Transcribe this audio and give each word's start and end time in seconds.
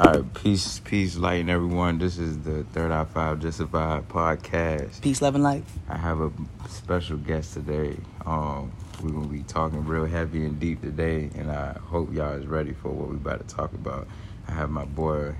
All 0.00 0.06
right, 0.14 0.34
peace, 0.34 0.80
peace, 0.82 1.18
light, 1.18 1.42
and 1.42 1.50
everyone. 1.50 1.98
This 1.98 2.16
is 2.16 2.38
the 2.38 2.62
Third 2.72 2.90
Eye 2.90 3.04
Five 3.04 3.40
Justified 3.40 4.08
podcast. 4.08 5.02
Peace, 5.02 5.20
love, 5.20 5.34
and 5.34 5.44
light. 5.44 5.62
I 5.90 5.98
have 5.98 6.20
a 6.22 6.32
special 6.70 7.18
guest 7.18 7.52
today. 7.52 7.98
Um, 8.24 8.72
we're 9.02 9.10
gonna 9.10 9.26
be 9.28 9.42
talking 9.42 9.84
real 9.84 10.06
heavy 10.06 10.46
and 10.46 10.58
deep 10.58 10.80
today, 10.80 11.28
and 11.34 11.50
I 11.50 11.72
hope 11.84 12.14
y'all 12.14 12.32
is 12.32 12.46
ready 12.46 12.72
for 12.72 12.88
what 12.88 13.10
we 13.10 13.16
about 13.16 13.46
to 13.46 13.54
talk 13.54 13.74
about. 13.74 14.08
I 14.48 14.52
have 14.52 14.70
my 14.70 14.86
boy 14.86 15.34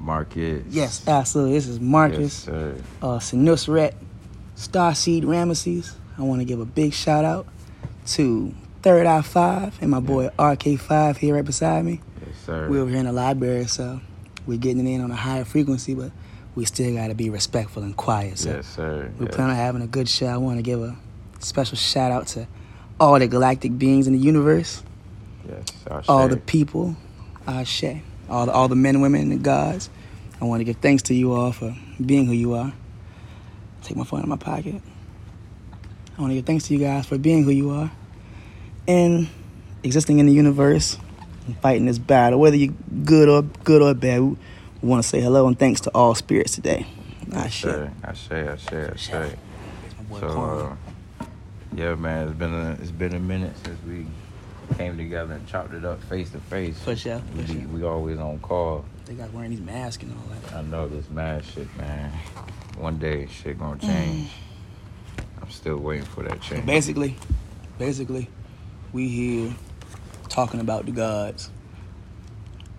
Marcus. 0.00 0.64
Yes, 0.70 1.06
absolutely. 1.06 1.52
This 1.52 1.68
is 1.68 1.78
Marcus, 1.78 2.18
Yes, 2.20 2.32
sir. 2.44 2.74
uh, 3.02 3.18
Senusret, 3.18 3.92
Starseed 4.56 5.24
Ramesses. 5.24 5.92
I 6.16 6.22
want 6.22 6.40
to 6.40 6.46
give 6.46 6.60
a 6.60 6.64
big 6.64 6.94
shout 6.94 7.26
out 7.26 7.46
to 8.06 8.54
Third 8.80 9.04
Eye 9.04 9.20
Five 9.20 9.76
and 9.82 9.90
my 9.90 10.00
boy 10.00 10.30
RK5 10.38 11.18
here 11.18 11.34
right 11.34 11.44
beside 11.44 11.84
me. 11.84 12.00
Sir. 12.46 12.68
We're 12.68 12.82
over 12.82 12.90
here 12.90 13.00
in 13.00 13.06
the 13.06 13.12
library, 13.12 13.66
so 13.66 14.00
we're 14.46 14.56
getting 14.58 14.86
it 14.86 14.90
in 14.90 15.00
on 15.00 15.10
a 15.10 15.16
higher 15.16 15.44
frequency, 15.44 15.94
but 15.96 16.12
we 16.54 16.64
still 16.64 16.94
got 16.94 17.08
to 17.08 17.14
be 17.14 17.28
respectful 17.28 17.82
and 17.82 17.96
quiet. 17.96 18.38
So 18.38 18.50
yes, 18.50 18.66
sir. 18.68 19.10
we 19.18 19.26
Yes. 19.26 19.34
plan 19.34 19.50
on 19.50 19.56
having 19.56 19.82
a 19.82 19.88
good 19.88 20.08
show. 20.08 20.28
I 20.28 20.36
want 20.36 20.58
to 20.58 20.62
give 20.62 20.80
a 20.80 20.96
special 21.40 21.76
shout 21.76 22.12
out 22.12 22.28
to 22.28 22.46
all 23.00 23.18
the 23.18 23.26
galactic 23.26 23.76
beings 23.76 24.06
in 24.06 24.12
the 24.12 24.20
universe, 24.20 24.84
yes, 25.48 25.66
our 25.90 26.04
all 26.08 26.28
the 26.28 26.36
people, 26.36 26.96
Ashe, 27.48 27.96
all 28.30 28.46
the, 28.46 28.52
all 28.52 28.68
the 28.68 28.76
men, 28.76 29.00
women, 29.00 29.22
and 29.22 29.32
the 29.32 29.36
gods. 29.36 29.90
I 30.40 30.44
want 30.44 30.60
to 30.60 30.64
give 30.64 30.76
thanks 30.76 31.02
to 31.04 31.14
you 31.14 31.32
all 31.32 31.50
for 31.50 31.76
being 32.04 32.26
who 32.26 32.32
you 32.32 32.54
are. 32.54 32.72
Take 33.82 33.96
my 33.96 34.04
phone 34.04 34.20
out 34.20 34.24
of 34.24 34.28
my 34.28 34.36
pocket. 34.36 34.80
I 36.16 36.20
want 36.20 36.30
to 36.30 36.36
give 36.36 36.46
thanks 36.46 36.68
to 36.68 36.74
you 36.74 36.78
guys 36.78 37.06
for 37.06 37.18
being 37.18 37.42
who 37.42 37.50
you 37.50 37.70
are 37.70 37.90
and 38.86 39.28
existing 39.82 40.20
in 40.20 40.26
the 40.26 40.32
universe 40.32 40.96
fighting 41.54 41.86
this 41.86 41.98
battle, 41.98 42.38
whether 42.40 42.56
you're 42.56 42.74
good 43.04 43.28
or 43.28 43.42
good 43.42 43.82
or 43.82 43.94
bad. 43.94 44.20
We 44.22 44.36
want 44.88 45.02
to 45.02 45.08
say 45.08 45.20
hello 45.20 45.46
and 45.48 45.58
thanks 45.58 45.80
to 45.82 45.90
all 45.94 46.14
spirits 46.14 46.54
today. 46.54 46.86
I 47.32 47.36
Ashe. 47.46 47.62
sir. 47.62 47.90
I 48.04 48.12
say, 48.14 48.48
I 48.48 48.56
say, 48.56 48.90
I 48.92 48.96
say. 48.96 49.36
So, 50.20 50.26
uh, 51.20 51.24
yeah, 51.74 51.94
man, 51.96 52.28
it's 52.28 52.38
been 52.38 52.54
a 52.54 52.70
it's 52.80 52.90
been 52.90 53.14
a 53.14 53.18
minute 53.20 53.52
since 53.64 53.78
we 53.86 54.06
came 54.76 54.96
together 54.96 55.34
and 55.34 55.46
chopped 55.48 55.74
it 55.74 55.84
up 55.84 56.02
face 56.04 56.30
to 56.30 56.38
face. 56.40 56.78
For 56.80 56.94
sure, 56.94 57.20
We, 57.36 57.42
for 57.42 57.52
be- 57.52 57.60
sure. 57.60 57.68
we 57.68 57.82
always 57.84 58.18
on 58.18 58.38
call. 58.40 58.84
they 59.06 59.14
got 59.14 59.32
wearing 59.32 59.50
these 59.50 59.60
masks 59.60 60.02
and 60.04 60.12
all 60.12 60.28
that. 60.50 60.54
I 60.56 60.62
know 60.62 60.88
this 60.88 61.08
mask 61.10 61.54
shit, 61.54 61.76
man. 61.76 62.12
One 62.78 62.98
day 62.98 63.26
shit 63.26 63.58
gonna 63.58 63.78
change. 63.80 64.30
I'm 65.42 65.50
still 65.50 65.78
waiting 65.78 66.04
for 66.04 66.22
that 66.24 66.42
So 66.44 66.54
change. 66.54 66.66
basically, 66.66 67.16
basically, 67.78 68.28
we 68.92 69.08
here 69.08 69.54
talking 70.36 70.60
about 70.60 70.84
the 70.84 70.92
gods, 70.92 71.48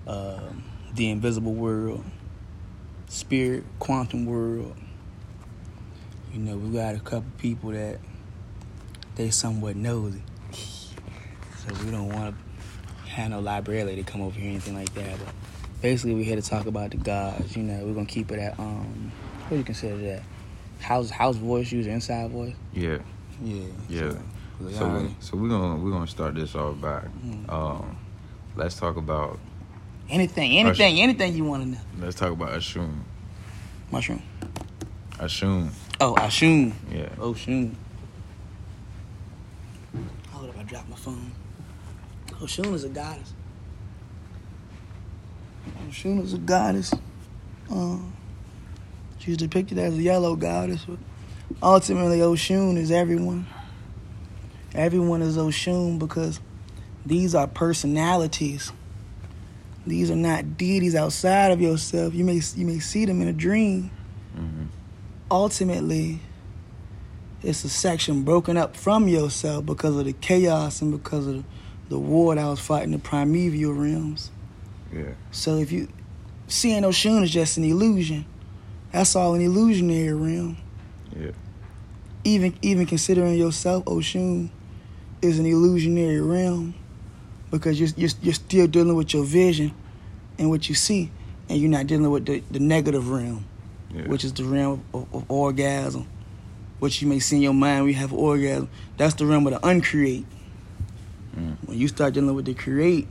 um, 0.06 0.64
the 0.94 1.10
invisible 1.10 1.56
world, 1.56 2.06
spirit, 3.08 3.64
quantum 3.80 4.28
world. 4.28 4.76
You 6.32 6.40
know, 6.40 6.56
we 6.56 6.70
got 6.78 6.94
a 6.94 7.00
couple 7.00 7.26
people 7.40 7.72
that 7.72 7.98
they 9.16 9.32
somewhat 9.32 9.76
nosy, 9.76 10.22
so 10.52 11.74
we 11.84 11.90
don't 11.90 12.10
want 12.10 12.36
to 12.36 13.10
have 13.10 13.32
no 13.32 13.40
library 13.40 13.96
to 13.96 14.04
come 14.04 14.22
over 14.22 14.40
here 14.40 14.50
or 14.50 14.52
anything 14.52 14.76
like 14.76 14.94
that. 14.94 15.18
But 15.18 15.34
basically, 15.82 16.14
we're 16.14 16.26
here 16.26 16.36
to 16.36 16.48
talk 16.48 16.68
about 16.68 16.92
the 16.92 16.98
gods. 16.98 17.58
You 17.58 17.64
know, 17.64 17.84
we're 17.84 17.96
gonna 17.96 18.06
keep 18.06 18.32
it 18.32 18.38
at 18.38 18.60
um, 18.60 19.12
what 19.42 19.50
do 19.50 19.58
you 19.58 19.64
consider 19.64 19.98
that? 19.98 20.22
House 20.80 21.10
house 21.10 21.38
voice, 21.38 21.72
use 21.72 21.88
inside 21.88 22.30
voice. 22.30 22.54
Yeah, 22.72 23.00
Yeah. 23.42 23.64
yeah. 23.90 24.00
So, 24.12 24.20
So 24.60 24.88
we, 24.90 25.16
so 25.20 25.38
we're 25.38 25.50
gonna 25.50 25.76
we're 25.76 25.92
gonna 25.92 26.08
start 26.08 26.36
this 26.36 26.56
off 26.56 26.80
by 26.82 27.02
Mm. 27.24 27.52
um, 27.52 27.98
let's 28.56 28.76
talk 28.80 28.98
about 28.98 29.38
anything, 30.10 30.58
anything, 30.58 31.00
anything 31.00 31.36
you 31.36 31.44
want 31.44 31.64
to 31.64 31.70
know. 31.70 31.78
let's 32.00 32.16
talk 32.16 32.32
about 32.32 32.50
Oshun. 32.54 32.92
Mushroom. 33.92 34.22
Oshun, 35.20 35.70
Oh, 36.02 36.16
Oshun. 36.16 36.74
yeah. 36.92 37.10
Oh, 37.20 37.34
Shun. 37.36 37.76
Hold 40.32 40.50
up, 40.50 40.58
I 40.60 40.64
dropped 40.64 40.90
my 40.90 40.96
phone. 40.96 41.32
Oshun 42.42 42.74
is 42.74 42.84
a 42.84 42.90
goddess. 42.90 43.34
Oshun 45.88 46.22
is 46.24 46.34
a 46.34 46.38
goddess. 46.40 46.94
Um, 47.70 48.14
she's 49.20 49.38
depicted 49.38 49.78
as 49.78 49.94
a 49.98 50.02
yellow 50.02 50.36
goddess, 50.36 50.84
but 50.86 50.98
ultimately 51.62 52.20
Oshun 52.20 52.78
is 52.78 52.92
everyone. 52.92 53.46
Everyone 54.76 55.22
is 55.22 55.38
Oshun 55.38 55.98
because 56.00 56.40
these 57.06 57.34
are 57.34 57.48
personalities. 57.48 58.72
These 59.86 60.12
are 60.12 60.16
not 60.16 60.58
deities 60.58 60.96
outside 60.96 61.52
of 61.52 61.62
yourself. 61.62 62.14
You 62.14 62.26
may 62.26 62.42
you 62.56 62.66
may 62.66 62.80
see 62.80 63.06
them 63.06 63.22
in 63.22 63.28
a 63.28 63.34
dream. 63.34 63.90
hmm 64.36 64.66
Ultimately, 65.30 66.20
it's 67.44 67.64
a 67.66 67.70
section 67.70 68.24
broken 68.24 68.56
up 68.58 68.76
from 68.78 69.08
yourself 69.08 69.66
because 69.66 69.96
of 69.98 70.06
the 70.06 70.14
chaos 70.14 70.82
and 70.82 70.92
because 70.92 71.28
of 71.28 71.44
the 71.90 72.00
war 72.00 72.36
that 72.36 72.46
was 72.46 72.60
fighting 72.60 72.92
the 72.92 73.00
primeval 73.00 73.74
realms. 73.74 74.32
Yeah, 74.94 75.12
So 75.32 75.58
if 75.58 75.72
you 75.72 75.90
seeing 76.48 76.84
Oshun 76.84 77.24
is 77.24 77.32
just 77.32 77.58
an 77.58 77.66
illusion, 77.66 78.26
that's 78.92 79.16
all 79.18 79.34
an 79.36 79.42
illusionary 79.42 80.14
realm. 80.14 80.58
yeah, 81.18 81.32
Even 82.24 82.58
even 82.62 82.86
considering 82.86 83.36
yourself 83.36 83.84
Oshun 83.86 84.50
is 85.22 85.40
an 85.40 85.46
illusionary 85.46 86.22
realm 86.22 86.76
because 87.52 87.80
you're, 87.80 87.90
you're 87.96 88.12
you're 88.22 88.34
still 88.34 88.68
dealing 88.68 88.96
with 88.96 89.14
your 89.14 89.24
vision 89.24 89.74
and 90.38 90.50
what 90.50 90.70
you 90.70 90.76
see, 90.76 91.12
and 91.50 91.60
you're 91.60 91.70
not 91.70 91.88
dealing 91.88 92.10
with 92.12 92.26
the, 92.26 92.44
the 92.52 92.60
negative 92.60 93.10
realm. 93.10 93.46
yeah. 93.94 94.08
which 94.08 94.24
is 94.24 94.34
the 94.34 94.44
realm 94.44 94.84
of, 94.94 95.14
of 95.14 95.30
orgasm, 95.30 96.08
which 96.80 97.02
you 97.02 97.08
may 97.08 97.20
see 97.20 97.38
in 97.38 97.42
your 97.42 97.54
mind 97.54 97.82
when 97.86 97.94
you 97.94 98.00
have 98.00 98.14
orgasm. 98.14 98.70
That's 98.98 99.14
the 99.16 99.26
realm 99.26 99.48
of 99.48 99.54
the 99.54 99.68
uncreate. 99.68 100.26
Mm. 101.36 101.58
When 101.66 101.78
you 101.78 101.88
start 101.88 102.14
dealing 102.14 102.36
with 102.36 102.46
the 102.46 102.54
create, 102.54 103.08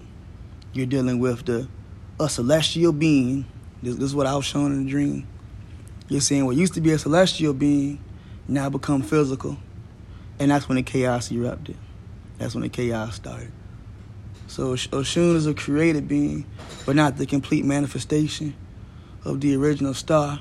you're 0.72 0.86
dealing 0.86 1.18
with 1.18 1.46
the 1.46 1.68
a 2.18 2.28
celestial 2.28 2.92
being. 2.92 3.44
This, 3.82 3.96
this 3.96 4.04
is 4.04 4.14
what 4.14 4.26
I 4.26 4.34
was 4.34 4.44
shown 4.44 4.72
in 4.72 4.84
the 4.84 4.90
dream. 4.90 5.26
You're 6.08 6.20
seeing 6.20 6.46
what 6.46 6.56
used 6.56 6.74
to 6.74 6.80
be 6.80 6.92
a 6.92 6.98
celestial 6.98 7.52
being 7.52 7.98
now 8.48 8.70
become 8.70 9.02
physical, 9.02 9.58
and 10.38 10.50
that's 10.50 10.68
when 10.68 10.76
the 10.76 10.82
chaos 10.82 11.30
erupted. 11.30 11.76
That's 12.38 12.54
when 12.54 12.62
the 12.62 12.68
chaos 12.68 13.16
started. 13.16 13.50
So 14.46 14.74
Oshun 14.74 15.34
is 15.34 15.46
a 15.46 15.54
created 15.54 16.06
being, 16.06 16.46
but 16.84 16.96
not 16.96 17.16
the 17.16 17.26
complete 17.26 17.64
manifestation 17.64 18.54
of 19.24 19.40
the 19.40 19.56
original 19.56 19.94
star 19.94 20.40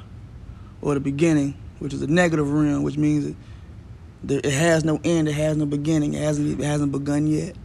or 0.82 0.94
the 0.94 1.00
beginning, 1.00 1.56
which 1.80 1.94
is 1.94 2.02
a 2.02 2.08
negative 2.08 2.52
realm, 2.52 2.84
which 2.84 2.98
means 2.98 3.26
it, 3.26 3.36
it 4.46 4.54
has 4.54 4.86
no 4.86 5.00
end, 5.04 5.28
it 5.28 5.34
has 5.34 5.58
no 5.58 5.66
beginning, 5.66 6.14
it 6.14 6.22
hasn't, 6.22 6.60
it 6.60 6.64
hasn't 6.64 6.92
begun 6.92 7.28
yet. 7.28 7.56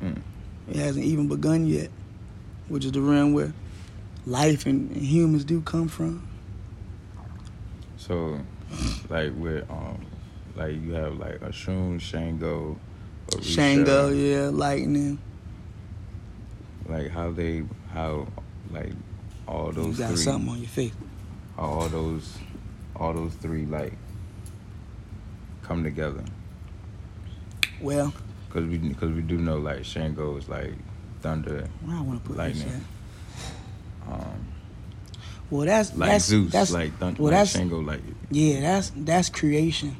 Mm. 0.00 0.22
It 0.70 0.76
hasn't 0.76 1.04
even 1.04 1.28
begun 1.28 1.66
yet, 1.66 1.90
which 2.68 2.84
is 2.84 2.92
the 2.92 3.00
realm 3.00 3.32
where 3.32 3.52
life 4.26 4.66
and, 4.66 4.90
and 4.92 5.02
humans 5.02 5.44
do 5.44 5.60
come 5.62 5.88
from. 5.88 6.26
So, 7.96 8.40
like 9.08 9.32
with 9.36 9.68
um, 9.70 10.06
like 10.54 10.80
you 10.82 10.92
have 10.92 11.16
like 11.16 11.40
Oshun, 11.40 12.00
Shango, 12.00 12.78
Shango, 13.42 14.08
yeah, 14.10 14.48
lightning. 14.48 15.18
like 16.88 17.10
how 17.10 17.30
they 17.30 17.62
how 17.92 18.26
like 18.70 18.92
all 19.46 19.70
those. 19.72 19.98
You 19.98 20.04
got 20.04 20.08
three, 20.14 20.16
something 20.24 20.50
on 20.50 20.58
your 20.58 20.68
face. 20.68 20.92
how 21.56 21.62
all 21.64 21.88
those 21.88 22.38
all 22.96 23.12
those 23.12 23.34
three 23.34 23.64
like 23.66 23.92
come 25.62 25.84
together 25.84 26.24
Well, 27.80 28.12
because 28.48 28.66
we 28.68 28.78
because 28.78 29.12
we 29.12 29.20
do 29.22 29.36
know 29.38 29.58
like 29.58 29.84
Shango 29.84 30.36
is 30.36 30.48
like 30.48 30.72
thunder, 31.20 31.68
where 31.84 31.96
I 31.96 32.00
want 32.00 32.22
to 32.22 32.28
put 32.28 32.38
Lightning. 32.38 32.84
um, 34.10 34.46
Well, 35.50 35.66
that's 35.66 35.94
like 35.94 36.10
that's 36.10 36.24
Zeus, 36.24 36.50
that's 36.50 36.70
like 36.72 36.96
thunder, 36.98 37.22
well, 37.22 37.32
like 37.32 37.40
that's 37.40 37.50
Shango, 37.52 37.80
like 37.80 38.00
Yeah, 38.30 38.60
that's 38.60 38.92
that's 38.96 39.28
creation. 39.28 39.96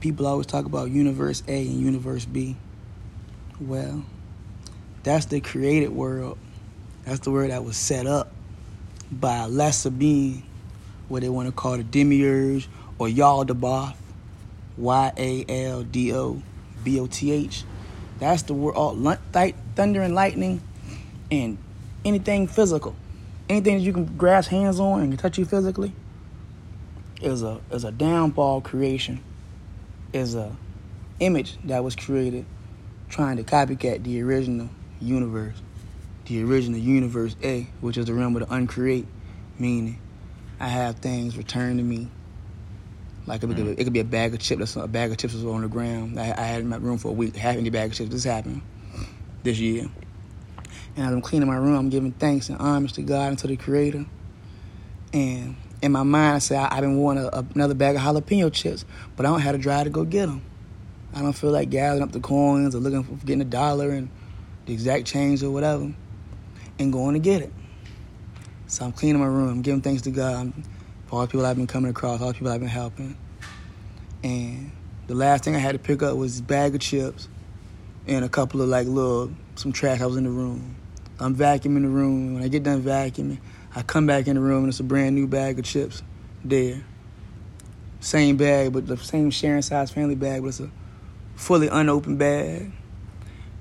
People 0.00 0.26
always 0.26 0.46
talk 0.46 0.64
about 0.64 0.90
universe 0.90 1.42
A 1.48 1.66
and 1.66 1.80
universe 1.80 2.24
B. 2.24 2.56
Well, 3.60 4.04
that's 5.02 5.26
the 5.26 5.40
created 5.40 5.90
world. 5.90 6.38
That's 7.04 7.20
the 7.20 7.30
world 7.30 7.50
that 7.50 7.64
was 7.64 7.76
set 7.76 8.06
up 8.06 8.32
by 9.10 9.36
a 9.36 9.48
lesser 9.48 9.90
being, 9.90 10.42
what 11.08 11.22
they 11.22 11.28
want 11.28 11.48
to 11.48 11.52
call 11.52 11.76
the 11.76 11.84
demiurge 11.84 12.68
or 12.98 13.06
Yaldabaoth, 13.06 13.94
Y 14.76 15.12
A 15.16 15.44
L 15.48 15.82
D 15.82 16.12
O 16.12 16.42
B 16.82 16.98
O 16.98 17.06
T 17.06 17.32
H. 17.32 17.64
That's 18.18 18.42
the 18.42 18.54
world, 18.54 18.76
All 18.76 19.52
thunder 19.74 20.02
and 20.02 20.14
lightning, 20.14 20.62
and 21.30 21.58
anything 22.04 22.46
physical, 22.46 22.96
anything 23.48 23.78
that 23.78 23.82
you 23.82 23.92
can 23.92 24.06
grasp 24.16 24.50
hands 24.50 24.80
on 24.80 25.02
and 25.02 25.18
touch 25.18 25.38
you 25.38 25.44
physically 25.44 25.92
is 27.20 27.42
a 27.42 27.60
is 27.70 27.84
a 27.84 27.92
downfall 27.92 28.60
creation, 28.60 29.20
is 30.16 30.34
a 30.34 30.56
image 31.20 31.56
that 31.64 31.84
was 31.84 31.94
created 31.94 32.44
trying 33.08 33.36
to 33.36 33.44
copycat 33.44 34.02
the 34.02 34.20
original 34.22 34.68
universe. 35.00 35.56
the 36.26 36.42
original 36.42 36.78
universe 36.80 37.36
A, 37.42 37.66
which 37.80 37.96
is 37.96 38.06
the 38.06 38.14
realm 38.14 38.36
of 38.36 38.48
the 38.48 38.54
uncreate, 38.54 39.06
meaning 39.58 39.98
I 40.58 40.68
have 40.68 40.96
things 40.96 41.36
returned 41.36 41.78
to 41.78 41.84
me. 41.84 42.08
Like 43.26 43.42
it 43.42 43.46
could, 43.46 43.56
be, 43.56 43.62
mm. 43.62 43.78
it 43.78 43.84
could 43.84 43.92
be 43.92 44.00
a 44.00 44.04
bag 44.04 44.34
of 44.34 44.40
chips. 44.40 44.76
A 44.76 44.88
bag 44.88 45.10
of 45.10 45.18
chips 45.18 45.34
was 45.34 45.44
on 45.44 45.62
the 45.62 45.68
ground. 45.68 46.18
I, 46.18 46.32
I 46.36 46.42
had 46.42 46.60
in 46.62 46.68
my 46.68 46.76
room 46.76 46.98
for 46.98 47.08
a 47.08 47.12
week, 47.12 47.36
half 47.36 47.56
empty 47.56 47.70
bag 47.70 47.90
of 47.90 47.96
chips. 47.96 48.10
This 48.10 48.24
happened 48.24 48.62
this 49.42 49.58
year. 49.58 49.88
And 50.96 51.06
as 51.06 51.12
I'm 51.12 51.20
cleaning 51.20 51.48
my 51.48 51.56
room, 51.56 51.76
I'm 51.76 51.90
giving 51.90 52.12
thanks 52.12 52.48
and 52.48 52.58
homage 52.58 52.94
to 52.94 53.02
God 53.02 53.28
and 53.28 53.38
to 53.38 53.46
the 53.48 53.56
Creator. 53.56 54.06
And 55.12 55.56
in 55.86 55.92
my 55.92 56.02
mind, 56.02 56.36
I 56.36 56.38
said, 56.38 56.58
I, 56.58 56.74
have 56.74 56.82
been 56.82 56.98
wanting 56.98 57.24
a, 57.24 57.46
another 57.54 57.74
bag 57.74 57.96
of 57.96 58.02
jalapeno 58.02 58.52
chips, 58.52 58.84
but 59.16 59.24
I 59.24 59.30
don't 59.30 59.40
have 59.40 59.54
to 59.54 59.60
drive 59.60 59.84
to 59.84 59.90
go 59.90 60.04
get 60.04 60.26
them. 60.26 60.42
I 61.14 61.22
don't 61.22 61.32
feel 61.32 61.50
like 61.50 61.70
gathering 61.70 62.02
up 62.02 62.12
the 62.12 62.20
coins 62.20 62.74
or 62.74 62.78
looking 62.78 63.02
for 63.04 63.14
getting 63.24 63.40
a 63.40 63.46
dollar 63.46 63.90
and 63.90 64.10
the 64.66 64.74
exact 64.74 65.06
change 65.06 65.42
or 65.42 65.50
whatever 65.50 65.92
and 66.78 66.92
going 66.92 67.14
to 67.14 67.20
get 67.20 67.40
it. 67.40 67.52
So 68.66 68.84
I'm 68.84 68.92
cleaning 68.92 69.20
my 69.20 69.26
room, 69.26 69.62
giving 69.62 69.80
thanks 69.80 70.02
to 70.02 70.10
God 70.10 70.52
for 71.06 71.16
all 71.16 71.20
the 71.22 71.28
people 71.28 71.46
I've 71.46 71.56
been 71.56 71.66
coming 71.66 71.90
across, 71.90 72.20
all 72.20 72.28
the 72.28 72.34
people 72.34 72.48
I've 72.48 72.60
been 72.60 72.68
helping. 72.68 73.16
And 74.22 74.72
the 75.06 75.14
last 75.14 75.44
thing 75.44 75.54
I 75.54 75.58
had 75.58 75.72
to 75.72 75.78
pick 75.78 76.02
up 76.02 76.16
was 76.16 76.40
a 76.40 76.42
bag 76.42 76.74
of 76.74 76.80
chips 76.80 77.28
and 78.06 78.24
a 78.24 78.28
couple 78.28 78.60
of 78.60 78.68
like 78.68 78.86
little 78.86 79.32
some 79.54 79.72
trash 79.72 80.00
I 80.00 80.06
was 80.06 80.16
in 80.16 80.24
the 80.24 80.30
room. 80.30 80.76
I'm 81.18 81.34
vacuuming 81.34 81.82
the 81.82 81.88
room. 81.88 82.34
When 82.34 82.42
I 82.42 82.48
get 82.48 82.62
done 82.62 82.82
vacuuming, 82.82 83.38
I 83.76 83.82
come 83.82 84.06
back 84.06 84.26
in 84.26 84.36
the 84.36 84.40
room 84.40 84.60
and 84.60 84.68
it's 84.70 84.80
a 84.80 84.84
brand 84.84 85.14
new 85.14 85.26
bag 85.26 85.58
of 85.58 85.66
chips 85.66 86.02
there. 86.42 86.82
Same 88.00 88.38
bag, 88.38 88.72
but 88.72 88.86
the 88.86 88.96
same 88.96 89.30
sharing 89.30 89.60
size 89.60 89.90
family 89.90 90.14
bag, 90.14 90.40
but 90.40 90.48
it's 90.48 90.60
a 90.60 90.70
fully 91.34 91.68
unopened 91.68 92.18
bag. 92.18 92.72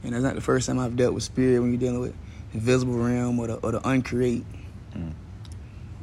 And 0.03 0.13
that's 0.13 0.23
not 0.23 0.35
the 0.35 0.41
first 0.41 0.67
time 0.67 0.79
I've 0.79 0.95
dealt 0.95 1.13
with 1.13 1.23
spirit 1.23 1.59
when 1.59 1.71
you're 1.71 1.79
dealing 1.79 2.00
with 2.00 2.15
invisible 2.53 2.94
realm 2.94 3.38
or 3.39 3.47
the, 3.47 3.56
or 3.56 3.73
the 3.73 3.85
uncreate. 3.85 4.45
Mm. 4.95 5.12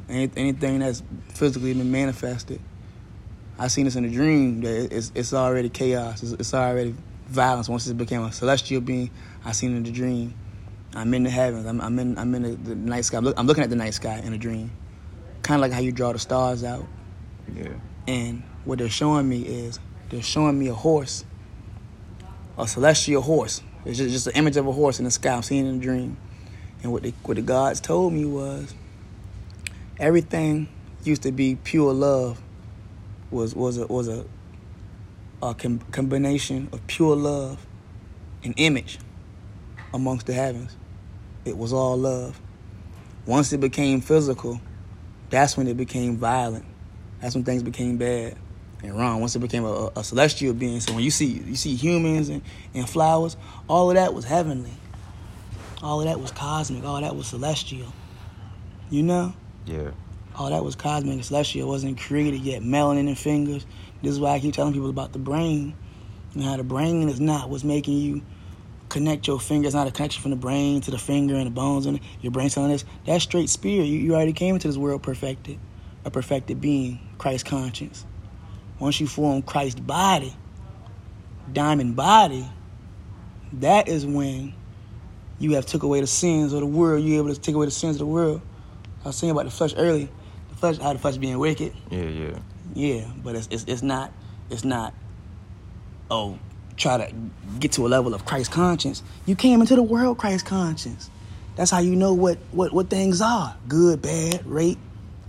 Any, 0.07 0.31
anything 0.37 0.79
that's 0.79 1.01
physically 1.29 1.73
been 1.73 1.91
manifested. 1.91 2.61
I 3.57 3.67
seen 3.67 3.85
this 3.85 3.95
in 3.95 4.05
a 4.05 4.09
dream 4.09 4.61
that 4.61 4.95
it's, 4.95 5.11
it's 5.15 5.33
already 5.33 5.69
chaos. 5.69 6.21
It's, 6.21 6.33
it's 6.33 6.53
already 6.53 6.93
violence 7.25 7.67
once 7.67 7.87
it 7.87 7.97
became 7.97 8.21
a 8.21 8.31
celestial 8.31 8.81
being. 8.81 9.09
I 9.43 9.53
seen 9.53 9.73
it 9.73 9.77
in 9.77 9.83
the 9.83 9.91
dream. 9.91 10.35
I'm 10.95 11.13
in 11.13 11.23
the 11.23 11.29
heavens. 11.29 11.65
I'm, 11.65 11.81
I'm 11.81 11.97
in. 11.99 12.17
I'm 12.17 12.35
in 12.35 12.43
the, 12.43 12.51
the 12.51 12.75
night 12.75 13.05
sky. 13.05 13.17
I'm, 13.17 13.23
look, 13.23 13.37
I'm, 13.37 13.47
looking 13.47 13.63
at 13.63 13.69
the 13.69 13.75
night 13.75 13.93
sky 13.93 14.21
in 14.23 14.33
a 14.33 14.37
dream, 14.37 14.71
kind 15.41 15.57
of 15.57 15.61
like 15.61 15.71
how 15.71 15.79
you 15.79 15.91
draw 15.91 16.13
the 16.13 16.19
stars 16.19 16.63
out. 16.63 16.85
Yeah. 17.53 17.69
And 18.07 18.43
what 18.65 18.79
they're 18.79 18.89
showing 18.89 19.27
me 19.27 19.41
is 19.41 19.79
they're 20.09 20.21
showing 20.21 20.59
me 20.59 20.67
a 20.67 20.73
horse, 20.73 21.25
a 22.57 22.67
celestial 22.67 23.21
horse. 23.21 23.61
It's 23.85 23.97
just, 23.97 24.11
just 24.11 24.27
an 24.27 24.33
image 24.33 24.55
of 24.55 24.67
a 24.67 24.71
horse 24.71 24.99
in 24.99 25.05
the 25.05 25.11
sky. 25.11 25.33
I'm 25.33 25.43
seeing 25.43 25.65
in 25.65 25.75
a 25.75 25.79
dream. 25.79 26.17
And 26.83 26.91
what 26.91 27.03
the 27.03 27.13
what 27.23 27.35
the 27.35 27.41
gods 27.41 27.79
told 27.79 28.13
me 28.13 28.25
was 28.25 28.75
everything 29.99 30.67
used 31.03 31.23
to 31.23 31.31
be 31.31 31.55
pure 31.55 31.93
love. 31.93 32.41
Was 33.31 33.55
was 33.55 33.77
a 33.79 33.87
was 33.87 34.07
a, 34.07 34.25
a 35.41 35.55
com- 35.55 35.79
combination 35.91 36.69
of 36.71 36.85
pure 36.85 37.15
love 37.15 37.65
and 38.43 38.53
image 38.57 38.99
amongst 39.93 40.27
the 40.27 40.33
heavens. 40.33 40.75
It 41.45 41.57
was 41.57 41.73
all 41.73 41.97
love. 41.97 42.39
Once 43.25 43.53
it 43.53 43.59
became 43.59 44.01
physical, 44.01 44.59
that's 45.29 45.57
when 45.57 45.67
it 45.67 45.77
became 45.77 46.17
violent. 46.17 46.65
That's 47.21 47.35
when 47.35 47.43
things 47.43 47.63
became 47.63 47.97
bad 47.97 48.37
and 48.83 48.97
wrong. 48.97 49.21
Once 49.21 49.35
it 49.35 49.39
became 49.39 49.65
a, 49.65 49.91
a 49.95 50.03
celestial 50.03 50.53
being. 50.53 50.79
So 50.79 50.93
when 50.93 51.03
you 51.03 51.11
see 51.11 51.25
you 51.25 51.55
see 51.55 51.75
humans 51.75 52.29
and, 52.29 52.41
and 52.73 52.87
flowers, 52.87 53.37
all 53.67 53.89
of 53.89 53.95
that 53.95 54.13
was 54.13 54.25
heavenly. 54.25 54.73
All 55.81 55.99
of 55.99 56.07
that 56.07 56.19
was 56.19 56.31
cosmic. 56.31 56.83
All 56.83 57.01
that 57.01 57.15
was 57.15 57.27
celestial. 57.27 57.91
You 58.89 59.03
know? 59.03 59.33
Yeah. 59.65 59.91
All 60.35 60.49
that 60.49 60.63
was 60.63 60.75
cosmic 60.75 61.13
and 61.13 61.25
celestial. 61.25 61.67
It 61.67 61.69
wasn't 61.69 61.99
created 61.99 62.41
yet. 62.41 62.61
Melanin 62.61 63.07
in 63.07 63.15
fingers. 63.15 63.65
This 64.01 64.11
is 64.11 64.19
why 64.19 64.31
I 64.31 64.39
keep 64.39 64.53
telling 64.53 64.73
people 64.73 64.89
about 64.89 65.13
the 65.13 65.19
brain. 65.19 65.75
And 66.33 66.43
how 66.43 66.57
the 66.57 66.63
brain 66.63 67.09
is 67.09 67.19
not 67.19 67.49
what's 67.49 67.63
making 67.63 67.97
you 67.97 68.21
connect 68.93 69.25
your 69.25 69.39
fingers, 69.39 69.73
not 69.73 69.87
a 69.87 69.91
connection 69.91 70.21
from 70.21 70.31
the 70.31 70.37
brain 70.37 70.79
to 70.81 70.91
the 70.91 70.99
finger 70.99 71.35
and 71.35 71.47
the 71.47 71.51
bones 71.51 71.87
and 71.87 71.99
your 72.21 72.31
brain 72.31 72.49
telling 72.49 72.71
this. 72.71 72.85
That's 73.05 73.23
straight 73.23 73.49
spirit. 73.49 73.85
You, 73.85 73.97
you 73.97 74.13
already 74.13 74.33
came 74.33 74.53
into 74.55 74.67
this 74.67 74.77
world 74.77 75.01
perfected, 75.01 75.59
a 76.05 76.11
perfected 76.11 76.61
being, 76.61 76.99
Christ 77.17 77.45
conscience. 77.45 78.05
Once 78.79 78.99
you 78.99 79.07
form 79.07 79.41
Christ's 79.41 79.79
body, 79.79 80.35
diamond 81.51 81.95
body, 81.95 82.47
that 83.53 83.87
is 83.87 84.05
when 84.05 84.53
you 85.39 85.55
have 85.55 85.65
took 85.65 85.81
away 85.81 85.99
the 85.99 86.07
sins 86.07 86.53
of 86.53 86.59
the 86.59 86.67
world. 86.67 87.03
You're 87.03 87.17
able 87.17 87.33
to 87.33 87.41
take 87.41 87.55
away 87.55 87.65
the 87.65 87.71
sins 87.71 87.95
of 87.95 87.99
the 87.99 88.05
world. 88.05 88.41
I 89.03 89.07
was 89.07 89.15
saying 89.15 89.31
about 89.31 89.45
the 89.45 89.51
flesh 89.51 89.73
earlier. 89.75 90.07
The 90.49 90.55
flesh, 90.55 90.77
how 90.77 90.93
the 90.93 90.99
flesh 90.99 91.17
being 91.17 91.39
wicked. 91.39 91.73
Yeah, 91.89 92.03
yeah. 92.03 92.39
Yeah, 92.75 93.11
but 93.23 93.35
it's 93.35 93.47
it's, 93.51 93.65
it's 93.67 93.81
not 93.81 94.11
it's 94.49 94.63
not. 94.63 94.93
Oh, 96.11 96.37
try 96.77 96.97
to 96.97 97.13
get 97.59 97.73
to 97.73 97.85
a 97.85 97.89
level 97.89 98.13
of 98.13 98.25
Christ 98.25 98.51
conscience. 98.51 99.03
You 99.25 99.35
came 99.35 99.61
into 99.61 99.75
the 99.75 99.83
world 99.83 100.17
Christ 100.17 100.45
conscience. 100.45 101.09
That's 101.55 101.69
how 101.69 101.79
you 101.79 101.95
know 101.95 102.13
what, 102.13 102.37
what, 102.51 102.73
what 102.73 102.89
things 102.89 103.21
are. 103.21 103.55
Good, 103.67 104.01
bad, 104.01 104.45
rape, 104.45 104.79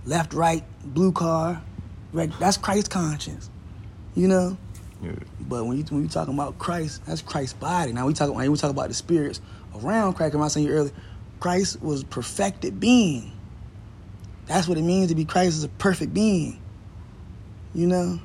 left, 0.05 0.33
right, 0.33 0.63
blue 0.83 1.11
car. 1.11 1.61
Red, 2.13 2.33
that's 2.39 2.57
Christ 2.57 2.89
conscience. 2.89 3.49
You 4.15 4.27
know? 4.27 4.57
Yeah. 5.03 5.11
But 5.41 5.65
when 5.65 5.77
you 5.77 5.83
when 5.83 6.03
you 6.03 6.07
talking 6.07 6.33
about 6.33 6.57
Christ, 6.57 7.05
that's 7.05 7.21
Christ's 7.21 7.53
body. 7.53 7.91
Now 7.91 8.07
we 8.07 8.13
talk 8.13 8.33
when 8.33 8.49
we 8.49 8.57
talk 8.57 8.71
about 8.71 8.87
the 8.87 8.93
spirits 8.93 9.41
around 9.83 10.13
Christ, 10.13 10.35
I 10.35 10.37
was 10.37 10.53
saying 10.53 10.69
earlier, 10.69 10.93
Christ 11.39 11.81
was 11.81 12.03
perfected 12.03 12.79
being. 12.79 13.31
That's 14.47 14.67
what 14.67 14.77
it 14.77 14.83
means 14.83 15.09
to 15.09 15.15
be 15.15 15.25
Christ 15.25 15.57
is 15.57 15.63
a 15.63 15.69
perfect 15.69 16.13
being. 16.13 16.59
You 17.73 17.87
know? 17.87 18.19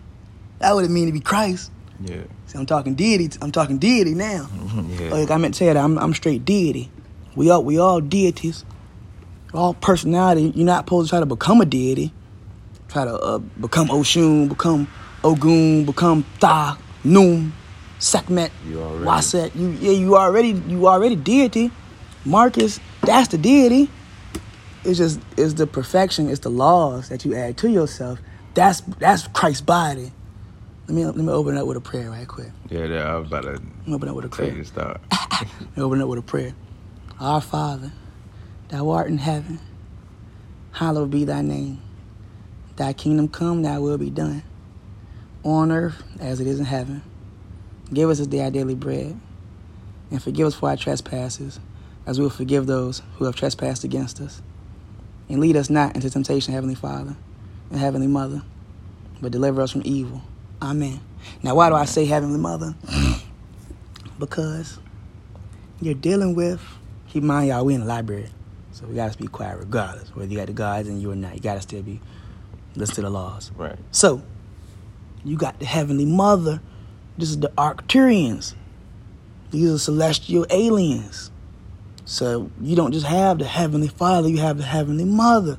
That's 0.58 0.74
what 0.74 0.84
it 0.84 0.90
means 0.90 1.08
to 1.08 1.12
be 1.12 1.20
Christ. 1.20 1.70
Yeah. 2.00 2.22
See, 2.46 2.58
I'm 2.58 2.66
talking 2.66 2.94
deity. 2.94 3.30
I'm 3.42 3.52
talking 3.52 3.78
deity 3.78 4.14
now. 4.14 4.48
yeah. 4.88 5.10
Like 5.10 5.30
I 5.30 5.36
meant 5.36 5.54
to 5.54 5.58
tell 5.58 5.68
you 5.68 5.74
that 5.74 5.84
I'm, 5.84 5.98
I'm 5.98 6.14
straight 6.14 6.44
deity. 6.44 6.90
We 7.36 7.50
all 7.50 7.62
we 7.62 7.78
all 7.78 8.00
deities. 8.00 8.64
all 9.54 9.74
personality. 9.74 10.52
You're 10.54 10.66
not 10.66 10.86
supposed 10.86 11.08
to 11.08 11.10
try 11.12 11.20
to 11.20 11.26
become 11.26 11.60
a 11.60 11.64
deity. 11.64 12.12
Try 12.88 13.04
to 13.04 13.14
uh, 13.14 13.38
become 13.38 13.88
Oshun, 13.88 14.48
become 14.48 14.88
Ogun, 15.22 15.84
become 15.84 16.24
Tha, 16.40 16.76
Num, 17.04 17.52
Sekhmet, 17.98 18.50
Waset. 19.06 19.54
You 19.54 19.70
yeah, 19.80 19.92
you 19.92 20.16
already 20.16 20.50
you 20.50 20.88
already 20.88 21.16
deity. 21.16 21.70
Marcus, 22.24 22.80
that's 23.02 23.28
the 23.28 23.38
deity. 23.38 23.88
It's 24.84 24.98
just 24.98 25.20
it's 25.36 25.54
the 25.54 25.66
perfection, 25.66 26.28
it's 26.28 26.40
the 26.40 26.50
laws 26.50 27.10
that 27.10 27.24
you 27.24 27.34
add 27.36 27.56
to 27.58 27.70
yourself. 27.70 28.18
That's 28.54 28.80
that's 28.80 29.28
Christ's 29.28 29.60
body. 29.62 30.12
Let 30.90 30.96
me 30.96 31.06
let 31.06 31.14
me 31.14 31.28
open 31.28 31.56
it 31.56 31.60
up 31.60 31.68
with 31.68 31.76
a 31.76 31.80
prayer 31.80 32.10
right 32.10 32.26
quick. 32.26 32.50
Yeah, 32.68 32.84
yeah 32.86 33.14
I 33.14 33.16
was 33.16 33.28
about 33.28 33.42
to 33.42 33.62
open 33.92 34.08
up 34.08 34.16
with 34.16 34.24
a 34.24 34.28
prayer. 34.28 34.56
Take 34.56 34.66
start. 34.66 35.00
open 35.76 36.00
it 36.00 36.02
up 36.02 36.08
with 36.08 36.18
a 36.18 36.22
prayer. 36.22 36.52
Our 37.20 37.40
Father, 37.40 37.92
thou 38.70 38.90
art 38.90 39.06
in 39.06 39.18
heaven, 39.18 39.60
hallowed 40.72 41.12
be 41.12 41.22
thy 41.22 41.42
name. 41.42 41.80
Thy 42.74 42.92
kingdom 42.92 43.28
come, 43.28 43.62
thy 43.62 43.78
will 43.78 43.98
be 43.98 44.10
done, 44.10 44.42
on 45.44 45.70
earth 45.70 46.02
as 46.18 46.40
it 46.40 46.48
is 46.48 46.58
in 46.58 46.64
heaven. 46.64 47.02
Give 47.92 48.10
us 48.10 48.18
this 48.18 48.26
day 48.26 48.40
our 48.40 48.50
daily 48.50 48.74
bread, 48.74 49.16
and 50.10 50.20
forgive 50.20 50.48
us 50.48 50.56
for 50.56 50.70
our 50.70 50.76
trespasses, 50.76 51.60
as 52.04 52.18
we 52.18 52.24
will 52.24 52.30
forgive 52.30 52.66
those 52.66 53.00
who 53.18 53.26
have 53.26 53.36
trespassed 53.36 53.84
against 53.84 54.20
us. 54.20 54.42
And 55.28 55.38
lead 55.38 55.54
us 55.54 55.70
not 55.70 55.94
into 55.94 56.10
temptation, 56.10 56.52
Heavenly 56.52 56.74
Father 56.74 57.14
and 57.70 57.78
Heavenly 57.78 58.08
Mother, 58.08 58.42
but 59.22 59.30
deliver 59.30 59.62
us 59.62 59.70
from 59.70 59.82
evil. 59.84 60.22
Amen. 60.62 61.00
Now, 61.42 61.54
why 61.54 61.68
do 61.68 61.74
I 61.74 61.84
say 61.84 62.04
Heavenly 62.04 62.38
Mother? 62.38 62.74
because 64.18 64.78
you're 65.80 65.94
dealing 65.94 66.34
with, 66.34 66.62
keep 67.08 67.22
in 67.22 67.26
mind, 67.26 67.48
y'all, 67.48 67.64
we 67.64 67.74
in 67.74 67.80
the 67.80 67.86
library. 67.86 68.28
So 68.72 68.86
we 68.86 68.94
gotta 68.94 69.16
be 69.16 69.26
quiet 69.26 69.58
regardless, 69.58 70.14
whether 70.14 70.30
you 70.30 70.38
got 70.38 70.46
the 70.46 70.52
gods 70.52 70.88
and 70.88 71.00
you 71.02 71.10
or 71.10 71.16
not. 71.16 71.34
You 71.34 71.40
gotta 71.40 71.60
still 71.60 71.82
be 71.82 72.00
listen 72.76 72.96
to 72.96 73.00
the 73.02 73.10
laws. 73.10 73.50
Right. 73.56 73.76
So, 73.90 74.22
you 75.24 75.36
got 75.36 75.58
the 75.58 75.66
Heavenly 75.66 76.06
Mother. 76.06 76.60
This 77.18 77.30
is 77.30 77.40
the 77.40 77.48
Arcturians. 77.58 78.54
These 79.50 79.70
are 79.70 79.78
celestial 79.78 80.46
aliens. 80.50 81.30
So 82.04 82.50
you 82.60 82.76
don't 82.76 82.92
just 82.92 83.06
have 83.06 83.38
the 83.38 83.44
Heavenly 83.44 83.88
Father, 83.88 84.28
you 84.28 84.38
have 84.38 84.58
the 84.58 84.64
Heavenly 84.64 85.04
Mother. 85.04 85.58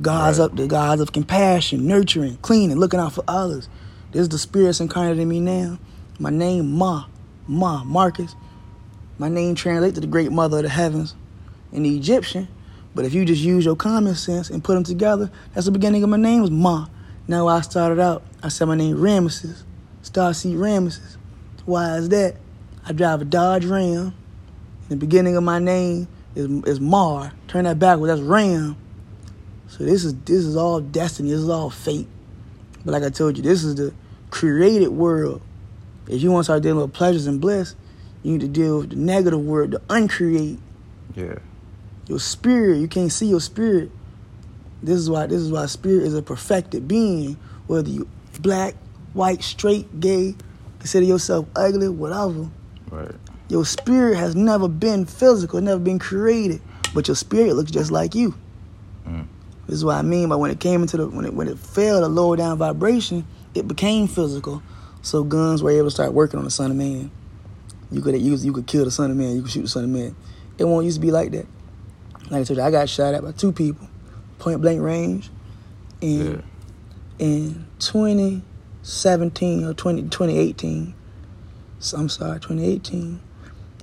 God's 0.00 0.38
right. 0.38 0.46
up 0.46 0.56
the 0.56 0.66
gods 0.66 1.00
of 1.00 1.12
compassion, 1.12 1.86
nurturing, 1.86 2.38
cleaning, 2.38 2.78
looking 2.78 2.98
out 2.98 3.12
for 3.12 3.24
others. 3.28 3.68
This 4.12 4.22
is 4.22 4.28
the 4.28 4.38
spirits 4.38 4.78
incarnated 4.78 5.20
in 5.20 5.28
me 5.28 5.40
now. 5.40 5.78
My 6.18 6.28
name, 6.28 6.70
Ma, 6.72 7.06
Ma, 7.46 7.82
Marcus. 7.82 8.36
My 9.18 9.30
name 9.30 9.54
translates 9.54 9.94
to 9.94 10.02
the 10.02 10.06
great 10.06 10.30
mother 10.30 10.58
of 10.58 10.64
the 10.64 10.68
heavens 10.68 11.14
in 11.72 11.82
the 11.82 11.96
Egyptian. 11.96 12.46
But 12.94 13.06
if 13.06 13.14
you 13.14 13.24
just 13.24 13.40
use 13.40 13.64
your 13.64 13.74
common 13.74 14.14
sense 14.14 14.50
and 14.50 14.62
put 14.62 14.74
them 14.74 14.84
together, 14.84 15.30
that's 15.54 15.64
the 15.64 15.72
beginning 15.72 16.02
of 16.02 16.10
my 16.10 16.18
name 16.18 16.42
was 16.42 16.50
Ma. 16.50 16.88
Now 17.26 17.48
I 17.48 17.62
started 17.62 18.00
out, 18.00 18.22
I 18.42 18.48
said 18.48 18.66
my 18.66 18.74
name 18.74 18.96
Ramesses, 18.98 19.62
Starseed 20.02 20.56
Ramesses. 20.56 21.16
Why 21.64 21.96
is 21.96 22.10
that? 22.10 22.36
I 22.84 22.92
drive 22.92 23.22
a 23.22 23.24
Dodge 23.24 23.64
Ram. 23.64 24.12
The 24.90 24.96
beginning 24.96 25.36
of 25.36 25.42
my 25.42 25.58
name, 25.58 26.06
is, 26.34 26.48
is 26.64 26.80
Mar. 26.80 27.32
Turn 27.48 27.64
that 27.64 27.78
backwards, 27.78 28.12
that's 28.12 28.20
Ram. 28.20 28.76
So 29.68 29.84
this 29.84 30.04
is 30.04 30.14
this 30.24 30.44
is 30.44 30.54
all 30.54 30.80
destiny. 30.80 31.30
This 31.30 31.40
is 31.40 31.48
all 31.48 31.70
fate. 31.70 32.08
But 32.84 32.92
like 32.92 33.02
I 33.04 33.08
told 33.08 33.38
you, 33.38 33.42
this 33.42 33.64
is 33.64 33.76
the 33.76 33.94
created 34.32 34.88
world. 34.88 35.40
If 36.08 36.20
you 36.22 36.32
want 36.32 36.42
to 36.42 36.44
start 36.44 36.62
dealing 36.64 36.82
with 36.82 36.92
pleasures 36.92 37.26
and 37.28 37.40
bliss, 37.40 37.76
you 38.24 38.32
need 38.32 38.40
to 38.40 38.48
deal 38.48 38.78
with 38.78 38.90
the 38.90 38.96
negative 38.96 39.40
world, 39.40 39.72
the 39.72 39.82
uncreate. 39.88 40.58
Yeah. 41.14 41.38
Your 42.08 42.18
spirit, 42.18 42.78
you 42.78 42.88
can't 42.88 43.12
see 43.12 43.26
your 43.26 43.40
spirit. 43.40 43.92
This 44.82 44.98
is 44.98 45.08
why 45.08 45.26
this 45.26 45.40
is 45.40 45.52
why 45.52 45.66
spirit 45.66 46.02
is 46.02 46.14
a 46.14 46.22
perfected 46.22 46.88
being. 46.88 47.36
Whether 47.68 47.90
you 47.90 48.08
black, 48.40 48.74
white, 49.12 49.44
straight, 49.44 50.00
gay, 50.00 50.34
consider 50.80 51.06
yourself 51.06 51.46
ugly, 51.54 51.88
whatever. 51.88 52.50
Right. 52.90 53.14
Your 53.48 53.64
spirit 53.64 54.16
has 54.16 54.34
never 54.34 54.66
been 54.66 55.04
physical, 55.04 55.60
never 55.60 55.78
been 55.78 55.98
created, 55.98 56.60
but 56.94 57.06
your 57.06 57.14
spirit 57.14 57.54
looks 57.54 57.70
just 57.70 57.90
like 57.90 58.14
you. 58.14 58.34
Mm. 59.06 59.26
This 59.66 59.76
is 59.76 59.84
what 59.84 59.96
I 59.96 60.02
mean 60.02 60.28
by 60.28 60.36
when 60.36 60.50
it 60.50 60.58
came 60.58 60.82
into 60.82 60.96
the 60.96 61.08
when 61.08 61.24
it 61.24 61.34
when 61.34 61.48
it 61.48 61.58
fell 61.58 62.00
to 62.00 62.08
lower 62.08 62.36
down 62.36 62.58
vibration, 62.58 63.24
it 63.54 63.68
became 63.68 64.06
physical. 64.08 64.62
So 65.02 65.24
guns 65.24 65.62
were 65.62 65.70
able 65.70 65.86
to 65.86 65.90
start 65.90 66.12
working 66.12 66.38
on 66.38 66.44
the 66.44 66.50
son 66.50 66.70
of 66.70 66.76
man. 66.76 67.10
You 67.90 68.00
could 68.00 68.20
use 68.20 68.44
you 68.44 68.52
could 68.52 68.66
kill 68.66 68.84
the 68.84 68.90
son 68.90 69.10
of 69.10 69.16
man, 69.16 69.36
you 69.36 69.42
could 69.42 69.50
shoot 69.50 69.62
the 69.62 69.68
son 69.68 69.84
of 69.84 69.90
man. 69.90 70.16
It 70.58 70.64
won't 70.64 70.84
used 70.84 70.96
to 70.96 71.00
be 71.00 71.10
like 71.10 71.32
that. 71.32 71.46
Like 72.30 72.42
I 72.42 72.44
told 72.44 72.58
you, 72.58 72.62
I 72.62 72.70
got 72.70 72.88
shot 72.88 73.14
at 73.14 73.22
by 73.22 73.32
two 73.32 73.52
people, 73.52 73.88
point 74.38 74.60
blank 74.60 74.80
range, 74.80 75.30
in 76.00 76.26
Yeah. 76.26 76.40
in 77.18 77.66
2017 77.78 79.64
or 79.64 79.74
20, 79.74 80.02
2018. 80.04 80.94
So 81.78 81.98
I'm 81.98 82.08
sorry, 82.08 82.38
2018. 82.38 83.20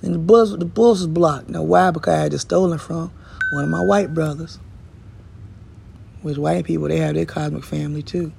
And 0.02 0.14
the 0.14 0.18
bullets, 0.18 0.56
the 0.56 0.64
bullets 0.64 1.00
was 1.00 1.06
blocked. 1.06 1.50
Now 1.50 1.62
why? 1.62 1.90
Because 1.90 2.14
I 2.14 2.22
had 2.22 2.32
just 2.32 2.46
stolen 2.48 2.78
from 2.78 3.12
one 3.52 3.64
of 3.64 3.70
my 3.70 3.80
white 3.80 4.14
brothers. 4.14 4.58
Which 6.22 6.38
white 6.38 6.64
people, 6.64 6.88
they 6.88 6.98
have 6.98 7.14
their 7.14 7.26
cosmic 7.26 7.64
family 7.64 8.02
too. 8.02 8.32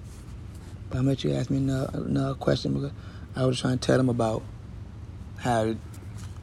I'm 0.94 1.10
you 1.10 1.34
ask 1.34 1.50
me 1.50 1.58
another, 1.58 1.90
another 1.94 2.34
question 2.36 2.74
because 2.74 2.92
I 3.36 3.46
was 3.46 3.60
trying 3.60 3.78
to 3.80 3.86
tell 3.86 3.98
them 3.98 4.10
about 4.10 4.44
how 5.38 5.76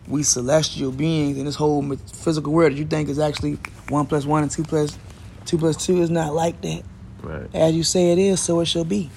we 0.06 0.22
celestial 0.22 0.90
beings 0.90 1.36
in 1.36 1.44
this 1.44 1.54
whole 1.54 1.82
physical 1.96 2.52
world 2.52 2.72
that 2.72 2.78
you 2.78 2.86
think 2.86 3.08
is 3.08 3.18
actually 3.18 3.58
one 3.88 4.06
plus 4.06 4.24
one 4.24 4.42
and 4.42 4.50
two 4.50 4.64
plus 4.64 4.98
two 5.44 5.58
plus 5.58 5.84
two 5.84 6.00
is 6.00 6.10
not 6.10 6.34
like 6.34 6.60
that. 6.62 6.82
Right. 7.22 7.48
As 7.54 7.74
you 7.74 7.82
say 7.82 8.12
it 8.12 8.18
is, 8.18 8.40
so 8.40 8.60
it 8.60 8.66
shall 8.66 8.84
be. 8.84 9.10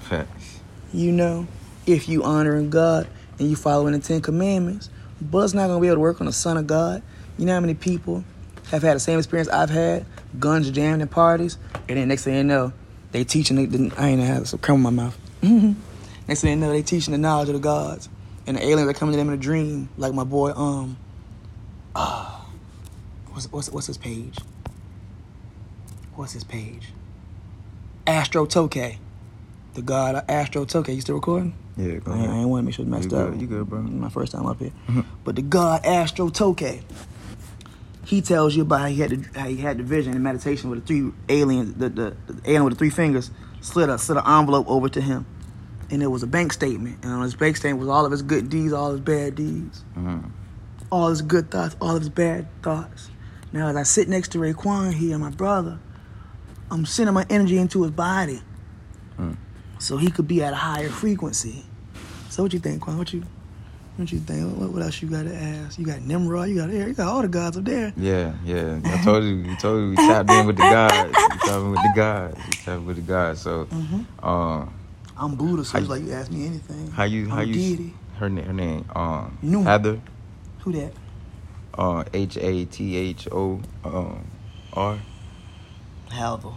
Facts. 0.00 0.60
You 0.92 1.12
know, 1.12 1.46
if 1.86 2.08
you 2.08 2.22
honoring 2.22 2.70
God 2.70 3.08
and 3.38 3.48
you 3.48 3.56
following 3.56 3.92
the 3.94 3.98
Ten 3.98 4.20
Commandments, 4.20 4.90
Bud's 5.20 5.54
not 5.54 5.68
gonna 5.68 5.80
be 5.80 5.88
able 5.88 5.96
to 5.96 6.00
work 6.00 6.20
on 6.20 6.26
the 6.26 6.32
Son 6.32 6.56
of 6.56 6.66
God. 6.66 7.02
You 7.38 7.46
know 7.46 7.54
how 7.54 7.60
many 7.60 7.74
people 7.74 8.24
have 8.70 8.82
had 8.82 8.96
the 8.96 9.00
same 9.00 9.18
experience 9.18 9.48
I've 9.48 9.70
had, 9.70 10.06
guns 10.38 10.70
jammed 10.70 11.02
in 11.02 11.08
parties, 11.08 11.58
and 11.88 11.98
then 11.98 12.08
next 12.08 12.24
thing 12.24 12.34
you 12.34 12.44
know, 12.44 12.72
they 13.12 13.24
teaching. 13.24 13.56
They, 13.56 13.66
they, 13.66 13.94
I 13.96 14.08
ain't 14.08 14.20
have 14.22 14.48
some 14.48 14.58
crumb 14.58 14.84
in 14.86 14.94
my 14.94 15.04
mouth. 15.04 15.18
next 16.28 16.40
thing 16.40 16.50
you 16.50 16.56
know, 16.56 16.70
they 16.70 16.82
teaching 16.82 17.12
the 17.12 17.18
knowledge 17.18 17.48
of 17.48 17.54
the 17.54 17.60
gods, 17.60 18.08
and 18.46 18.56
the 18.56 18.64
aliens 18.66 18.88
are 18.90 18.94
coming 18.94 19.12
to 19.12 19.18
them 19.18 19.28
in 19.28 19.34
a 19.34 19.38
dream, 19.38 19.88
like 19.96 20.12
my 20.14 20.24
boy. 20.24 20.52
Um, 20.52 20.96
ah, 21.94 22.46
what's 23.30 23.50
what's 23.52 23.70
what's 23.70 23.86
his 23.86 23.98
page? 23.98 24.36
What's 26.14 26.32
his 26.32 26.44
page? 26.44 26.88
Astro 28.06 28.46
Toke. 28.46 28.96
The 29.74 29.82
god 29.82 30.24
Astro 30.28 30.64
Toke. 30.64 30.88
You 30.88 31.00
still 31.00 31.14
recording? 31.14 31.54
Yeah, 31.76 31.94
go 31.96 32.12
I 32.12 32.16
ain't, 32.16 32.22
I 32.22 32.26
ahead. 32.26 32.36
ain't 32.40 32.48
want 32.50 32.60
to 32.62 32.64
make 32.66 32.74
sure 32.74 32.82
it 32.84 32.88
You 32.88 32.94
messed 32.94 33.08
good, 33.08 33.34
up. 33.34 33.40
you 33.40 33.46
good, 33.46 33.68
bro. 33.70 33.80
My 33.80 34.10
first 34.10 34.32
time 34.32 34.44
up 34.46 34.58
here. 34.58 34.72
But 35.24 35.36
the 35.36 35.42
god 35.42 35.84
Astro 35.86 36.28
Toke, 36.28 36.82
he 38.04 38.20
tells 38.20 38.54
you 38.56 38.62
about 38.62 38.80
how 38.80 38.86
he 38.88 38.96
had 38.96 39.10
the 39.10 39.38
how 39.40 39.46
he 39.48 39.56
had 39.56 39.78
the 39.78 39.82
vision 39.84 40.12
and 40.14 40.22
meditation 40.22 40.70
with 40.70 40.80
the 40.80 40.86
three 40.86 41.12
aliens, 41.28 41.74
the, 41.74 41.88
the, 41.88 42.16
the 42.26 42.50
alien 42.50 42.64
with 42.64 42.74
the 42.74 42.78
three 42.78 42.90
fingers 42.90 43.30
slid 43.60 43.88
a 43.88 43.98
slid 43.98 44.18
an 44.18 44.24
envelope 44.26 44.66
over 44.68 44.88
to 44.88 45.00
him, 45.00 45.24
and 45.90 46.02
it 46.02 46.08
was 46.08 46.22
a 46.22 46.26
bank 46.26 46.52
statement. 46.52 46.98
And 47.02 47.12
on 47.12 47.22
his 47.22 47.34
bank 47.36 47.56
statement 47.56 47.80
was 47.80 47.88
all 47.88 48.04
of 48.04 48.10
his 48.12 48.22
good 48.22 48.48
deeds, 48.50 48.72
all 48.72 48.90
his 48.92 49.00
bad 49.00 49.34
deeds, 49.36 49.84
Mhm. 49.96 50.30
all 50.90 51.08
his 51.10 51.22
good 51.22 51.50
thoughts, 51.50 51.76
all 51.80 51.94
of 51.96 52.02
his 52.02 52.08
bad 52.08 52.48
thoughts. 52.62 53.10
Now 53.52 53.68
as 53.68 53.76
I 53.76 53.82
sit 53.84 54.08
next 54.08 54.32
to 54.32 54.38
Raekwon 54.38 54.94
here, 54.94 55.16
my 55.18 55.30
brother, 55.30 55.78
I'm 56.70 56.86
sending 56.86 57.14
my 57.14 57.26
energy 57.30 57.58
into 57.58 57.82
his 57.82 57.92
body, 57.92 58.42
Mm. 59.18 59.36
so 59.78 59.96
he 59.96 60.10
could 60.10 60.26
be 60.26 60.42
at 60.42 60.52
a 60.52 60.56
higher 60.56 60.88
frequency. 60.88 61.66
So 62.30 62.42
what 62.42 62.52
you 62.52 62.58
think, 62.58 62.80
Quan? 62.80 62.96
What 62.98 63.12
you 63.12 63.22
what 63.96 64.10
you 64.12 64.18
think? 64.20 64.56
What, 64.58 64.70
what 64.70 64.82
else 64.82 65.00
you 65.02 65.08
got 65.08 65.24
to 65.24 65.34
ask? 65.34 65.78
You 65.78 65.84
got 65.86 66.00
Nimrod. 66.02 66.48
You 66.48 66.56
got 66.56 66.70
air, 66.70 66.88
you 66.88 66.94
got 66.94 67.08
all 67.08 67.22
the 67.22 67.28
gods 67.28 67.56
up 67.56 67.64
there. 67.64 67.92
Yeah, 67.96 68.34
yeah. 68.44 68.80
I 68.84 69.02
told 69.04 69.24
you, 69.24 69.30
you 69.36 69.56
told 69.56 69.80
you 69.82 69.90
we 69.90 69.96
tapped 69.96 70.30
in 70.30 70.46
with 70.46 70.56
the 70.56 70.62
gods. 70.62 71.16
We 71.32 71.38
tapped 71.38 71.48
in 71.62 71.70
with 71.70 71.82
the 71.82 71.88
gods. 71.88 72.36
We 72.46 72.52
tapped 72.64 72.82
with 72.82 72.96
the 72.96 73.02
gods. 73.02 73.40
So, 73.42 73.66
Mm-hmm. 73.66 74.24
um, 74.26 74.74
I'm 75.16 75.34
Buddha, 75.36 75.64
so 75.64 75.78
it's 75.78 75.88
like 75.88 76.02
you 76.02 76.12
ask 76.12 76.30
me 76.32 76.46
anything. 76.46 76.90
how 76.90 77.04
you, 77.04 77.28
how 77.28 77.38
I'm 77.40 77.48
you, 77.48 77.54
deity. 77.54 77.94
her 78.18 78.28
name, 78.30 78.44
her 78.46 78.52
name, 78.52 78.84
um. 78.96 79.38
Heather, 79.64 80.00
Who 80.60 80.72
that? 80.72 80.92
uh, 81.74 82.02
H 82.14 82.36
A 82.38 82.64
T 82.64 82.96
H 82.96 83.28
O, 83.30 83.60
um, 83.84 85.00
Heather. 86.10 86.48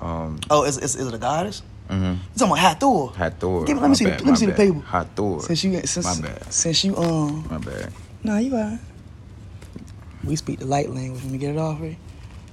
um, 0.00 0.38
Oh, 0.50 0.64
is, 0.64 0.78
is, 0.78 0.94
is 0.96 1.06
it 1.06 1.14
a 1.14 1.18
goddess? 1.18 1.62
Mm-hmm. 1.88 2.04
You 2.04 2.18
talking 2.36 2.52
about 2.52 2.58
Hathor? 2.58 3.08
Hathor. 3.16 3.64
Give 3.64 3.76
me- 3.76 3.82
let 3.82 3.82
me 3.82 3.88
My 3.88 3.94
see 3.94 4.04
the- 4.04 4.10
bad, 4.10 4.20
let 4.20 4.24
me 4.26 4.30
my 4.32 4.36
see 4.36 4.46
the 4.46 4.52
bad. 4.52 4.56
paper. 4.74 4.80
Hathor. 4.86 5.40
Since 5.42 5.64
you 5.64 5.80
since 5.84 6.20
My 6.22 6.28
bad. 6.28 6.52
since 6.52 6.84
you 6.84 6.96
um 6.96 7.46
My 7.50 7.58
bad. 7.58 7.92
no 8.22 8.38
you 8.38 8.54
alright. 8.56 8.78
We 10.24 10.36
speak 10.36 10.58
the 10.60 10.66
light 10.66 10.88
language. 10.90 11.22
Let 11.22 11.32
me 11.32 11.38
get 11.38 11.50
it 11.50 11.58
off 11.58 11.78
here. 11.80 11.96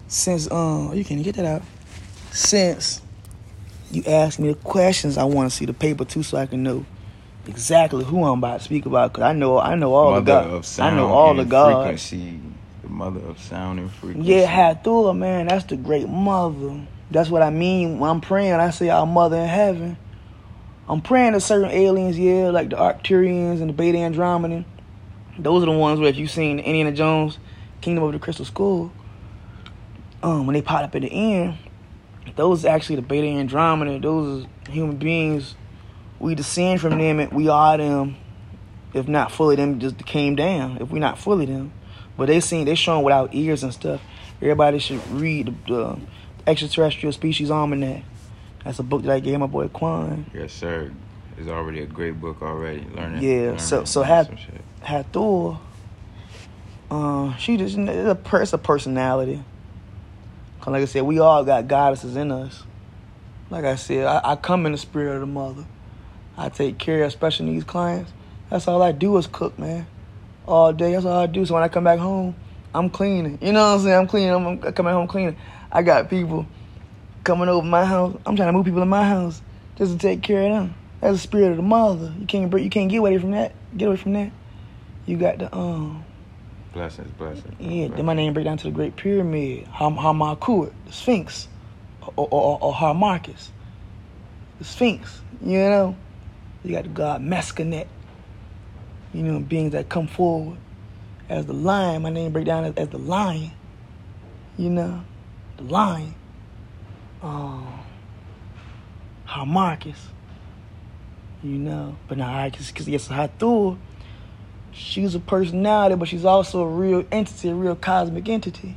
Since 0.08 0.52
um 0.52 0.94
you 0.94 1.06
can't 1.06 1.24
get 1.24 1.36
that 1.36 1.46
out. 1.46 1.62
Since 2.32 3.02
you 3.92 4.04
asked 4.08 4.40
me 4.40 4.50
the 4.50 4.56
questions, 4.56 5.18
I 5.18 5.24
want 5.26 5.50
to 5.52 5.56
see 5.56 5.66
the 5.66 5.74
paper 5.74 6.06
too, 6.06 6.24
so 6.24 6.38
I 6.38 6.46
can 6.46 6.64
know 6.64 6.86
exactly 7.48 8.04
who 8.04 8.24
I'm 8.26 8.40
about 8.40 8.60
to 8.60 8.64
speak 8.66 8.86
about. 8.86 9.14
Cause 9.14 9.24
I 9.24 9.34
know 9.34 9.58
I 9.60 9.76
know 9.76 9.94
all 9.94 10.12
mother 10.12 10.26
the 10.26 10.38
of 10.40 10.52
gods. 10.52 10.68
sound 10.68 10.94
I 10.94 10.98
know 10.98 11.08
all 11.08 11.34
the 11.34 11.46
gods. 11.46 11.76
frequency. 12.10 12.40
The 12.84 12.90
mother 12.90 13.20
of 13.22 13.40
sound 13.40 13.80
and 13.80 13.92
frequency. 13.92 14.32
Yeah, 14.34 14.46
Hathor, 14.46 15.14
man, 15.14 15.48
that's 15.48 15.66
the 15.66 15.78
great 15.78 16.08
mother. 16.10 16.82
That's 17.12 17.30
what 17.30 17.42
I 17.42 17.50
mean 17.50 18.00
when 18.00 18.10
I'm 18.10 18.22
praying. 18.22 18.54
I 18.54 18.70
say 18.70 18.90
our 18.90 19.06
mother 19.06 19.38
in 19.38 19.48
heaven. 19.48 19.98
I'm 20.88 21.02
praying 21.02 21.34
to 21.34 21.42
certain 21.42 21.70
aliens, 21.70 22.18
yeah, 22.18 22.50
like 22.50 22.70
the 22.70 22.78
Arcturians 22.78 23.60
and 23.60 23.70
the 23.70 23.74
Beta 23.74 23.98
Andromedan. 23.98 24.66
Those 25.38 25.64
are 25.64 25.66
the 25.68 25.78
ones 25.78 26.00
where 26.00 26.10
if 26.10 26.16
you've 26.16 26.32
seen 26.32 26.60
Indiana 26.60 26.92
Jones, 26.92 27.38
Kingdom 27.82 28.06
of 28.06 28.14
the 28.14 28.20
Crystal 28.20 28.46
Skull, 28.46 28.92
um, 30.24 30.48
when 30.48 30.54
they 30.54 30.62
pop 30.62 30.84
up 30.84 30.96
at 30.96 31.02
the 31.02 31.12
end, 31.12 31.58
those 32.36 32.66
are 32.66 32.70
actually 32.70 32.96
the 32.98 33.02
Beta 33.02 33.28
Andromeda. 33.28 34.00
Those 34.00 34.46
are 34.46 34.72
human 34.72 34.98
beings. 34.98 35.56
We 36.20 36.36
descend 36.36 36.80
from 36.80 36.98
them 36.98 37.20
and 37.20 37.32
we 37.34 37.50
are 37.50 37.78
them. 37.78 38.16
If 38.94 39.08
not 39.08 39.32
fully 39.32 39.56
them, 39.56 39.80
just 39.80 40.06
came 40.06 40.36
down. 40.36 40.78
If 40.82 40.92
we're 40.92 41.00
not 41.00 41.18
fully 41.18 41.46
them. 41.46 41.74
But 42.18 42.28
they 42.28 42.40
seen 42.40 42.66
they 42.66 42.76
showing 42.76 43.04
without 43.04 43.34
ears 43.34 43.64
and 43.64 43.74
stuff. 43.74 44.02
Everybody 44.42 44.80
should 44.80 45.06
read 45.12 45.48
the, 45.48 45.54
the 45.74 46.00
Extraterrestrial 46.48 47.14
Species 47.14 47.52
Almanac. 47.52 48.04
That's 48.64 48.80
a 48.80 48.84
book 48.84 49.04
that 49.04 49.12
I 49.12 49.20
gave 49.20 49.40
my 49.40 49.48
boy 49.48 49.68
Quan. 49.70 50.26
Yes, 50.34 50.54
sir. 50.54 50.92
It's 51.38 51.50
already 51.50 51.82
a 51.82 51.86
great 51.86 52.20
book 52.22 52.42
already. 52.42 52.86
Learning. 52.96 53.24
Yeah, 53.24 53.42
learning, 53.42 53.58
so- 53.60 53.86
so 53.86 54.02
learning 54.02 54.16
have- 54.16 54.26
some 54.28 54.38
shit. 54.38 54.62
Hathor. 54.82 55.58
Uh, 56.90 57.36
she 57.38 57.58
just 57.58 57.78
it's 57.78 58.10
a, 58.10 58.16
per- 58.16 58.42
it's 58.42 58.54
a 58.54 58.58
personality. 58.58 59.42
'Cause 60.60 60.72
like 60.74 60.82
I 60.82 60.86
said, 60.86 61.04
we 61.04 61.20
all 61.20 61.44
got 61.44 61.68
goddesses 61.68 62.16
in 62.16 62.32
us. 62.32 62.64
Like 63.50 63.66
I 63.66 63.76
said, 63.76 64.06
I, 64.06 64.32
I 64.32 64.36
come 64.36 64.66
in 64.66 64.74
the 64.74 64.78
spirit 64.78 65.16
of 65.16 65.22
the 65.22 65.26
mother. 65.28 65.66
I 66.38 66.50
take 66.50 66.78
care 66.78 67.04
of 67.04 67.12
special 67.12 67.46
needs 67.46 67.64
clients. 67.64 68.12
That's 68.50 68.68
all 68.68 68.82
I 68.82 68.92
do 68.92 69.16
is 69.18 69.28
cook, 69.28 69.58
man. 69.58 69.88
All 70.46 70.74
day. 70.74 70.92
That's 70.94 71.06
all 71.06 71.20
I 71.20 71.26
do. 71.28 71.46
So 71.46 71.54
when 71.54 71.64
I 71.64 71.68
come 71.68 71.84
back 71.84 72.00
home, 72.00 72.36
I'm 72.76 72.90
cleaning. 72.90 73.40
You 73.42 73.54
know 73.54 73.64
what 73.64 73.76
I'm 73.76 73.80
saying? 73.82 73.98
I'm 73.98 74.08
cleaning. 74.08 74.32
I'm, 74.34 74.46
I'm 74.48 74.74
coming 74.74 74.94
home 74.94 75.08
cleaning. 75.08 75.38
I 75.72 75.82
got 75.84 76.10
people 76.10 76.46
coming 77.24 77.48
over 77.50 77.66
my 77.66 77.86
house. 77.86 78.18
I'm 78.26 78.36
trying 78.36 78.50
to 78.50 78.54
move 78.54 78.66
people 78.66 78.82
in 78.82 78.90
my 78.90 79.08
house 79.08 79.42
just 79.78 79.94
to 79.94 79.98
take 79.98 80.22
care 80.22 80.44
of 80.44 80.50
them. 80.52 80.76
That's 81.00 81.14
the 81.14 81.20
spirit 81.20 81.52
of 81.52 81.58
the 81.58 81.64
mother. 81.64 82.14
You 82.20 82.26
can't 82.28 82.50
break. 82.50 82.64
You 82.64 82.70
can't 82.70 82.90
get 82.90 82.98
away 82.98 83.18
from 83.18 83.32
that. 83.32 83.54
Get 83.76 83.88
away 83.88 83.98
from 83.98 84.14
that. 84.14 84.32
You 85.06 85.18
got 85.18 85.40
the 85.40 85.56
um 85.56 86.04
Blessings, 86.74 87.12
blessings. 87.18 87.54
yeah. 87.60 87.88
Then 87.90 88.06
my 88.06 88.14
name 88.14 88.34
break 88.34 88.46
down 88.46 88.58
to 88.58 88.64
the 88.66 88.72
Great 88.72 88.96
Pyramid. 88.96 89.66
Harmarkut, 89.68 90.72
the 90.86 90.92
Sphinx, 90.94 91.48
or, 92.16 92.28
or, 92.32 92.60
or 92.62 92.74
Harmarcus, 92.74 93.50
the 94.60 94.64
Sphinx. 94.64 95.22
You 95.42 95.58
know, 95.58 95.96
you 96.64 96.72
got 96.76 96.84
the 96.84 96.90
god 96.90 97.22
Meskhenet. 97.22 97.88
You 99.14 99.24
know, 99.24 99.40
beings 99.40 99.74
that 99.74 99.90
come 99.90 100.08
forward 100.08 100.58
as 101.28 101.46
the 101.46 101.54
lion. 101.54 102.04
My 102.04 102.10
name 102.10 102.32
break 102.32 102.46
down 102.46 102.64
as, 102.64 102.76
as 102.76 102.90
the 102.90 103.00
lion. 103.00 103.52
You 104.58 104.70
know, 104.70 105.04
lion. 105.62 106.16
Um, 107.22 107.80
Harmarcus. 109.28 109.98
You 111.44 111.58
know, 111.58 111.96
but 112.08 112.18
now 112.20 112.32
I 112.36 112.50
just 112.50 112.74
because 112.74 112.88
yes, 112.88 113.08
Hathor. 113.08 113.78
she's 114.72 115.16
a 115.16 115.20
personality, 115.20 115.96
but 115.96 116.08
she's 116.08 116.26
also 116.26 116.62
a 116.62 116.68
real 116.68 117.04
entity, 117.12 117.50
a 117.50 117.56
real 117.56 117.76
cosmic 117.76 118.30
entity. 118.30 118.76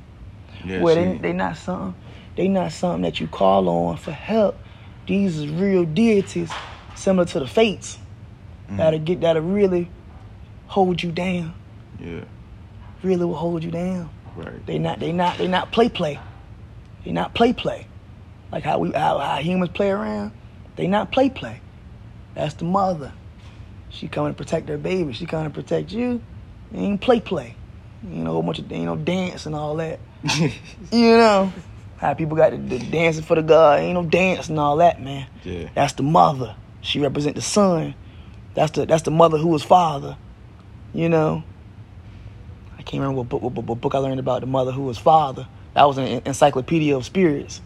Yeah, 0.65 0.81
where 0.81 0.95
she- 0.95 1.01
they 1.13 1.19
they 1.19 1.33
not 1.35 1.57
something 1.59 1.95
they 2.37 2.49
not 2.49 2.73
something 2.73 3.03
that 3.03 3.21
you 3.21 3.27
call 3.29 3.69
on 3.69 3.97
for 3.99 4.13
help. 4.13 4.59
These 5.07 5.39
is 5.39 5.49
real 5.49 5.85
deities, 5.85 6.51
similar 6.95 7.27
to 7.27 7.41
the 7.41 7.47
fates, 7.47 7.99
Mhm. 8.71 8.77
that'll 8.79 8.99
get 9.01 9.21
that'll 9.21 9.43
really 9.43 9.91
hold 10.69 11.03
you 11.03 11.13
down. 11.13 11.53
yeah, 12.01 12.21
Really 13.03 13.27
will 13.27 13.35
hold 13.37 13.63
you 13.63 13.71
down. 13.71 14.09
right. 14.37 14.65
They 14.65 14.79
not 14.79 15.01
they 15.01 15.13
not 15.13 15.37
they 15.37 15.49
not 15.49 15.71
play 15.71 15.91
play. 15.91 16.19
They 17.05 17.13
not 17.13 17.35
play 17.35 17.53
play. 17.53 17.87
Like 18.51 18.65
how 18.65 18.79
we 18.79 18.93
how, 18.93 19.19
how 19.19 19.37
humans 19.37 19.71
play 19.75 19.91
around. 19.91 20.33
They 20.77 20.87
not 20.87 21.13
play 21.13 21.31
play. 21.31 21.61
That's 22.35 22.55
the 22.55 22.65
mother. 22.65 23.13
She 23.91 24.09
coming 24.09 24.33
to 24.33 24.37
protect 24.37 24.69
her 24.69 24.79
baby. 24.79 25.13
She 25.13 25.27
coming 25.27 25.51
to 25.51 25.55
protect 25.55 25.93
you. 25.93 26.21
It 26.73 26.79
ain't 26.79 27.01
play 27.01 27.21
play. 27.21 27.57
You 28.03 28.25
know, 28.25 28.31
a 28.31 28.33
whole 28.35 28.43
bunch 28.43 28.59
of 28.59 28.71
you 28.71 28.85
know 28.85 28.97
dance 28.97 29.47
and 29.47 29.55
all 29.55 29.77
that. 29.77 30.01
You 30.93 31.17
know 31.17 31.53
how 31.97 32.15
people 32.15 32.37
got 32.37 32.51
the, 32.51 32.59
the 32.59 32.79
dancing 32.79 33.25
for 33.25 33.35
the 33.35 33.43
God. 33.43 33.81
Ain't 33.81 33.95
no 33.95 34.05
dance 34.05 34.49
and 34.49 34.59
all 34.59 34.77
that, 34.77 35.01
man. 35.01 35.27
yeah, 35.43 35.69
That's 35.75 35.95
the 35.95 36.03
mother. 36.03 36.55
She 36.81 37.01
represent 37.01 37.35
the 37.35 37.43
son. 37.43 37.95
That's 38.55 38.73
the 38.73 38.87
that's 38.87 39.03
the 39.03 39.11
mother 39.11 39.39
who 39.39 39.49
was 39.49 39.63
father. 39.63 40.17
You 40.93 41.09
know. 41.09 41.43
I 42.79 42.83
can't 42.83 43.01
remember 43.01 43.19
what 43.23 43.29
book 43.29 43.43
what, 43.43 43.53
what 43.53 43.81
book 43.81 43.95
I 43.95 43.99
learned 43.99 44.21
about 44.21 44.41
the 44.41 44.47
mother 44.47 44.73
who 44.73 44.83
was 44.83 44.99
father. 44.99 45.49
That 45.75 45.85
was 45.85 45.99
an 45.99 46.23
encyclopedia 46.25 46.97
of 46.97 47.05
spirits. 47.05 47.61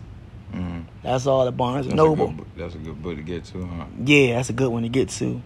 Mhm. 0.54 0.84
That's 1.02 1.26
all 1.26 1.44
the 1.44 1.52
Barnes 1.52 1.86
and 1.86 1.96
Noble. 1.96 2.28
good 2.28 2.46
That's 2.56 2.74
a 2.74 2.78
good 2.78 3.02
book 3.02 3.16
to 3.16 3.22
get 3.22 3.44
to, 3.46 3.66
huh? 3.66 3.84
Yeah, 4.04 4.36
that's 4.36 4.48
a 4.50 4.54
good 4.54 4.68
one 4.70 4.82
to 4.82 4.88
get 4.88 5.10
to. 5.10 5.42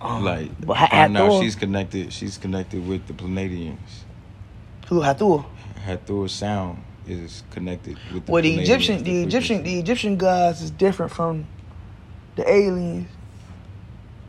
Um, 0.00 0.24
like, 0.24 0.50
but 0.64 0.76
Ha- 0.76 0.86
find 0.88 1.16
out 1.16 1.40
she's 1.42 1.54
connected. 1.54 2.12
She's 2.12 2.36
connected 2.38 2.86
with 2.86 3.06
the 3.06 3.12
Pleiadians. 3.12 3.76
who 4.88 5.00
Hathor? 5.00 5.44
Hathor's 5.86 6.32
sound 6.32 6.78
is 7.06 7.42
connected 7.50 7.96
with 8.12 8.26
the 8.26 8.32
Well, 8.32 8.42
the 8.42 8.54
Egyptian, 8.60 9.02
the 9.02 9.22
Egyptian, 9.22 9.62
the. 9.62 9.78
Egyptian 9.78 10.16
gods 10.16 10.60
is 10.62 10.70
different 10.70 11.12
from 11.12 11.46
the 12.36 12.50
aliens. 12.50 13.08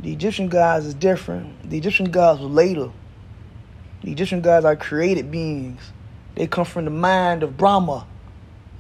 The 0.02 0.12
Egyptian 0.14 0.50
gods 0.50 0.86
is 0.86 0.94
different. 0.94 1.70
The 1.70 1.78
Egyptian 1.78 2.12
gods 2.12 2.42
were 2.42 2.48
later. 2.48 2.90
The 4.04 4.12
Egyptian 4.12 4.42
gods 4.42 4.66
are 4.66 4.76
created 4.76 5.32
beings. 5.32 5.80
They 6.36 6.48
come 6.48 6.66
from 6.66 6.86
the 6.86 6.92
mind 6.92 7.44
of 7.44 7.58
Brahma. 7.58 8.06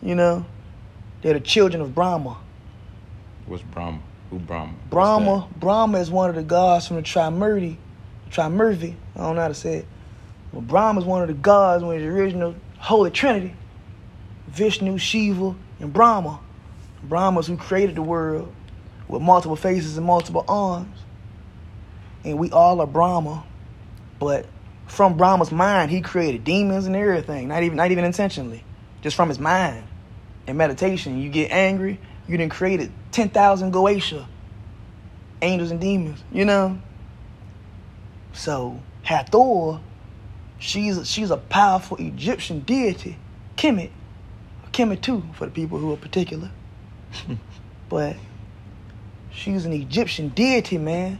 You 0.02 0.16
know, 0.16 0.46
they're 1.22 1.34
the 1.34 1.40
children 1.40 1.82
of 1.82 1.96
Brahma. 1.96 2.38
What's 3.46 3.64
Brahma? 3.64 4.00
Who 4.30 4.40
Brahma? 4.40 4.74
What's 4.74 4.90
Brahma, 4.90 5.48
Brahma 5.58 6.00
is 6.00 6.12
one 6.12 6.30
of 6.30 6.36
the 6.36 6.44
gods 6.44 6.88
from 6.88 6.98
the 6.98 7.02
Trimurti, 7.02 7.78
Trimurti. 8.30 8.96
I 9.16 9.20
don't 9.20 9.36
know 9.36 9.42
how 9.42 9.48
to 9.48 9.54
say 9.54 9.78
it. 9.78 9.86
Well, 10.52 10.62
Brahma 10.62 11.00
is 11.00 11.06
one 11.06 11.22
of 11.22 11.28
the 11.28 11.34
gods 11.34 11.84
when 11.84 12.00
the 12.00 12.08
original 12.08 12.56
Holy 12.78 13.12
Trinity. 13.12 13.54
Vishnu, 14.48 14.98
Shiva, 14.98 15.56
and 15.80 15.94
Brahma. 15.94 16.40
Brahma's 17.04 17.48
who 17.48 17.58
created 17.58 17.96
the 17.96 18.02
world 18.02 18.54
with 19.08 19.22
multiple 19.22 19.56
faces 19.56 19.98
and 19.98 20.06
multiple 20.06 20.46
arms. 20.48 20.98
And 22.24 22.40
we 22.40 22.52
all 22.52 22.82
are 22.82 22.88
Brahma. 22.88 23.44
But 24.20 24.46
from 24.88 25.18
Brahma's 25.18 25.52
mind, 25.52 25.92
he 25.92 26.02
created 26.02 26.44
demons 26.44 26.86
and 26.86 26.96
everything. 26.96 27.48
Not 27.48 27.64
even 27.64 27.78
not 27.78 27.92
even 27.92 28.06
intentionally. 28.06 28.64
Just 29.02 29.16
from 29.16 29.30
his 29.30 29.40
mind. 29.40 29.84
In 30.48 30.58
meditation, 30.58 31.20
you 31.20 31.30
get 31.30 31.52
angry, 31.52 32.00
you 32.28 32.38
done 32.38 32.50
created 32.50 32.92
10,000 33.12 33.74
Goetia. 33.74 34.26
Angels 35.42 35.72
and 35.72 35.82
demons, 35.82 36.24
you 36.32 36.46
know? 36.46 36.80
So, 38.34 38.82
Hathor, 39.04 39.80
she's 40.60 41.08
she's 41.08 41.32
a 41.32 41.38
powerful 41.38 41.98
Egyptian 41.98 42.62
deity. 42.62 43.18
Kemet. 43.58 43.92
Kemet 44.72 45.02
too, 45.02 45.24
for 45.34 45.46
the 45.46 45.52
people 45.52 45.78
who 45.78 45.94
are 45.94 45.98
particular. 45.98 46.52
but 47.90 48.16
she's 49.32 49.66
an 49.66 49.74
Egyptian 49.74 50.30
deity, 50.30 50.78
man. 50.78 51.20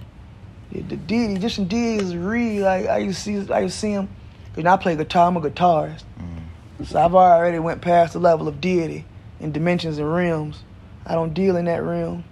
The, 0.72 0.82
deity, 0.82 1.36
Egyptian 1.36 1.66
deity 1.66 2.04
is 2.04 2.16
real. 2.16 2.66
Like 2.66 2.88
I 2.88 2.98
used 2.98 3.24
to 3.26 3.46
see, 3.46 3.54
I 3.54 3.60
used 3.62 3.76
to 3.76 3.80
see 3.80 3.92
him. 3.92 4.10
Cause 4.56 4.66
I 4.66 4.78
play 4.78 4.96
guitar. 4.96 5.28
I'm 5.28 5.38
a 5.38 5.42
guitarist, 5.42 6.04
Mhm. 6.20 6.86
so 6.88 7.00
I've 7.04 7.14
already 7.14 7.60
went 7.60 7.82
past 7.82 8.14
the 8.14 8.20
level 8.20 8.48
of 8.48 8.62
deity 8.62 9.06
in 9.40 9.52
dimensions 9.52 9.98
and 9.98 10.14
realms. 10.14 10.64
I 11.06 11.14
don't 11.14 11.34
deal 11.34 11.58
in 11.58 11.66
that 11.66 11.84
realm. 11.84 12.24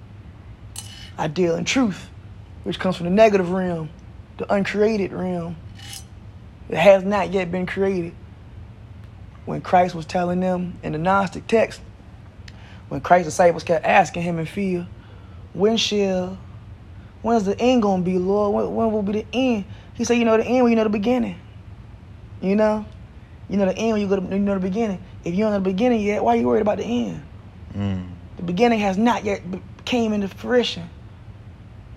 I 1.18 1.28
deal 1.28 1.56
in 1.56 1.66
truth, 1.66 2.10
which 2.64 2.80
comes 2.80 2.96
from 2.96 3.06
the 3.06 3.12
negative 3.12 3.52
realm, 3.52 3.90
the 4.38 4.52
uncreated 4.52 5.12
realm. 5.12 5.58
It 6.70 6.78
has 6.78 7.04
not 7.04 7.32
yet 7.32 7.52
been 7.52 7.66
created. 7.66 8.14
When 9.46 9.60
Christ 9.60 9.94
was 9.94 10.06
telling 10.06 10.40
them 10.40 10.80
in 10.82 10.94
the 10.94 10.98
Gnostic 10.98 11.46
text, 11.48 11.82
when 12.88 13.02
Christ's 13.02 13.28
disciples 13.28 13.64
kept 13.64 13.86
asking 13.86 14.24
him 14.24 14.40
in 14.40 14.46
fear, 14.46 14.88
when 15.54 15.76
shall, 15.76 16.38
when's 17.24 17.46
the 17.46 17.60
end 17.60 17.82
gonna 17.82 18.04
be, 18.04 18.20
Lord? 18.20 18.54
When, 18.54 18.76
when 18.76 18.92
will 18.92 19.02
be 19.02 19.14
the 19.14 19.26
end? 19.34 19.66
He 19.96 20.04
said, 20.04 20.18
you 20.18 20.26
know 20.26 20.38
the 20.38 20.46
end 20.46 20.64
when 20.64 20.72
you 20.72 20.76
know 20.76 20.84
the 20.84 20.90
beginning. 20.90 21.40
You 22.42 22.56
know? 22.56 22.86
You 23.50 23.58
know 23.58 23.66
the 23.66 23.76
end 23.76 23.94
when 23.94 24.02
you, 24.02 24.08
go 24.08 24.20
to, 24.20 24.22
you 24.22 24.40
know 24.40 24.54
the 24.54 24.60
beginning. 24.60 25.04
If 25.24 25.34
you 25.34 25.44
don't 25.44 25.52
know 25.52 25.60
the 25.60 25.70
beginning 25.72 26.02
yet, 26.02 26.24
why 26.24 26.36
are 26.36 26.38
you 26.40 26.48
worried 26.48 26.62
about 26.62 26.78
the 26.78 26.86
end? 26.86 27.24
Mm. 27.74 28.10
The 28.38 28.44
beginning 28.44 28.80
has 28.80 28.98
not 28.98 29.26
yet 29.26 29.42
came 29.86 30.14
into 30.14 30.28
fruition. 30.28 30.90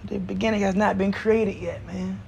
The 0.05 0.19
beginning 0.19 0.61
has 0.61 0.75
not 0.75 0.99
been 0.99 1.13
created 1.13 1.57
yet, 1.57 1.85
man. 1.87 2.21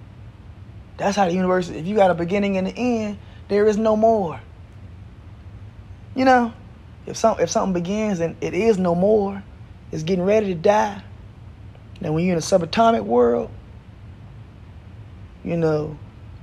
That's 0.97 1.17
how 1.17 1.27
the 1.27 1.33
universe. 1.33 1.69
If 1.69 1.87
you 1.87 1.95
got 1.95 2.11
a 2.11 2.15
beginning 2.15 2.57
and 2.57 2.67
an 2.67 2.75
end, 2.77 3.19
there 3.49 3.67
is 3.67 3.77
no 3.77 3.97
more. 3.97 4.41
You 6.15 6.25
know, 6.25 6.53
if 7.07 7.17
some 7.17 7.39
if 7.39 7.51
something 7.51 7.73
begins 7.73 8.19
and 8.19 8.37
it 8.41 8.53
is 8.53 8.79
no 8.79 8.95
more, 8.95 9.43
it's 9.93 10.03
getting 10.03 10.25
ready 10.25 10.49
to 10.49 10.55
die. 10.55 11.03
Now, 12.01 12.13
when 12.13 12.25
you're 12.25 12.33
in 12.33 12.39
a 12.39 12.43
subatomic 12.43 13.05
world, 13.05 13.51
you 15.45 15.57
know, 15.57 15.99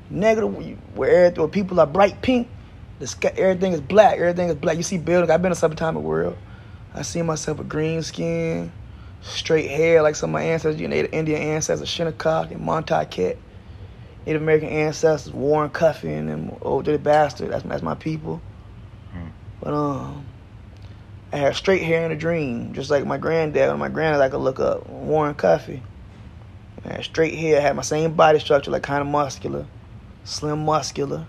negative 0.10 0.54
where 0.96 1.32
where 1.32 1.48
people 1.48 1.80
are 1.80 1.88
bright 1.88 2.22
pink, 2.22 2.48
the 3.00 3.08
sky, 3.08 3.34
everything 3.38 3.74
is 3.74 3.82
black. 3.82 4.18
Everything 4.18 4.50
is 4.50 4.56
black. 4.56 4.78
You 4.78 4.84
see 4.84 4.98
buildings. 4.98 5.30
I've 5.30 5.42
been 5.42 5.52
in 5.52 5.58
a 5.58 5.62
subatomic 5.62 6.02
world. 6.02 6.38
I 6.94 7.02
see 7.02 7.22
myself 7.22 7.58
with 7.58 7.70
green 7.70 8.02
skin, 8.04 8.72
straight 9.22 9.70
hair 9.70 10.02
like 10.02 10.16
some 10.16 10.30
of 10.30 10.34
my 10.34 10.44
ancestors, 10.44 10.80
you 10.80 10.88
know, 10.88 10.96
Indian 10.96 11.42
ancestors, 11.42 11.90
Shinnecock 11.90 12.52
and 12.52 12.62
Montauk 12.62 13.12
Native 14.26 14.42
American 14.42 14.70
ancestors, 14.70 15.34
Warren 15.34 15.70
Cuffey 15.70 16.12
and 16.12 16.58
old 16.62 16.86
dirty 16.86 16.98
bastard. 16.98 17.52
That's, 17.52 17.64
that's 17.64 17.84
my 17.84 17.96
people. 17.96 18.42
Hmm. 19.12 19.28
But 19.62 19.74
um, 19.74 20.26
I 21.36 21.40
had 21.40 21.56
straight 21.58 21.82
hair 21.82 22.06
in 22.06 22.14
a 22.14 22.16
dream, 22.16 22.72
just 22.72 22.90
like 22.90 23.06
my 23.06 23.18
granddad 23.18 23.70
and 23.70 23.78
my 23.78 23.90
granddad 23.90 24.22
I 24.22 24.30
could 24.30 24.40
look 24.40 24.58
up, 24.58 24.90
Warren 24.90 25.36
Cuffey. 25.36 25.82
I 26.86 26.94
had 26.94 27.04
straight 27.04 27.36
hair, 27.36 27.58
I 27.58 27.60
had 27.60 27.76
my 27.76 27.82
same 27.82 28.14
body 28.14 28.40
structure, 28.40 28.72
like 28.72 28.84
kind 28.84 29.02
of 29.02 29.08
muscular, 29.08 29.68
slim 30.24 30.64
muscular. 30.64 31.28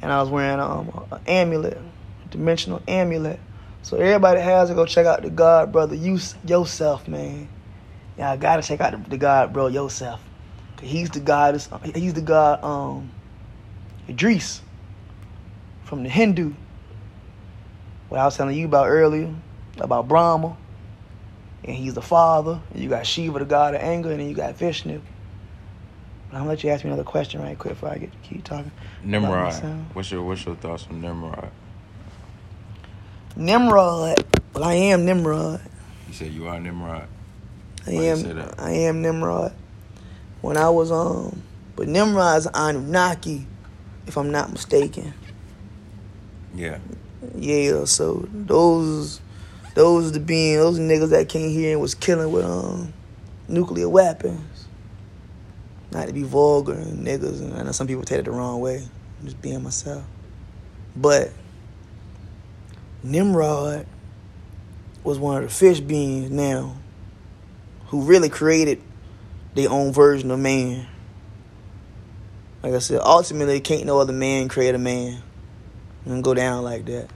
And 0.00 0.10
I 0.10 0.18
was 0.22 0.30
wearing 0.30 0.60
um, 0.60 1.06
an 1.12 1.20
amulet, 1.26 1.76
a 1.76 2.28
dimensional 2.30 2.80
amulet. 2.88 3.38
So 3.82 3.98
everybody 3.98 4.40
has 4.40 4.70
to 4.70 4.74
go 4.74 4.86
check 4.86 5.04
out 5.04 5.20
the 5.20 5.28
God 5.28 5.70
brother 5.70 5.94
you, 5.94 6.18
yourself, 6.46 7.06
man. 7.06 7.50
Yeah, 8.16 8.30
I 8.30 8.38
gotta 8.38 8.62
check 8.62 8.80
out 8.80 8.92
the, 8.92 9.10
the 9.10 9.18
God 9.18 9.52
bro 9.52 9.66
Yosef. 9.66 10.18
Cause 10.78 10.88
he's 10.88 11.10
the 11.10 11.20
God. 11.20 11.62
He's 11.94 12.14
the 12.14 12.22
God. 12.22 12.64
Um, 12.64 13.10
Idris 14.08 14.62
from 15.84 16.02
the 16.02 16.08
Hindu. 16.08 16.54
What 18.14 18.20
I 18.20 18.26
was 18.26 18.36
telling 18.36 18.56
you 18.56 18.66
about 18.66 18.86
earlier 18.86 19.34
about 19.78 20.06
Brahma, 20.06 20.56
and 21.64 21.76
he's 21.76 21.94
the 21.94 22.00
father. 22.00 22.60
And 22.72 22.80
you 22.80 22.88
got 22.88 23.04
Shiva, 23.04 23.40
the 23.40 23.44
god 23.44 23.74
of 23.74 23.80
anger, 23.80 24.12
and 24.12 24.20
then 24.20 24.28
you 24.28 24.36
got 24.36 24.54
Vishnu. 24.54 25.00
But 26.30 26.36
I'm 26.36 26.42
gonna 26.42 26.50
let 26.50 26.62
you 26.62 26.70
ask 26.70 26.84
me 26.84 26.90
another 26.90 27.02
question 27.02 27.42
right 27.42 27.58
quick 27.58 27.74
before 27.74 27.88
I 27.88 27.98
get 27.98 28.10
keep 28.22 28.44
talking. 28.44 28.70
Nimrod. 29.02 29.60
What's 29.94 30.12
your 30.12 30.22
What's 30.22 30.46
your 30.46 30.54
thoughts 30.54 30.86
on 30.88 31.00
Nimrod? 31.00 31.50
Nimrod. 33.34 34.24
Well, 34.54 34.62
I 34.62 34.74
am 34.74 35.04
Nimrod. 35.04 35.60
You 36.06 36.14
said 36.14 36.32
you 36.32 36.46
are 36.46 36.60
Nimrod. 36.60 37.08
I 37.84 37.94
Why 37.94 38.02
am. 38.04 38.50
I 38.58 38.70
am 38.70 39.02
Nimrod. 39.02 39.52
When 40.40 40.56
I 40.56 40.70
was 40.70 40.92
um, 40.92 41.42
but 41.74 41.88
Nimrod's 41.88 42.46
Anunnaki, 42.54 43.44
if 44.06 44.16
I'm 44.16 44.30
not 44.30 44.52
mistaken. 44.52 45.12
Yeah. 46.54 46.78
Yeah, 47.34 47.84
so 47.84 48.26
those 48.32 49.20
those 49.74 50.12
the 50.12 50.20
being 50.20 50.56
those 50.56 50.78
niggas 50.78 51.10
that 51.10 51.28
came 51.28 51.50
here 51.50 51.72
and 51.72 51.80
was 51.80 51.94
killing 51.94 52.32
with 52.32 52.44
um 52.44 52.92
nuclear 53.48 53.88
weapons. 53.88 54.66
Not 55.90 56.08
to 56.08 56.12
be 56.12 56.22
vulgar 56.22 56.74
and 56.74 57.06
niggas, 57.06 57.40
and 57.40 57.54
I 57.54 57.62
know 57.62 57.72
some 57.72 57.86
people 57.86 58.02
take 58.02 58.20
it 58.20 58.24
the 58.24 58.32
wrong 58.32 58.60
way. 58.60 58.86
I'm 59.20 59.26
just 59.26 59.40
being 59.40 59.62
myself. 59.62 60.04
But 60.96 61.30
Nimrod 63.02 63.86
was 65.04 65.18
one 65.18 65.42
of 65.42 65.48
the 65.48 65.54
fish 65.54 65.80
beings 65.80 66.30
now 66.30 66.76
who 67.86 68.02
really 68.02 68.28
created 68.28 68.82
their 69.54 69.70
own 69.70 69.92
version 69.92 70.30
of 70.30 70.40
man. 70.40 70.86
Like 72.62 72.74
I 72.74 72.78
said, 72.78 73.00
ultimately, 73.04 73.60
can't 73.60 73.84
no 73.84 74.00
other 74.00 74.12
man 74.12 74.48
create 74.48 74.74
a 74.74 74.78
man 74.78 75.22
and 76.04 76.22
go 76.22 76.34
down 76.34 76.62
like 76.64 76.84
that. 76.86 77.08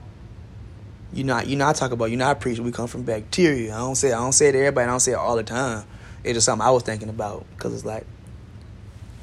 You 1.13 1.23
not 1.23 1.47
you 1.47 1.55
not 1.55 1.75
talk 1.75 1.91
about 1.91 2.11
you 2.11 2.17
not 2.17 2.39
preach. 2.39 2.59
We 2.59 2.71
come 2.71 2.87
from 2.87 3.03
bacteria. 3.03 3.73
I 3.73 3.77
don't 3.79 3.95
say 3.95 4.11
I 4.11 4.17
don't 4.19 4.31
say 4.33 4.49
it 4.49 4.51
to 4.53 4.59
everybody. 4.59 4.85
I 4.85 4.91
don't 4.91 4.99
say 4.99 5.13
it 5.13 5.15
all 5.17 5.35
the 5.35 5.43
time. 5.43 5.83
It's 6.23 6.35
just 6.35 6.45
something 6.45 6.65
I 6.65 6.69
was 6.71 6.83
thinking 6.83 7.09
about 7.09 7.45
because 7.55 7.73
it's 7.73 7.85
like 7.85 8.05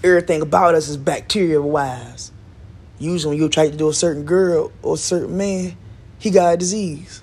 everything 0.03 0.43
about 0.43 0.75
us 0.75 0.89
is 0.89 0.97
bacteria 0.97 1.61
wise. 1.63 2.33
Usually, 2.99 3.35
when 3.37 3.43
you 3.43 3.49
try 3.49 3.69
to 3.69 3.77
do 3.77 3.89
a 3.89 3.93
certain 3.95 4.25
girl 4.25 4.73
or 4.83 4.95
a 4.95 4.97
certain 4.97 5.37
man, 5.37 5.77
he 6.19 6.31
got 6.31 6.55
a 6.55 6.57
disease. 6.57 7.23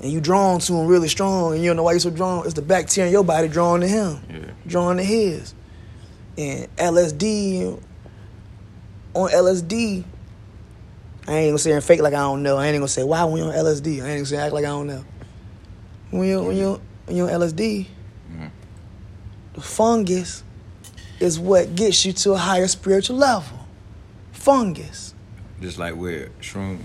And 0.00 0.12
you 0.12 0.20
drawn 0.20 0.60
to 0.60 0.74
him 0.74 0.86
really 0.86 1.08
strong, 1.08 1.54
and 1.54 1.62
you 1.62 1.68
don't 1.70 1.76
know 1.76 1.82
why 1.84 1.92
you're 1.92 2.00
so 2.00 2.10
drawn. 2.10 2.44
It's 2.44 2.54
the 2.54 2.62
bacteria 2.62 3.06
in 3.08 3.12
your 3.12 3.24
body 3.24 3.48
drawn 3.48 3.80
to 3.80 3.88
him, 3.88 4.20
Yeah. 4.28 4.38
drawn 4.66 4.96
to 4.96 5.02
his. 5.04 5.54
And 6.36 6.68
LSD, 6.76 7.80
on 9.14 9.30
LSD, 9.30 10.04
I 11.28 11.32
ain't 11.36 11.50
gonna 11.50 11.58
say 11.58 11.72
and 11.72 11.84
fake 11.84 12.00
like 12.00 12.14
I 12.14 12.18
don't 12.20 12.42
know. 12.42 12.56
I 12.56 12.66
ain't 12.66 12.76
gonna 12.78 12.88
say 12.88 13.04
why 13.04 13.24
we 13.26 13.40
on 13.42 13.52
LSD. 13.52 14.02
I 14.02 14.08
ain't 14.08 14.18
gonna 14.18 14.26
say 14.26 14.36
act 14.38 14.54
like 14.54 14.64
I 14.64 14.68
don't 14.68 14.86
know. 14.86 15.04
When 16.10 16.26
you 16.26 16.42
when 16.42 16.56
you 16.56 16.80
when 17.06 17.16
you 17.16 17.24
on 17.28 17.30
LSD, 17.30 17.86
Mhm. 18.32 18.50
the 19.54 19.60
fungus 19.60 20.42
is 21.20 21.38
what 21.38 21.74
gets 21.74 22.04
you 22.06 22.12
to 22.14 22.32
a 22.32 22.38
higher 22.38 22.66
spiritual 22.66 23.16
level. 23.16 23.58
Fungus. 24.32 25.14
Just 25.60 25.78
like 25.78 25.96
with 25.96 26.30
shrooms, 26.40 26.78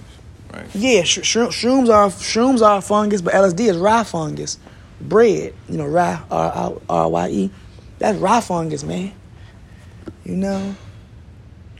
right? 0.51 0.65
Yeah, 0.75 1.03
sh- 1.03 1.19
shroom, 1.19 1.47
shrooms 1.49 1.89
are 1.89 2.09
shrooms 2.09 2.61
are 2.61 2.81
fungus, 2.81 3.21
but 3.21 3.33
LSD 3.33 3.69
is 3.69 3.77
rye 3.77 4.03
fungus, 4.03 4.57
bread. 4.99 5.53
You 5.69 5.77
know, 5.77 5.85
rye 5.87 6.19
R 6.29 6.51
R- 6.51 6.81
R 6.89 7.09
Y 7.09 7.27
E. 7.29 7.51
That's 7.99 8.17
rye 8.17 8.41
fungus, 8.41 8.83
man. 8.83 9.13
You 10.25 10.35
know, 10.35 10.75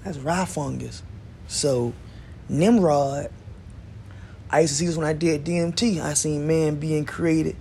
that's 0.03 0.17
rye 0.19 0.45
fungus. 0.45 1.01
So, 1.47 1.93
Nimrod. 2.49 3.29
I 4.49 4.61
used 4.61 4.73
to 4.73 4.77
see 4.77 4.85
this 4.85 4.97
when 4.97 5.07
I 5.07 5.13
did 5.13 5.43
DMT. 5.43 5.99
I 5.99 6.13
seen 6.13 6.45
man 6.47 6.75
being 6.75 7.05
created. 7.05 7.55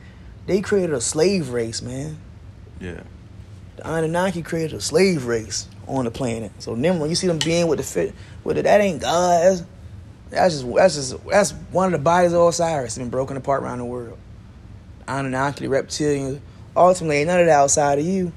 They 0.46 0.60
created 0.60 0.92
a 0.92 1.00
slave 1.00 1.50
race, 1.50 1.80
man. 1.80 2.18
Yeah. 2.80 3.02
The 3.76 3.86
Anunnaki 3.86 4.42
created 4.42 4.76
a 4.76 4.80
slave 4.80 5.26
race 5.26 5.68
on 5.86 6.04
the 6.04 6.10
planet. 6.10 6.52
So 6.58 6.74
Nimrod, 6.74 7.08
you 7.08 7.14
see 7.14 7.26
them 7.26 7.38
being 7.38 7.68
with 7.68 7.78
the 7.78 7.84
fit, 7.84 8.14
with 8.44 8.58
it. 8.58 8.62
That 8.62 8.80
ain't 8.80 9.00
God. 9.00 9.44
That's, 9.44 9.62
that's 10.30 10.54
just 10.54 10.74
that's 10.74 10.94
just 10.94 11.26
that's 11.26 11.52
one 11.70 11.86
of 11.86 11.92
the 11.92 11.98
bodies 11.98 12.32
of 12.32 12.40
Osiris. 12.40 12.98
Been 12.98 13.10
broken 13.10 13.36
apart 13.36 13.62
around 13.62 13.78
the 13.78 13.84
world. 13.84 14.18
Anunnaki, 15.08 15.64
the 15.64 15.68
reptilian. 15.68 16.42
Ultimately, 16.76 17.18
ain't 17.18 17.28
none 17.28 17.40
of 17.40 17.46
that 17.46 17.52
outside 17.52 17.98
of 17.98 18.04
you. 18.04 18.32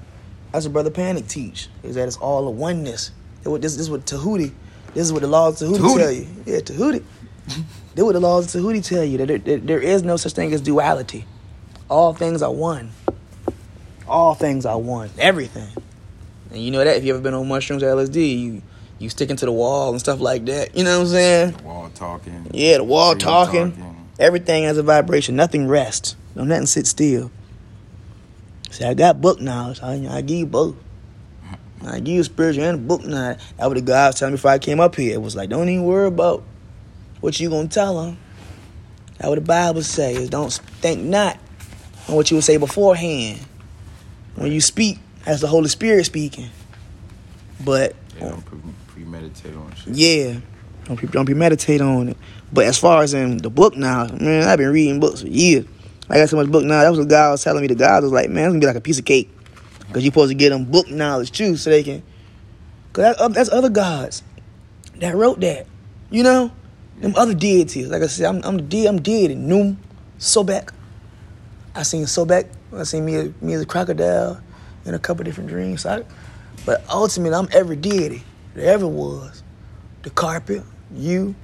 That's 0.52 0.66
what 0.66 0.74
Brother 0.74 0.92
Panic 0.92 1.28
teach. 1.28 1.70
Is 1.84 1.96
that 1.96 2.08
it's 2.08 2.18
all 2.18 2.48
a 2.48 2.52
oneness. 2.52 3.12
What 3.44 3.62
this, 3.62 3.74
this 3.74 3.84
is 3.84 3.90
what 3.90 4.06
Tahuti. 4.06 4.54
This 4.96 5.06
is 5.06 5.14
what 5.14 5.22
the 5.22 5.28
laws 5.28 5.62
of 5.62 5.70
Tahuti, 5.70 5.84
Tahuti. 5.84 5.98
tell 6.00 6.12
you. 6.12 6.28
Yeah, 6.46 6.60
Tahuti. 6.62 7.04
this 7.48 7.58
is 7.98 8.04
what 8.04 8.14
the 8.14 8.20
laws 8.20 8.56
of 8.56 8.62
Tahuti 8.62 8.82
tell 8.82 9.04
you 9.04 9.18
that 9.20 9.28
there, 9.28 9.38
there- 9.38 9.58
there 9.60 9.80
is 9.80 10.02
no 10.02 10.18
such 10.18 10.34
thing 10.34 10.52
as 10.54 10.62
duality. 10.62 11.26
All 11.90 12.14
things 12.14 12.42
are 12.42 12.52
one. 12.52 12.90
All 14.08 14.34
things 14.34 14.66
are 14.66 14.80
one. 14.80 15.12
Everything. 15.20 15.68
And 16.52 16.64
you 16.64 16.72
know 16.72 16.84
that 16.84 16.98
if 16.98 17.04
you 17.04 17.14
ever 17.14 17.22
been 17.22 17.34
on 17.36 17.48
mushrooms 17.48 17.84
or 17.84 17.88
LSD, 17.88 18.40
you 18.40 18.62
you 18.98 19.10
sticking 19.10 19.36
to 19.36 19.46
the 19.46 19.52
wall 19.52 19.92
and 19.92 20.00
stuff 20.00 20.20
like 20.22 20.46
that. 20.46 20.76
You 20.76 20.86
know 20.86 21.00
what 21.00 21.08
I'm 21.08 21.12
saying? 21.12 21.58
Wall 21.66 21.90
talking. 21.94 22.48
Yeah, 22.54 22.78
the 22.78 22.84
wall 22.86 23.14
talking. 23.16 23.72
talking. 23.74 24.08
Everything 24.18 24.64
has 24.64 24.78
a 24.78 24.84
vibration. 24.84 25.36
Nothing 25.36 25.68
rests. 25.68 26.16
No, 26.34 26.46
nothing 26.46 26.66
sits 26.68 26.90
still. 26.92 27.30
See, 28.72 28.86
I 28.86 28.94
got 28.94 29.20
book 29.20 29.42
knowledge. 29.42 29.82
I, 29.84 30.08
I 30.10 30.22
give 30.22 30.38
you 30.38 30.46
both. 30.46 30.76
I 31.88 32.00
give 32.00 32.16
you 32.16 32.24
spiritual 32.24 32.64
and 32.64 32.88
book 32.88 33.04
knowledge. 33.04 33.40
That 33.58 33.68
what 33.68 33.76
the 33.76 33.82
guy 33.82 34.08
was 34.08 34.16
telling 34.16 34.34
me 34.34 34.38
before 34.38 34.52
I 34.52 34.60
came 34.60 34.80
up 34.80 34.96
here. 34.96 35.14
It 35.14 35.22
was 35.22 35.36
like, 35.36 35.50
don't 35.50 35.70
even 35.70 35.84
worry 35.84 36.08
about 36.08 36.44
what 37.22 37.40
you 37.40 37.50
gonna 37.50 37.68
tell 37.68 38.04
them. 38.04 38.18
That 39.20 39.30
what 39.30 39.36
the 39.36 39.42
Bible 39.42 39.82
say 39.84 40.16
is 40.16 40.30
don't 40.30 40.52
think 40.52 41.02
not 41.02 41.38
on 42.08 42.16
what 42.16 42.32
you 42.32 42.38
would 42.38 42.44
say 42.44 42.58
beforehand. 42.58 43.40
When 44.36 44.52
you 44.52 44.62
speak, 44.62 45.00
that's 45.26 45.42
the 45.42 45.48
Holy 45.48 45.70
Spirit 45.70 46.06
speaking. 46.06 46.50
But 47.64 47.96
yeah, 48.18 48.30
don't 48.30 48.46
pre- 48.46 48.60
premeditate 48.88 49.56
on 49.56 49.74
shit. 49.76 49.94
yeah, 49.96 50.40
don't 50.86 50.98
pre- 50.98 51.08
don't 51.08 51.26
premeditate 51.26 51.82
on 51.82 52.10
it. 52.10 52.18
But 52.52 52.66
as 52.66 52.78
far 52.78 53.04
as 53.04 53.14
in 53.14 53.38
the 53.38 53.50
book 53.50 53.76
now, 53.76 54.08
man, 54.08 54.48
I've 54.48 54.58
been 54.58 54.72
reading 54.72 55.00
books 55.00 55.22
for 55.22 55.28
years. 55.28 55.66
I 56.10 56.18
got 56.18 56.30
so 56.30 56.38
much 56.38 56.52
book 56.52 56.64
now. 56.64 56.82
That 56.82 56.90
was 56.90 57.00
the 57.00 57.06
guy 57.06 57.32
was 57.32 57.44
telling 57.44 57.62
me. 57.62 57.68
The 57.68 57.76
guy 57.76 58.00
was 58.00 58.12
like, 58.12 58.30
man, 58.30 58.46
it's 58.46 58.52
gonna 58.52 58.60
be 58.60 58.68
like 58.68 58.76
a 58.76 58.82
piece 58.82 59.00
of 59.00 59.06
cake 59.06 59.30
because 59.88 60.04
you're 60.04 60.12
supposed 60.12 60.32
to 60.32 60.36
get 60.36 60.50
them 60.50 60.66
book 60.66 60.90
knowledge 60.90 61.32
too, 61.32 61.58
so 61.58 61.70
they 61.70 61.84
can. 61.84 62.04
Cause 62.94 63.04
that, 63.04 63.18
uh, 63.18 63.28
that's 63.28 63.52
other 63.52 63.70
gods 63.70 64.24
that 65.00 65.16
wrote 65.16 65.42
that, 65.42 65.68
you 66.10 66.24
know, 66.24 66.52
them 67.00 67.14
other 67.16 67.34
deities. 67.34 67.90
Like 67.90 68.02
I 68.02 68.08
said, 68.08 68.26
I'm 68.26 68.42
I'm 68.44 68.58
the 68.58 68.64
de- 68.64 68.88
I'm 68.88 69.02
deity. 69.02 69.36
Noom, 69.36 69.78
Sobek. 70.20 70.72
I 71.76 71.84
seen 71.84 72.06
Sobek. 72.06 72.48
I 72.74 72.84
seen 72.84 73.06
me 73.06 73.34
me 73.42 73.54
as 73.54 73.62
a 73.62 73.66
crocodile 73.66 74.42
in 74.86 74.94
a 74.94 75.00
couple 75.00 75.24
different 75.24 75.50
dreams. 75.50 75.86
I, 75.86 76.04
but 76.66 76.84
ultimately, 76.90 77.38
I'm 77.38 77.50
every 77.52 77.76
deity 77.76 78.24
there 78.54 78.74
ever 78.74 78.88
was. 78.88 79.44
The 80.04 80.10
carpet, 80.10 80.64
you, 80.94 81.36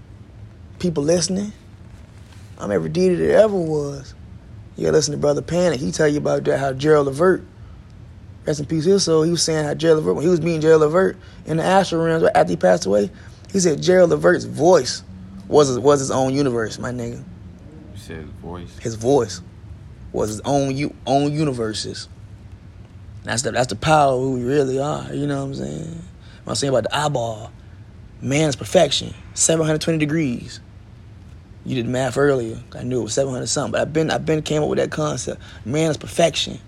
people 0.79 1.03
listening. 1.03 1.51
I'm 2.57 2.71
every 2.71 2.89
deity 2.89 3.15
there 3.15 3.39
ever 3.39 3.57
was. 3.57 4.13
You 4.77 4.85
gotta 4.85 4.97
listen 4.97 5.11
to 5.13 5.17
Brother 5.17 5.41
Panic. 5.41 5.79
He 5.79 5.91
tell 5.91 6.07
you 6.07 6.19
about 6.19 6.43
that 6.45 6.59
how 6.59 6.73
Gerald 6.73 7.07
Levert, 7.07 7.43
rest 8.45 8.59
in 8.59 8.65
peace 8.65 8.85
his 8.85 9.03
soul, 9.03 9.23
he 9.23 9.31
was 9.31 9.43
saying 9.43 9.65
how 9.65 9.73
Gerald 9.73 9.99
Levert, 9.99 10.15
when 10.15 10.23
he 10.23 10.29
was 10.29 10.41
meeting 10.41 10.61
Gerald 10.61 10.81
Levert 10.81 11.17
in 11.45 11.57
the 11.57 11.63
astral 11.63 12.03
realms 12.03 12.23
right 12.23 12.35
after 12.35 12.51
he 12.51 12.57
passed 12.57 12.85
away, 12.85 13.09
he 13.51 13.59
said 13.59 13.81
Gerald 13.81 14.09
Levert's 14.09 14.45
voice 14.45 15.03
was 15.47 15.67
his, 15.67 15.79
was 15.79 15.99
his 15.99 16.11
own 16.11 16.33
universe, 16.33 16.79
my 16.79 16.91
nigga. 16.91 17.17
You 17.17 17.97
said 17.97 18.17
his 18.17 18.29
voice. 18.29 18.77
His 18.79 18.95
voice 18.95 19.41
was 20.13 20.29
his 20.29 20.41
own 20.41 20.75
u- 20.75 20.95
own 21.05 21.33
universes. 21.33 22.07
That's 23.23 23.43
the 23.43 23.51
that's 23.51 23.67
the 23.67 23.75
power 23.75 24.13
of 24.13 24.19
who 24.19 24.33
we 24.33 24.43
really 24.43 24.79
are. 24.79 25.13
You 25.13 25.27
know 25.27 25.45
what 25.45 25.49
I'm 25.49 25.55
saying? 25.55 26.03
What 26.43 26.51
I'm 26.51 26.55
saying 26.55 26.73
about 26.73 26.83
the 26.83 26.95
eyeball, 26.95 27.51
man's 28.21 28.55
perfection, 28.55 29.13
720 29.33 29.99
degrees. 29.99 30.59
You 31.63 31.75
did 31.75 31.85
the 31.85 31.91
math 31.91 32.17
earlier. 32.17 32.57
I 32.75 32.81
knew 32.81 33.01
it 33.01 33.03
was 33.03 33.13
700 33.13 33.45
something, 33.45 33.73
but 33.73 33.81
I've 33.81 33.93
been 33.93 34.09
I've 34.09 34.25
been 34.25 34.41
came 34.41 34.63
up 34.63 34.69
with 34.69 34.79
that 34.79 34.89
concept. 34.89 35.41
Man's 35.65 35.97
perfection. 35.97 36.59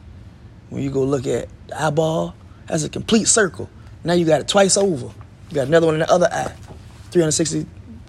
When 0.70 0.84
you 0.84 0.92
go 0.92 1.04
look 1.04 1.26
at 1.26 1.48
the 1.74 1.84
eyeball, 1.84 2.36
that's 2.68 2.84
a 2.84 2.90
complete 2.90 3.28
circle. 3.28 3.70
Now 4.04 4.14
you 4.14 4.26
got 4.26 4.42
it 4.42 4.48
twice 4.48 4.78
over. 4.78 5.08
You 5.50 5.56
got 5.56 5.68
another 5.68 5.86
one 5.86 5.96
in 5.96 6.00
the 6.00 6.12
other 6.12 6.28
eye. 6.32 6.54
360 7.12 7.66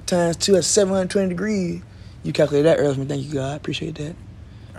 times 0.07 0.37
two, 0.37 0.53
that's 0.53 0.67
720 0.67 1.29
degrees. 1.29 1.83
You 2.23 2.33
calculated 2.33 2.69
that 2.69 2.79
earlier. 2.79 3.05
Thank 3.05 3.25
you, 3.25 3.35
God. 3.35 3.53
I 3.53 3.57
appreciate 3.57 3.97
that. 3.97 4.17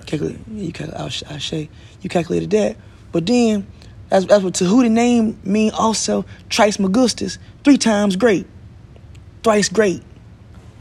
Calculate, 0.05 0.39
you 0.51 0.71
calculate, 0.71 0.99
I'll, 0.99 1.33
I'll 1.33 1.39
say 1.39 1.69
you 2.01 2.09
calculated 2.09 2.51
that. 2.51 2.75
But 3.11 3.25
then, 3.25 3.67
that's, 4.09 4.25
that's 4.25 4.43
what 4.43 4.53
Tahuti 4.53 4.89
name 4.89 5.39
mean 5.43 5.71
also, 5.71 6.25
Trismegistus, 6.49 7.39
three 7.63 7.77
times 7.77 8.15
great, 8.15 8.45
thrice 9.43 9.69
great. 9.69 10.03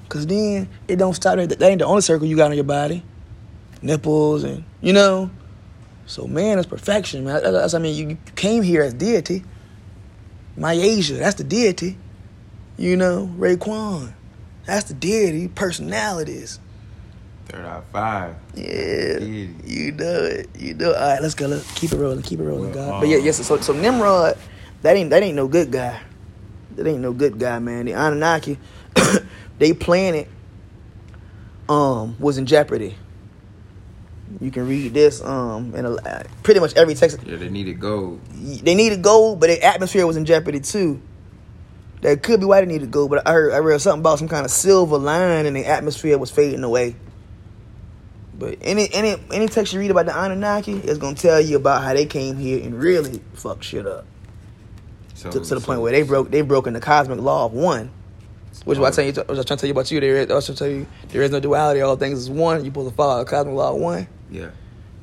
Cause 0.08 0.26
then 0.26 0.68
it 0.86 0.96
don't 0.96 1.14
stop 1.14 1.36
there. 1.36 1.46
That 1.46 1.60
ain't 1.62 1.80
the 1.80 1.86
only 1.86 2.02
circle 2.02 2.26
you 2.26 2.36
got 2.36 2.50
on 2.50 2.56
your 2.56 2.64
body, 2.64 3.02
nipples 3.82 4.44
and 4.44 4.64
you 4.80 4.92
know. 4.92 5.30
So 6.06 6.26
man, 6.26 6.58
it's 6.58 6.66
perfection, 6.66 7.24
man. 7.24 7.42
That's, 7.42 7.74
I 7.74 7.78
mean, 7.78 7.94
you 7.96 8.18
came 8.36 8.62
here 8.62 8.82
as 8.82 8.94
deity. 8.94 9.44
My 10.56 10.72
Asia, 10.72 11.14
that's 11.14 11.34
the 11.36 11.44
deity. 11.44 11.96
You 12.76 12.96
know, 12.96 13.30
Raekwon, 13.38 14.12
that's 14.66 14.84
the 14.84 14.94
deity. 14.94 15.48
Personalities. 15.48 16.60
Third 17.46 17.66
out 17.66 17.78
of 17.78 17.84
five. 17.86 18.36
Yeah, 18.54 19.18
Deity. 19.18 19.54
you 19.64 19.92
know 19.92 20.22
it. 20.24 20.48
You 20.58 20.74
know. 20.74 20.90
It. 20.90 20.96
All 20.96 21.10
right, 21.10 21.22
let's 21.22 21.34
go. 21.34 21.46
Let's 21.46 21.70
keep 21.74 21.92
it 21.92 21.96
rolling. 21.96 22.22
Keep 22.22 22.40
it 22.40 22.44
rolling, 22.44 22.72
Well, 22.72 22.90
God. 22.90 23.00
But 23.00 23.08
yeah, 23.08 23.18
yes. 23.18 23.44
So, 23.44 23.58
so 23.58 23.72
Nimrod, 23.72 24.38
that 24.82 24.96
ain't 24.96 25.10
that 25.10 25.22
ain't 25.22 25.36
no 25.36 25.46
good 25.46 25.70
guy. 25.70 26.00
That 26.76 26.86
ain't 26.86 27.00
no 27.00 27.12
good 27.12 27.38
guy, 27.38 27.58
man. 27.58 27.86
The 27.86 27.92
Anunnaki, 27.92 28.58
they 29.58 29.72
planet, 29.72 30.28
um, 31.68 32.16
was 32.18 32.38
in 32.38 32.46
jeopardy. 32.46 32.96
You 34.40 34.50
can 34.50 34.66
read 34.66 34.92
this, 34.94 35.22
um, 35.22 35.74
in 35.74 35.86
a, 35.86 36.24
pretty 36.42 36.60
much 36.60 36.74
every 36.74 36.94
text. 36.94 37.18
Yeah, 37.24 37.36
they 37.36 37.48
needed 37.48 37.78
gold. 37.80 38.20
They 38.32 38.74
needed 38.74 39.00
gold, 39.02 39.40
but 39.40 39.48
the 39.48 39.62
atmosphere 39.62 40.06
was 40.06 40.16
in 40.16 40.24
jeopardy 40.24 40.60
too. 40.60 41.00
That 42.00 42.22
could 42.22 42.40
be 42.40 42.46
why 42.46 42.60
they 42.60 42.66
needed 42.66 42.90
gold, 42.90 43.10
but 43.10 43.26
I 43.26 43.32
heard 43.32 43.52
I 43.52 43.58
read 43.58 43.80
something 43.80 44.00
about 44.00 44.18
some 44.18 44.28
kind 44.28 44.44
of 44.44 44.50
silver 44.50 44.98
line 44.98 45.46
and 45.46 45.56
the 45.56 45.64
atmosphere 45.66 46.18
was 46.18 46.30
fading 46.30 46.62
away. 46.64 46.96
But 48.38 48.58
any 48.60 48.92
any 48.92 49.14
any 49.32 49.46
text 49.48 49.72
you 49.72 49.78
read 49.80 49.90
about 49.90 50.06
the 50.06 50.12
Anunnaki 50.18 50.72
is 50.72 50.98
gonna 50.98 51.14
tell 51.16 51.40
you 51.40 51.56
about 51.56 51.82
how 51.84 51.94
they 51.94 52.04
came 52.04 52.36
here 52.36 52.62
and 52.62 52.74
really 52.78 53.22
fucked 53.34 53.64
shit 53.64 53.86
up 53.86 54.04
So, 55.14 55.30
to, 55.30 55.38
to 55.40 55.54
the 55.54 55.60
so- 55.60 55.66
point 55.66 55.80
where 55.80 55.92
they 55.92 56.02
broke 56.02 56.30
they 56.30 56.42
broken 56.42 56.74
the 56.74 56.80
cosmic 56.80 57.20
law 57.20 57.46
of 57.46 57.52
one. 57.52 57.90
Which 58.64 58.78
what 58.78 58.92
I 58.92 58.96
tell 58.96 59.04
you, 59.04 59.12
I 59.28 59.32
was 59.32 59.44
trying 59.44 59.56
to 59.58 59.62
tell 59.62 59.66
you 59.68 59.72
about 59.72 59.90
you. 59.90 60.00
There 60.00 60.16
is, 60.16 60.30
I 60.30 60.34
was 60.34 60.46
trying 60.46 60.56
to 60.56 60.64
tell 60.64 60.72
you 60.72 60.86
there 61.08 61.22
is 61.22 61.30
no 61.30 61.40
duality. 61.40 61.80
All 61.80 61.96
things 61.96 62.18
is 62.20 62.30
one. 62.30 62.60
You 62.60 62.66
supposed 62.70 62.90
to 62.90 62.94
follow 62.96 63.24
the 63.24 63.30
cosmic 63.30 63.54
law 63.54 63.74
one. 63.74 64.06
Yeah. 64.30 64.50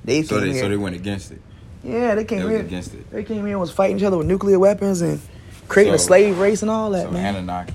They 0.04 0.24
So 0.24 0.38
came 0.40 0.48
they 0.48 0.54
here. 0.54 0.64
so 0.64 0.70
they 0.70 0.78
went 0.78 0.96
against 0.96 1.32
it. 1.32 1.42
yeah, 1.84 2.16
they 2.16 2.24
came 2.26 2.42
They 2.44 2.50
here. 2.50 2.60
against 2.62 2.94
it. 2.94 3.10
They 3.12 3.24
came 3.24 3.38
here 3.46 3.50
and 3.56 3.60
was 3.60 3.72
fighting 3.72 3.98
each 3.98 4.04
other 4.04 4.18
with 4.18 4.28
nuclear 4.28 4.58
weapons 4.58 5.02
and 5.02 5.20
creating 5.68 5.94
a 5.94 6.00
slave 6.00 6.40
race 6.40 6.62
and 6.62 6.72
all 6.72 6.90
that, 6.92 7.06
So 7.06 7.12
man. 7.12 7.36
Anunnaki. 7.36 7.74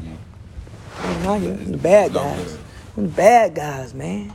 Anunnaki, 0.98 1.64
the 1.70 1.76
bad 1.76 2.12
guys. 2.14 2.56
Them 2.96 3.06
the 3.08 3.12
bad 3.12 3.54
guys, 3.54 3.94
man. 3.94 4.32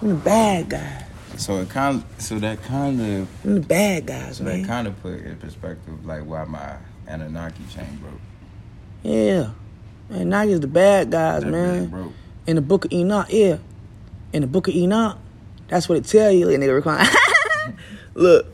Them 0.00 0.08
the 0.10 0.14
bad 0.14 0.68
guys. 0.70 1.02
So 1.36 1.58
it 1.58 1.68
kind 1.68 1.96
of, 1.96 2.22
so 2.22 2.38
that 2.38 2.62
kind 2.62 3.00
of, 3.00 3.42
Them 3.42 3.54
the 3.56 3.60
bad 3.60 4.06
guys, 4.06 4.36
so 4.38 4.44
that 4.44 4.64
kind 4.66 4.86
of 4.86 5.00
put 5.02 5.14
in 5.14 5.36
perspective 5.36 6.06
like 6.06 6.24
why 6.24 6.44
my 6.44 6.76
Anunnaki 7.08 7.64
chain 7.74 7.98
broke. 8.00 8.20
Yeah. 9.02 9.50
Anunnaki's 10.10 10.60
the 10.60 10.66
bad 10.66 11.10
guys, 11.10 11.42
That 11.42 11.50
man. 11.50 12.12
in 12.46 12.56
the 12.56 12.62
book 12.62 12.84
of 12.84 12.92
Enoch, 12.92 13.26
yeah. 13.30 13.56
In 14.32 14.42
the 14.42 14.46
book 14.46 14.68
of 14.68 14.74
Enoch, 14.74 15.16
that's 15.68 15.88
what 15.88 15.96
it 15.98 16.04
tell 16.04 16.30
you. 16.30 16.50
And 16.50 16.62
nigga 16.62 16.74
recline. 16.74 17.06
Look, 18.14 18.46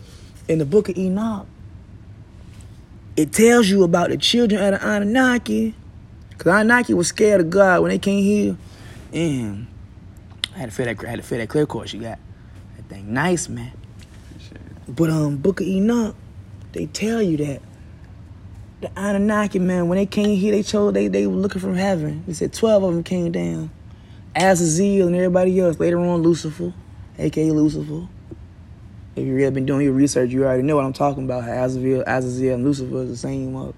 in 0.49 0.59
the 0.59 0.65
book 0.65 0.89
of 0.89 0.97
Enoch, 0.97 1.47
it 3.17 3.33
tells 3.33 3.69
you 3.69 3.83
about 3.83 4.11
the 4.11 4.17
children 4.17 4.63
of 4.63 4.81
the 4.81 4.87
Anunnaki. 4.87 5.75
Cause 6.39 6.53
Anunnaki 6.53 6.95
was 6.95 7.09
scared 7.09 7.41
of 7.41 7.51
God 7.51 7.83
when 7.83 7.91
they 7.91 7.99
came 7.99 8.23
here. 8.23 8.57
And 9.13 9.67
I 10.55 10.59
had 10.59 10.71
to 10.71 10.75
feel 10.75 10.87
that 10.87 11.05
I 11.05 11.11
had 11.11 11.17
to 11.17 11.23
feel 11.23 11.39
that 11.39 11.49
clear 11.49 11.67
course 11.67 11.93
you 11.93 12.01
got. 12.01 12.19
That 12.77 12.85
thing 12.89 13.13
nice, 13.13 13.49
man. 13.49 13.73
But 14.89 15.11
um, 15.11 15.37
Book 15.37 15.61
of 15.61 15.67
Enoch, 15.67 16.15
they 16.73 16.87
tell 16.87 17.21
you 17.21 17.37
that 17.39 17.61
the 18.81 18.91
Anunnaki 18.97 19.59
man, 19.59 19.89
when 19.89 19.97
they 19.99 20.07
came 20.07 20.37
here, 20.39 20.53
they 20.53 20.63
told 20.63 20.95
they 20.95 21.09
they 21.09 21.27
were 21.27 21.37
looking 21.37 21.61
from 21.61 21.75
heaven. 21.75 22.25
They 22.27 22.33
said 22.33 22.53
twelve 22.53 22.83
of 22.83 22.95
them 22.95 23.03
came 23.03 23.31
down. 23.31 23.71
Azazel 24.35 25.07
and 25.07 25.17
everybody 25.17 25.59
else. 25.61 25.79
Later 25.79 25.99
on, 25.99 26.23
Lucifer, 26.23 26.73
aka 27.19 27.51
Lucifer. 27.51 28.07
If 29.17 29.27
you 29.27 29.35
really 29.35 29.51
been 29.51 29.67
doing 29.67 29.85
your 29.85 29.93
research, 29.93 30.31
you 30.31 30.45
already 30.45 30.63
know 30.63 30.77
what 30.77 30.85
I'm 30.85 30.93
talking 30.93 31.25
about. 31.25 31.49
Azazel, 31.49 32.05
Azazel, 32.07 32.55
and 32.55 32.65
Lucifer 32.65 33.03
is 33.03 33.11
the 33.11 33.17
same. 33.17 33.55
Uh, 33.57 33.73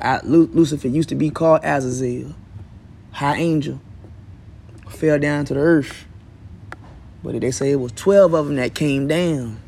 A- 0.00 0.22
Lu- 0.24 0.50
Lucifer 0.52 0.88
used 0.88 1.10
to 1.10 1.14
be 1.14 1.30
called 1.30 1.60
Azazel, 1.62 2.34
high 3.12 3.36
angel. 3.36 3.80
Fell 4.88 5.18
down 5.18 5.44
to 5.46 5.54
the 5.54 5.60
earth. 5.60 6.06
But 7.22 7.40
they 7.40 7.52
say 7.52 7.70
it 7.70 7.76
was 7.76 7.92
12 7.92 8.34
of 8.34 8.46
them 8.46 8.56
that 8.56 8.74
came 8.74 9.06
down 9.06 9.60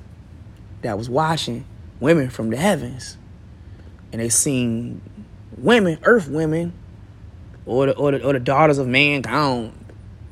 that 0.83 0.99
was 0.99 1.09
watching 1.09 1.65
women 2.01 2.29
from 2.29 2.51
the 2.51 2.57
heavens. 2.57 3.17
And 4.14 4.22
they 4.22 4.29
seen 4.29 5.00
women, 5.59 5.98
earth 6.05 6.29
women, 6.29 6.72
or 7.66 7.87
the, 7.87 7.96
or 7.96 8.12
the, 8.12 8.24
or 8.24 8.33
the 8.33 8.38
daughters 8.38 8.79
of 8.79 8.87
mankind, 8.87 9.72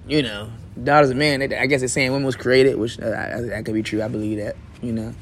you 0.06 0.22
know, 0.22 0.52
daughters 0.80 1.10
of 1.10 1.16
man. 1.16 1.40
They- 1.40 1.58
I 1.58 1.66
guess 1.66 1.80
they're 1.80 1.88
saying 1.88 2.12
women 2.12 2.24
was 2.24 2.36
created, 2.36 2.76
which 2.78 3.00
uh, 3.00 3.06
I, 3.06 3.40
that 3.40 3.64
could 3.64 3.74
be 3.74 3.82
true. 3.82 4.00
I 4.00 4.06
believe 4.06 4.38
that, 4.38 4.54
you 4.82 4.92
know. 4.92 5.12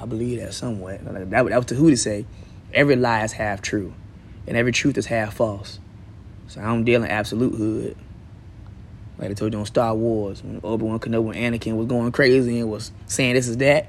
I 0.00 0.06
believe 0.06 0.38
that 0.38 0.54
somewhat. 0.54 1.04
That, 1.04 1.30
that 1.30 1.44
was 1.56 1.66
to 1.66 1.74
who 1.74 1.90
to 1.90 1.96
say, 1.96 2.26
every 2.72 2.94
lie 2.94 3.24
is 3.24 3.32
half 3.32 3.60
true, 3.60 3.92
and 4.46 4.56
every 4.56 4.70
truth 4.70 4.96
is 4.98 5.06
half 5.06 5.34
false. 5.34 5.80
So 6.46 6.60
I 6.60 6.66
don't 6.66 6.84
deal 6.84 7.02
in 7.02 7.10
absolute 7.10 7.56
hood. 7.56 7.96
Like 9.18 9.32
I 9.32 9.34
told 9.34 9.52
you 9.52 9.58
on 9.58 9.66
Star 9.66 9.96
Wars, 9.96 10.44
when 10.44 10.60
Obi-Wan 10.62 11.00
Kenobi 11.00 11.34
and 11.34 11.60
Anakin 11.60 11.76
was 11.76 11.88
going 11.88 12.12
crazy 12.12 12.60
and 12.60 12.70
was 12.70 12.92
saying 13.08 13.34
this 13.34 13.48
is 13.48 13.56
that, 13.56 13.88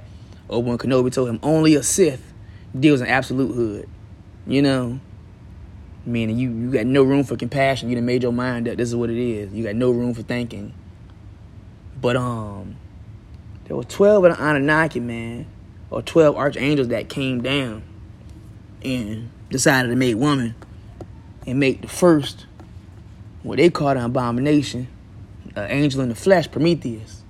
Obi-Wan 0.50 0.80
Kenobi 0.80 1.14
told 1.14 1.30
him 1.30 1.40
only 1.44 1.76
a 1.76 1.84
Sith 1.84 2.34
deals 2.80 3.02
in 3.02 3.06
absolute 3.06 3.54
hood. 3.54 3.90
You 4.48 4.62
know? 4.62 5.00
Meaning 6.06 6.38
you, 6.38 6.52
you 6.52 6.72
got 6.72 6.86
no 6.86 7.04
room 7.04 7.26
for 7.26 7.36
compassion. 7.36 7.90
You 7.90 7.96
done 7.96 8.06
made 8.06 8.24
your 8.24 8.32
mind 8.32 8.68
that 8.68 8.78
this 8.78 8.88
is 8.88 8.96
what 8.96 9.10
it 9.10 9.18
is. 9.18 9.54
You 9.54 9.66
got 9.66 9.76
no 9.76 9.92
room 9.92 10.14
for 10.14 10.22
thinking. 10.22 10.74
But 12.00 12.16
um 12.16 12.78
there 13.66 13.76
were 13.76 13.84
twelve 13.84 14.24
of 14.24 14.38
the 14.38 14.42
Anunnaki, 14.42 15.02
man, 15.02 15.46
or 15.90 16.02
twelve 16.02 16.38
archangels 16.38 16.88
that 16.88 17.10
came 17.10 17.42
down 17.42 17.84
and 18.84 19.30
decided 19.50 19.90
to 19.90 19.96
make 19.96 20.16
woman 20.16 20.56
and 21.46 21.60
make 21.60 21.82
the 21.82 21.90
first 21.90 22.46
what 23.44 23.58
they 23.58 23.70
called 23.70 23.98
an 23.98 24.04
abomination, 24.04 24.88
an 25.56 25.70
angel 25.70 26.02
in 26.02 26.10
the 26.10 26.16
flesh, 26.16 26.50
Prometheus. 26.50 27.24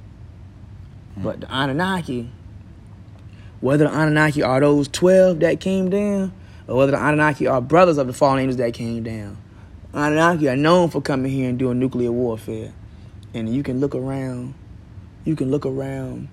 But 1.15 1.41
the 1.41 1.47
Anunnaki, 1.51 2.29
whether 3.59 3.85
the 3.85 3.91
Anunnaki 3.91 4.43
are 4.43 4.59
those 4.59 4.87
12 4.87 5.39
that 5.39 5.59
came 5.59 5.89
down, 5.89 6.31
or 6.67 6.77
whether 6.77 6.91
the 6.91 6.99
Anunnaki 6.99 7.47
are 7.47 7.61
brothers 7.61 7.97
of 7.97 8.07
the 8.07 8.13
fallen 8.13 8.39
angels 8.39 8.57
that 8.57 8.73
came 8.73 9.03
down, 9.03 9.37
Anunnaki 9.93 10.49
are 10.49 10.55
known 10.55 10.89
for 10.89 11.01
coming 11.01 11.31
here 11.31 11.49
and 11.49 11.57
doing 11.57 11.79
nuclear 11.79 12.11
warfare. 12.11 12.73
And 13.33 13.53
you 13.53 13.63
can 13.63 13.79
look 13.79 13.95
around, 13.95 14.53
you 15.25 15.35
can 15.35 15.51
look 15.51 15.65
around 15.65 16.29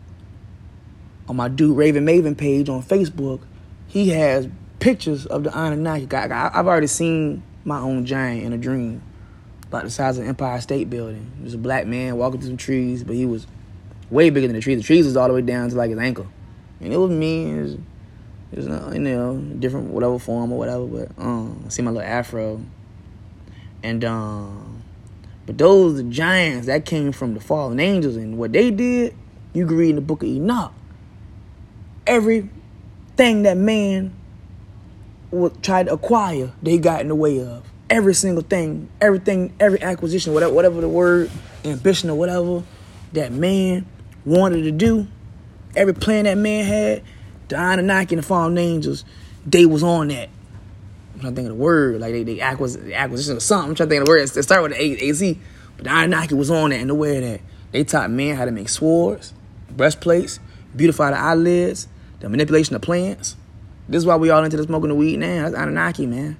on 1.29 1.37
my 1.37 1.49
dude 1.49 1.77
Raven 1.77 2.05
Maven 2.05 2.37
page 2.37 2.69
on 2.69 2.83
Facebook. 2.83 3.41
He 3.87 4.11
has 4.11 4.49
pictures 4.81 5.27
of 5.27 5.45
the 5.45 5.51
Anunnaki. 5.57 6.07
I've 6.15 6.67
already 6.67 6.87
seen 6.87 7.43
my 7.65 7.79
own 7.79 8.05
giant 8.05 8.43
in 8.43 8.53
a 8.53 8.59
dream 8.59 9.03
about 9.69 9.85
the 9.85 9.91
size 9.91 10.19
of 10.19 10.27
Empire 10.27 10.61
State 10.61 10.91
Building. 10.91 11.31
There's 11.41 11.55
a 11.55 11.59
black 11.59 11.87
man 11.87 12.17
walking 12.17 12.41
through 12.41 12.51
some 12.51 12.57
trees, 12.57 13.03
but 13.03 13.17
he 13.17 13.27
was 13.27 13.47
way 14.11 14.31
bigger 14.31 14.47
than 14.47 14.57
the 14.57 14.63
trees. 14.63 14.79
The 14.79 14.85
trees 14.85 15.07
was 15.07 15.17
all 15.17 15.29
the 15.29 15.35
way 15.35 15.43
down 15.43 15.69
to 15.71 15.77
like 15.77 15.91
his 15.91 15.99
ankle, 15.99 16.27
and 16.81 16.93
it 16.93 16.97
was 16.97 17.11
me. 17.11 17.51
It 17.51 17.63
was, 17.63 17.77
it 18.53 18.59
was 18.59 18.67
you 18.67 19.01
know 19.01 19.37
different 19.59 19.91
whatever 19.91 20.19
form 20.19 20.53
or 20.53 20.59
whatever. 20.59 20.87
But 20.87 21.09
um, 21.19 21.65
I 21.67 21.69
see 21.69 21.83
my 21.83 21.91
little 21.91 22.09
afro, 22.09 22.61
and 23.83 24.05
um, 24.05 24.83
but 25.47 25.59
those 25.59 26.03
giants 26.05 26.67
that 26.67 26.85
came 26.85 27.13
from 27.13 27.35
the 27.35 27.41
fallen 27.41 27.81
angels, 27.81 28.17
and 28.17 28.39
what 28.39 28.53
they 28.53 28.71
did, 28.71 29.15
you 29.53 29.67
can 29.67 29.77
read 29.77 29.91
in 29.91 29.97
the 29.97 30.03
book 30.03 30.23
of 30.23 30.29
Enoch. 30.29 30.73
Everything 32.07 33.43
that 33.43 33.57
man 33.57 34.15
would 35.31 35.63
try 35.63 35.83
to 35.83 35.93
acquire, 35.93 36.53
they 36.63 36.79
got 36.79 37.01
in 37.01 37.09
the 37.09 37.15
way 37.15 37.41
of. 37.41 37.65
Every 37.91 38.15
single 38.15 38.43
thing, 38.43 38.89
everything, 39.01 39.55
every 39.61 39.83
acquisition, 39.83 40.33
whatever, 40.33 40.55
whatever 40.55 40.81
the 40.81 40.89
word, 40.89 41.31
ambition 41.65 42.09
or 42.09 42.17
whatever 42.17 42.63
that 43.13 43.33
man 43.33 43.87
wanted 44.25 44.63
to 44.63 44.73
do, 44.73 45.07
every 45.77 45.95
plan 45.95 46.25
that 46.25 46.39
man 46.39 46.65
had, 46.65 47.03
the 47.49 47.57
Anunnaki 47.57 48.15
and 48.15 48.23
the 48.23 48.27
fallen 48.27 48.59
angels, 48.59 49.05
they 49.47 49.67
was 49.67 49.83
on 49.83 50.09
that. 50.09 50.29
I'm 51.15 51.21
trying 51.21 51.33
to 51.33 51.37
think 51.37 51.51
of 51.51 51.57
the 51.57 51.63
word, 51.63 52.01
like 52.01 52.13
they, 52.13 52.23
they 52.23 52.41
acquis- 52.41 52.93
acquisition 52.95 53.37
or 53.37 53.41
something. 53.41 53.71
I'm 53.71 53.75
trying 53.77 53.89
to 53.89 53.95
think 53.95 54.01
of 54.01 54.07
the 54.07 54.11
word. 54.11 54.23
It 54.23 54.43
start 54.43 54.63
with 54.63 54.73
the 54.73 54.83
A, 54.83 55.11
AZ, 55.11 55.37
but 55.77 55.85
the 55.85 55.91
Anunnaki 55.91 56.35
was 56.35 56.51
on 56.51 56.71
that 56.71 56.81
and 56.81 56.91
aware 56.91 57.17
of 57.17 57.23
that. 57.23 57.41
They 57.73 57.85
taught 57.85 58.11
men 58.11 58.37
how 58.37 58.45
to 58.45 58.51
make 58.51 58.69
swords, 58.69 59.35
breastplates, 59.71 60.41
beautify 60.75 61.11
the 61.11 61.19
eyelids, 61.19 61.89
the 62.21 62.29
manipulation 62.29 62.75
of 62.75 62.83
plants. 62.83 63.37
This 63.89 63.99
is 63.99 64.07
why 64.07 64.17
we 64.17 64.31
all 64.31 64.43
into 64.43 64.57
the 64.57 64.63
smoking 64.63 64.89
the 64.89 64.95
weed 64.95 65.19
now. 65.19 65.43
That's 65.43 65.55
Anunnaki, 65.55 66.07
man. 66.07 66.39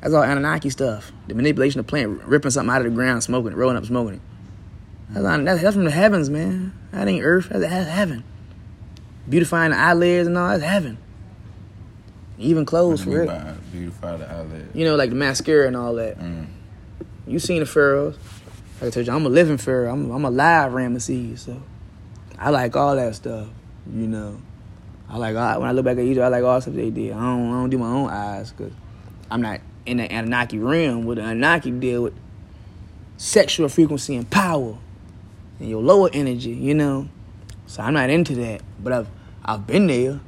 That's 0.00 0.14
all 0.14 0.22
Anunnaki 0.22 0.70
stuff. 0.70 1.12
The 1.28 1.34
manipulation 1.34 1.80
of 1.80 1.86
plant, 1.86 2.22
ripping 2.24 2.50
something 2.50 2.74
out 2.74 2.78
of 2.78 2.84
the 2.84 2.90
ground, 2.90 3.22
smoking 3.22 3.52
it, 3.52 3.56
rolling 3.56 3.76
up, 3.76 3.84
smoking 3.84 4.14
it. 4.14 4.20
That's, 5.10 5.62
that's, 5.62 5.74
from 5.74 5.84
the 5.84 5.90
heavens, 5.90 6.30
man. 6.30 6.72
That 6.90 7.06
ain't 7.06 7.24
earth. 7.24 7.48
That's 7.50 7.88
heaven. 7.88 8.24
Beautifying 9.28 9.70
the 9.70 9.78
eyelids 9.78 10.26
and 10.26 10.36
all. 10.36 10.50
That's 10.50 10.62
heaven. 10.62 10.98
Even 12.38 12.64
clothes, 12.64 13.04
for 13.04 13.10
What 13.10 13.16
do 13.16 13.22
you 13.22 13.30
real. 13.30 13.56
Beautify 13.72 14.16
the 14.16 14.30
eyelids. 14.30 14.74
You 14.74 14.84
know, 14.84 14.96
like 14.96 15.10
the 15.10 15.16
mascara 15.16 15.66
and 15.66 15.76
all 15.76 15.94
that. 15.94 16.18
Mm. 16.18 16.46
You 17.26 17.38
seen 17.38 17.60
the 17.60 17.66
pharaohs. 17.66 18.16
Like 18.80 18.88
I 18.88 18.90
told 18.90 19.06
you, 19.06 19.12
I'm 19.12 19.24
a 19.24 19.28
living 19.28 19.58
pharaoh. 19.58 19.92
I'm, 19.92 20.10
I'm 20.10 20.24
a 20.24 20.30
live 20.30 20.72
Ramesses, 20.72 21.38
so 21.38 21.62
I 22.38 22.50
like 22.50 22.74
all 22.74 22.96
that 22.96 23.14
stuff. 23.14 23.46
You 23.92 24.08
know, 24.08 24.40
I 25.08 25.18
like 25.18 25.36
all, 25.36 25.60
when 25.60 25.68
I 25.68 25.72
look 25.72 25.84
back 25.84 25.98
at 25.98 26.04
Egypt, 26.04 26.24
I 26.24 26.28
like 26.28 26.42
all 26.42 26.56
the 26.56 26.62
stuff 26.62 26.74
they 26.74 26.90
did. 26.90 27.12
I 27.12 27.20
don't, 27.20 27.48
I 27.48 27.52
don't 27.52 27.70
do 27.70 27.78
my 27.78 27.86
own 27.86 28.10
eyes 28.10 28.50
because 28.50 28.72
I'm 29.30 29.40
not 29.40 29.60
in 29.86 29.98
the 29.98 30.12
Anunnaki 30.12 30.58
realm. 30.58 31.04
With 31.04 31.18
the 31.18 31.24
Anunnaki 31.24 31.70
deal 31.70 32.02
with 32.02 32.14
sexual 33.16 33.68
frequency 33.68 34.16
and 34.16 34.28
power 34.28 34.76
and 35.60 35.68
your 35.68 35.80
lower 35.80 36.10
energy. 36.12 36.50
You 36.50 36.74
know, 36.74 37.08
so 37.72 37.82
I'm 37.82 37.94
not 37.94 38.10
into 38.10 38.34
that. 38.34 38.60
But 38.78 38.92
I've 38.92 39.08
I've 39.42 39.66
been 39.66 39.86
there. 39.86 40.20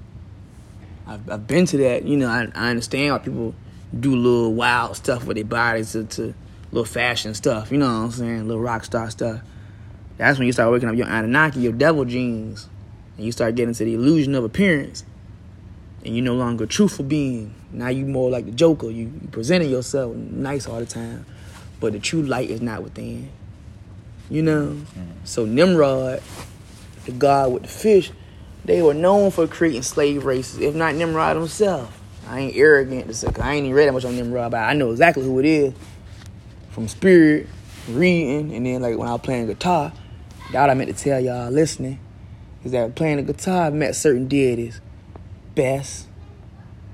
I've, 1.06 1.28
I've 1.28 1.46
been 1.46 1.66
to 1.66 1.76
that. 1.76 2.04
You 2.04 2.16
know, 2.16 2.28
I, 2.28 2.48
I 2.54 2.70
understand 2.70 3.12
why 3.12 3.18
people 3.18 3.54
do 4.00 4.16
little 4.16 4.54
wild 4.54 4.96
stuff 4.96 5.26
with 5.26 5.36
their 5.36 5.44
bodies 5.44 5.92
to, 5.92 6.04
to 6.04 6.34
little 6.72 6.86
fashion 6.86 7.34
stuff. 7.34 7.70
You 7.70 7.76
know 7.76 7.84
what 7.84 8.04
I'm 8.04 8.10
saying? 8.12 8.48
Little 8.48 8.62
rock 8.62 8.84
star 8.84 9.10
stuff. 9.10 9.42
That's 10.16 10.38
when 10.38 10.46
you 10.46 10.52
start 10.54 10.72
waking 10.72 10.88
up 10.88 10.94
your 10.94 11.06
Anunnaki, 11.06 11.60
your 11.60 11.74
devil 11.74 12.06
genes, 12.06 12.66
and 13.18 13.26
you 13.26 13.30
start 13.32 13.56
getting 13.56 13.74
to 13.74 13.84
the 13.84 13.92
illusion 13.92 14.34
of 14.34 14.42
appearance. 14.42 15.04
And 16.02 16.16
you're 16.16 16.24
no 16.24 16.36
longer 16.36 16.64
a 16.64 16.66
truthful 16.66 17.04
being. 17.04 17.54
Now 17.72 17.88
you 17.88 18.06
more 18.06 18.30
like 18.30 18.46
the 18.46 18.52
Joker. 18.52 18.86
You, 18.86 19.12
you 19.20 19.28
presenting 19.30 19.68
yourself 19.68 20.16
nice 20.16 20.66
all 20.66 20.80
the 20.80 20.86
time, 20.86 21.26
but 21.78 21.92
the 21.92 21.98
true 21.98 22.22
light 22.22 22.48
is 22.48 22.62
not 22.62 22.82
within. 22.82 23.28
You 24.30 24.40
know. 24.40 24.66
Mm-hmm. 24.68 25.10
So 25.24 25.44
Nimrod, 25.44 26.22
the 27.04 27.12
god 27.12 27.52
with 27.52 27.62
the 27.62 27.68
fish, 27.68 28.10
they 28.64 28.82
were 28.82 28.94
known 28.94 29.30
for 29.30 29.46
creating 29.46 29.82
slave 29.82 30.24
races, 30.24 30.60
if 30.60 30.74
not 30.74 30.94
Nimrod 30.94 31.36
himself. 31.36 32.00
I 32.26 32.40
ain't 32.40 32.56
arrogant 32.56 33.06
to 33.08 33.14
say, 33.14 33.28
I 33.40 33.54
ain't 33.54 33.66
even 33.66 33.76
read 33.76 33.88
that 33.88 33.92
much 33.92 34.04
on 34.04 34.16
Nimrod, 34.16 34.52
but 34.52 34.58
I 34.60 34.72
know 34.72 34.90
exactly 34.90 35.24
who 35.24 35.38
it 35.38 35.44
is 35.44 35.74
from 36.70 36.88
spirit, 36.88 37.46
reading, 37.88 38.54
and 38.54 38.64
then 38.66 38.82
like 38.82 38.96
when 38.96 39.08
I 39.08 39.12
was 39.12 39.20
playing 39.20 39.46
guitar. 39.46 39.92
That 40.52 40.70
I 40.70 40.74
meant 40.74 40.96
to 40.96 41.02
tell 41.02 41.20
y'all 41.20 41.50
listening 41.50 42.00
is 42.64 42.72
that 42.72 42.94
playing 42.94 43.16
the 43.16 43.22
guitar, 43.22 43.66
I 43.66 43.70
met 43.70 43.94
certain 43.94 44.26
deities. 44.26 44.80
Bes, 45.54 46.06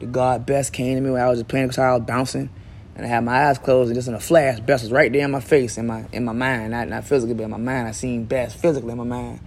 the 0.00 0.06
God 0.06 0.44
Bes 0.44 0.68
came 0.70 0.96
to 0.96 1.00
me 1.00 1.10
when 1.10 1.20
I 1.20 1.28
was 1.28 1.38
just 1.38 1.48
playing 1.48 1.68
guitar, 1.68 1.90
I 1.90 1.96
was 1.96 2.06
bouncing, 2.06 2.50
and 2.94 3.06
I 3.06 3.08
had 3.08 3.24
my 3.24 3.46
eyes 3.46 3.58
closed, 3.58 3.88
and 3.88 3.96
just 3.96 4.08
in 4.08 4.14
a 4.14 4.20
flash, 4.20 4.60
Bes 4.60 4.82
was 4.82 4.92
right 4.92 5.12
there 5.12 5.24
in 5.24 5.30
my 5.30 5.40
face, 5.40 5.78
in 5.78 5.86
my 5.86 6.06
in 6.12 6.24
my 6.24 6.32
mind, 6.32 6.72
not 6.72 6.88
not 6.88 7.04
physically, 7.04 7.34
but 7.34 7.44
in 7.44 7.50
my 7.50 7.56
mind. 7.56 7.88
I 7.88 7.92
seen 7.92 8.24
Bes 8.24 8.54
physically 8.54 8.90
in 8.92 8.98
my 8.98 9.04
mind, 9.04 9.40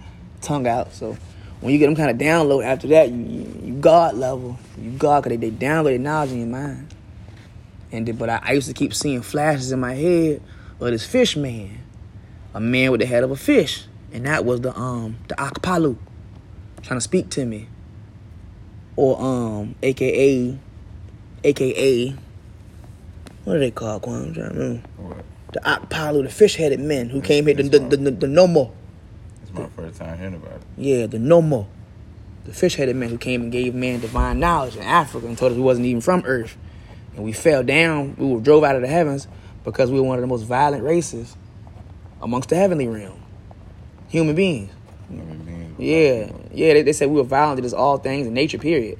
tongue 0.44 0.66
out. 0.66 0.92
So 0.92 1.16
when 1.60 1.72
you 1.72 1.78
get 1.78 1.86
them 1.86 1.96
kind 1.96 2.10
of 2.10 2.16
download 2.18 2.64
after 2.64 2.88
that, 2.88 3.10
you 3.10 3.24
you, 3.24 3.60
you 3.64 3.74
God 3.74 4.14
level, 4.14 4.58
you 4.78 4.90
God, 4.92 5.24
cause 5.24 5.30
they, 5.30 5.36
they 5.36 5.50
download 5.50 5.84
their 5.84 5.98
knowledge 5.98 6.32
in 6.32 6.38
your 6.38 6.48
mind. 6.48 6.94
And 7.92 8.06
then, 8.06 8.16
but 8.16 8.28
I, 8.28 8.40
I 8.42 8.52
used 8.52 8.68
to 8.68 8.74
keep 8.74 8.94
seeing 8.94 9.22
flashes 9.22 9.72
in 9.72 9.80
my 9.80 9.94
head 9.94 10.42
of 10.80 10.90
this 10.90 11.06
fish 11.06 11.36
man, 11.36 11.80
a 12.52 12.60
man 12.60 12.90
with 12.90 13.00
the 13.00 13.06
head 13.06 13.24
of 13.24 13.30
a 13.30 13.36
fish, 13.36 13.84
and 14.12 14.26
that 14.26 14.44
was 14.44 14.60
the 14.60 14.76
um 14.78 15.16
the 15.28 15.34
Akpalu, 15.36 15.96
trying 16.82 16.98
to 16.98 17.04
speak 17.04 17.30
to 17.30 17.44
me 17.44 17.68
or 18.96 19.20
um, 19.20 19.74
AKA, 19.82 20.58
AKA, 21.42 22.16
what 23.44 23.54
do 23.54 23.58
they 23.58 23.70
call 23.70 24.00
Quan? 24.00 24.22
I'm 24.22 24.34
trying 24.34 24.48
to 24.48 24.54
remember. 24.54 24.88
The 25.52 25.60
Akpalu, 25.60 26.24
the 26.24 26.30
fish-headed 26.30 26.80
men 26.80 27.10
who 27.10 27.20
came 27.20 27.46
here, 27.46 27.54
the, 27.54 27.62
the, 27.64 27.78
the, 27.78 27.96
the, 27.96 28.10
the 28.10 28.26
Nommo. 28.26 28.72
My 29.54 29.66
first 29.68 29.98
time 29.98 30.18
hearing 30.18 30.34
about 30.34 30.56
it. 30.56 30.62
Yeah, 30.76 31.06
the 31.06 31.18
Nommo. 31.18 31.66
The 32.44 32.52
fish-headed 32.52 32.94
men 32.96 33.08
who 33.08 33.18
came 33.18 33.42
and 33.42 33.52
gave 33.52 33.74
man 33.74 34.00
divine 34.00 34.38
knowledge 34.38 34.76
in 34.76 34.82
Africa 34.82 35.26
and 35.26 35.38
told 35.38 35.52
us 35.52 35.56
we 35.56 35.62
wasn't 35.62 35.86
even 35.86 36.02
from 36.02 36.22
Earth. 36.26 36.56
And 37.14 37.24
we 37.24 37.32
fell 37.32 37.62
down, 37.62 38.16
we 38.18 38.26
were 38.26 38.40
drove 38.40 38.64
out 38.64 38.76
of 38.76 38.82
the 38.82 38.88
heavens 38.88 39.28
because 39.62 39.90
we 39.90 39.98
were 39.98 40.06
one 40.06 40.18
of 40.18 40.22
the 40.22 40.26
most 40.26 40.42
violent 40.42 40.82
races 40.82 41.36
amongst 42.20 42.48
the 42.48 42.56
heavenly 42.56 42.88
realm. 42.88 43.22
Human 44.08 44.34
beings. 44.34 44.70
Human 45.08 45.38
beings. 45.44 45.74
Yeah, 45.78 46.32
yeah. 46.52 46.74
They, 46.74 46.82
they 46.82 46.92
said 46.92 47.08
we 47.08 47.16
were 47.16 47.22
violent 47.22 47.58
to 47.58 47.62
just 47.62 47.74
all 47.74 47.98
things 47.98 48.26
in 48.26 48.34
nature. 48.34 48.58
Period. 48.58 48.98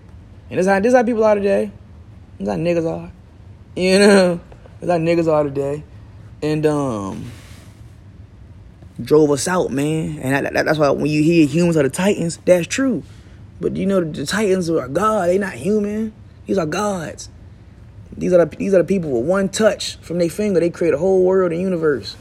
And 0.50 0.58
this 0.58 0.66
how 0.66 0.80
this 0.80 0.94
how 0.94 1.02
people 1.02 1.24
are 1.24 1.34
today. 1.34 1.70
This 2.38 2.48
is 2.48 2.54
how 2.54 2.58
niggas 2.58 2.90
are. 2.90 3.12
You 3.76 3.98
know, 3.98 4.40
this 4.80 4.82
is 4.82 4.90
how 4.90 4.98
niggas 4.98 5.32
are 5.32 5.44
today. 5.44 5.82
And 6.42 6.64
um, 6.66 7.30
drove 9.02 9.30
us 9.30 9.48
out, 9.48 9.70
man. 9.70 10.18
And 10.20 10.34
that, 10.46 10.52
that- 10.54 10.64
that's 10.66 10.78
why 10.78 10.90
when 10.90 11.06
you 11.06 11.22
hear 11.22 11.46
humans 11.46 11.76
are 11.76 11.82
the 11.82 11.88
titans, 11.90 12.38
that's 12.44 12.66
true. 12.66 13.02
But 13.60 13.76
you 13.76 13.86
know 13.86 14.02
the, 14.02 14.26
titans 14.26 14.68
are 14.68 14.88
God. 14.88 15.28
They 15.28 15.38
not 15.38 15.54
human. 15.54 16.12
These 16.46 16.58
are 16.58 16.66
gods. 16.66 17.30
These 18.16 18.32
are 18.32 18.44
the, 18.44 18.56
these 18.56 18.74
are 18.74 18.78
the 18.78 18.84
people 18.84 19.10
with 19.10 19.26
one 19.28 19.48
touch 19.48 19.96
from 19.98 20.18
their 20.18 20.28
finger. 20.28 20.60
They 20.60 20.70
create 20.70 20.94
a 20.94 20.98
whole 20.98 21.24
world 21.24 21.52
and 21.52 21.60
universe. 21.60 22.14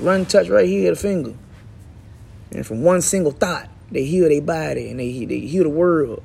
One 0.00 0.24
touch 0.26 0.48
right 0.48 0.68
here, 0.68 0.90
the 0.90 0.96
finger. 0.96 1.34
And 2.52 2.66
from 2.66 2.82
one 2.82 3.02
single 3.02 3.32
thought, 3.32 3.68
they 3.90 4.04
heal 4.04 4.28
their 4.28 4.40
body 4.42 4.90
and 4.90 5.00
they 5.00 5.24
they 5.24 5.40
heal 5.40 5.64
the 5.64 5.70
world. 5.70 6.22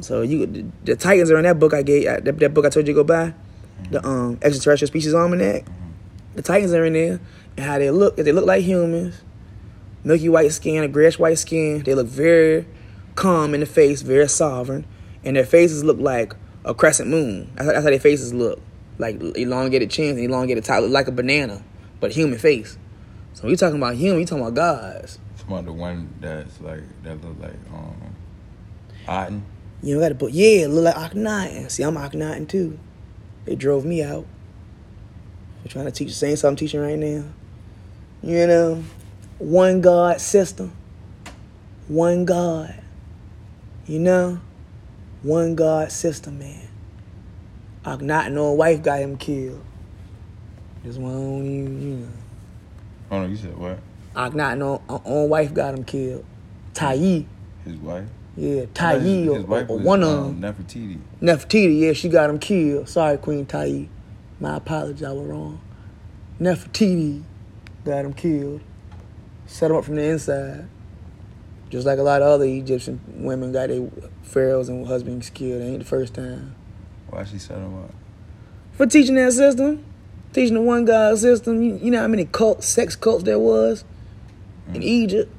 So 0.00 0.22
you 0.22 0.46
the, 0.46 0.64
the 0.84 0.96
Titans 0.96 1.30
are 1.30 1.36
in 1.36 1.44
that 1.44 1.58
book 1.58 1.74
I 1.74 1.82
gave 1.82 2.06
uh, 2.06 2.20
that, 2.20 2.38
that 2.38 2.54
book 2.54 2.64
I 2.64 2.70
told 2.70 2.86
you 2.86 2.94
to 2.94 3.00
go 3.00 3.04
buy, 3.04 3.34
the 3.90 4.04
um 4.06 4.38
extraterrestrial 4.40 4.88
species 4.88 5.14
almanac. 5.14 5.64
The 6.34 6.42
Titans 6.42 6.72
are 6.72 6.84
in 6.86 6.94
there 6.94 7.20
and 7.56 7.66
how 7.66 7.78
they 7.78 7.90
look. 7.90 8.18
If 8.18 8.24
They 8.24 8.32
look 8.32 8.46
like 8.46 8.62
humans, 8.62 9.22
milky 10.04 10.28
white 10.28 10.52
skin, 10.52 10.82
a 10.82 10.88
grayish 10.88 11.18
white 11.18 11.38
skin. 11.38 11.82
They 11.82 11.94
look 11.94 12.06
very 12.06 12.66
calm 13.14 13.54
in 13.54 13.60
the 13.60 13.66
face, 13.66 14.02
very 14.02 14.28
sovereign, 14.28 14.86
and 15.24 15.36
their 15.36 15.44
faces 15.46 15.84
look 15.84 15.98
like 15.98 16.34
a 16.64 16.74
crescent 16.74 17.10
moon. 17.10 17.50
That's, 17.54 17.66
how- 17.66 17.72
that's 17.72 17.84
how 17.84 17.90
their 17.90 18.00
faces 18.00 18.32
look, 18.32 18.60
like 18.98 19.20
elongated 19.36 19.90
chins 19.90 20.16
and 20.18 20.24
elongated 20.24 20.64
top, 20.64 20.82
look 20.82 20.90
like 20.90 21.08
a 21.08 21.12
banana, 21.12 21.62
but 22.00 22.12
human 22.12 22.38
face. 22.38 22.78
So 23.34 23.42
when 23.42 23.50
you 23.50 23.56
talking 23.56 23.76
about 23.78 23.94
human, 23.96 24.20
you 24.20 24.26
talking 24.26 24.44
about 24.44 24.54
gods. 24.54 25.18
About 25.46 25.64
the 25.64 25.72
one 25.72 26.08
that's 26.20 26.60
like 26.60 26.82
that 27.02 27.22
look 27.22 27.36
like 27.40 27.54
um 27.72 28.14
Aten. 29.08 29.44
You 29.82 29.96
know, 29.96 30.00
got 30.00 30.10
to 30.10 30.14
put 30.14 30.32
yeah, 30.32 30.66
look 30.68 30.84
like 30.84 30.94
Akhenaten. 30.94 31.68
See, 31.70 31.82
I'm 31.82 31.96
Akhenaten 31.96 32.48
too. 32.48 32.78
They 33.44 33.56
drove 33.56 33.84
me 33.84 34.02
out. 34.02 34.24
They're 35.62 35.72
trying 35.72 35.86
to 35.86 35.90
teach 35.90 36.08
the 36.08 36.14
same 36.14 36.36
stuff 36.36 36.50
I'm 36.50 36.56
teaching 36.56 36.80
right 36.80 36.98
now. 36.98 37.24
You 38.24 38.46
know, 38.46 38.84
one 39.38 39.80
God 39.80 40.20
system, 40.20 40.72
one 41.88 42.24
God. 42.24 42.72
You 43.86 43.98
know, 43.98 44.40
one 45.22 45.56
God 45.56 45.90
system, 45.90 46.38
man. 46.38 46.68
Akhenaten, 47.84 48.32
no 48.32 48.52
wife 48.52 48.80
got 48.80 49.00
him 49.00 49.16
killed. 49.16 49.60
This 50.84 50.96
one, 50.96 51.12
don't 51.12 51.46
even, 51.46 51.82
you 51.82 51.96
know. 51.96 52.08
Oh 53.10 53.20
no, 53.22 53.26
you 53.26 53.36
said 53.36 53.58
what? 53.58 53.80
Akhenaten, 54.14 54.58
no 54.58 54.82
own 54.88 55.28
wife 55.28 55.52
got 55.52 55.74
him 55.74 55.82
killed. 55.82 56.24
Tiye, 56.74 57.26
His 57.64 57.76
wife. 57.78 58.06
yeah, 58.36 58.66
Tiye, 58.66 59.26
or, 59.26 59.42
wife 59.46 59.68
or 59.68 59.76
was 59.78 59.84
one 59.84 60.02
of 60.04 60.08
um, 60.08 60.40
them. 60.40 60.54
Nefertiti. 60.54 61.00
Nefertiti, 61.20 61.80
yeah, 61.80 61.92
she 61.92 62.08
got 62.08 62.30
him 62.30 62.38
killed. 62.38 62.88
Sorry, 62.88 63.18
Queen 63.18 63.46
Tiye. 63.46 63.88
My 64.38 64.58
apologies, 64.58 65.02
I 65.02 65.10
was 65.10 65.26
wrong. 65.26 65.60
Nefertiti 66.40 67.24
got 67.84 68.04
him 68.04 68.12
killed. 68.12 68.60
Set 69.46 69.70
him 69.70 69.76
up 69.76 69.84
from 69.84 69.96
the 69.96 70.02
inside. 70.02 70.68
Just 71.70 71.86
like 71.86 71.98
a 71.98 72.02
lot 72.02 72.20
of 72.20 72.28
other 72.28 72.44
Egyptian 72.44 73.00
women 73.24 73.52
got 73.52 73.68
their 73.68 73.88
pharaohs 74.22 74.68
and 74.68 74.86
husbands 74.86 75.30
killed. 75.30 75.62
It 75.62 75.64
ain't 75.64 75.78
the 75.78 75.84
first 75.84 76.14
time. 76.14 76.54
Why 77.08 77.24
she 77.24 77.38
set 77.38 77.58
him 77.58 77.82
up? 77.82 77.90
For 78.72 78.86
teaching 78.86 79.14
that 79.16 79.32
system, 79.32 79.84
teaching 80.32 80.54
the 80.54 80.62
one 80.62 80.84
God 80.84 81.18
system, 81.18 81.62
you, 81.62 81.78
you 81.82 81.90
know 81.90 82.00
how 82.00 82.08
many 82.08 82.24
cults, 82.24 82.66
sex 82.66 82.96
cults 82.96 83.24
there 83.24 83.38
was 83.38 83.84
in 84.68 84.80
mm. 84.80 84.84
Egypt? 84.84 85.32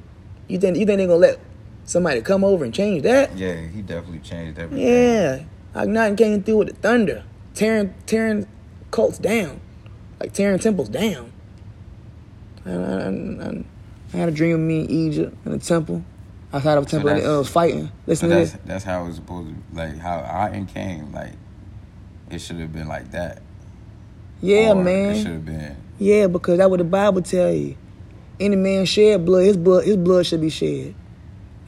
You 0.48 0.58
think 0.58 0.76
you 0.76 0.86
think 0.86 0.98
they're 0.98 1.06
gonna 1.06 1.18
let 1.18 1.40
somebody 1.84 2.20
come 2.20 2.44
over 2.44 2.64
and 2.64 2.74
change 2.74 3.02
that? 3.02 3.36
Yeah, 3.36 3.54
he 3.66 3.82
definitely 3.82 4.20
changed 4.20 4.58
everything. 4.58 4.86
Yeah, 4.86 5.44
Akhenaten 5.74 6.16
came 6.16 6.42
through 6.42 6.58
with 6.58 6.68
the 6.68 6.74
thunder, 6.74 7.24
tearing 7.54 7.94
tearing 8.06 8.46
cults 8.90 9.18
down, 9.18 9.60
like 10.20 10.32
tearing 10.32 10.58
temples 10.58 10.88
down. 10.88 11.32
I, 12.66 12.70
I, 12.70 13.08
I, 13.08 13.64
I 14.12 14.16
had 14.16 14.28
a 14.28 14.32
dream 14.32 14.54
of 14.54 14.60
me 14.60 14.80
in 14.84 14.90
Egypt 14.90 15.36
in 15.44 15.52
a 15.52 15.58
temple, 15.58 16.04
outside 16.52 16.78
of 16.78 16.84
a 16.84 16.86
temple, 16.86 17.10
and 17.10 17.22
I 17.26 17.38
was 17.38 17.48
fighting. 17.48 17.90
Listen 18.06 18.28
to 18.30 18.34
that's 18.36 18.52
this. 18.52 18.60
that's 18.64 18.84
how 18.84 19.04
it 19.04 19.08
was 19.08 19.16
supposed 19.16 19.48
to 19.48 19.54
like 19.76 19.98
how 19.98 20.18
Aten 20.48 20.66
came. 20.66 21.12
Like 21.12 21.32
it 22.30 22.38
should 22.40 22.56
have 22.56 22.72
been 22.72 22.88
like 22.88 23.10
that. 23.12 23.42
Yeah, 24.40 24.72
Or 24.72 24.80
It 24.80 24.84
man. 24.84 25.16
should 25.16 25.26
have 25.32 25.44
been. 25.44 25.76
Yeah, 25.98 26.26
because 26.26 26.58
that's 26.58 26.68
what 26.70 26.78
the 26.78 26.84
Bible 26.84 27.22
tell 27.22 27.52
you. 27.52 27.76
Any 28.40 28.56
man 28.56 28.84
shed 28.84 29.24
blood, 29.24 29.44
his 29.44 29.56
blood, 29.56 29.84
his 29.84 29.96
blood 29.96 30.26
should 30.26 30.40
be 30.40 30.50
shed. 30.50 30.94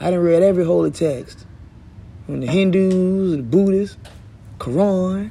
I 0.00 0.06
didn't 0.06 0.24
read 0.24 0.42
every 0.42 0.64
holy 0.64 0.90
text. 0.90 1.46
From 2.26 2.40
the 2.40 2.46
Hindus, 2.48 3.36
the 3.36 3.42
Buddhists, 3.42 3.96
Quran, 4.58 5.30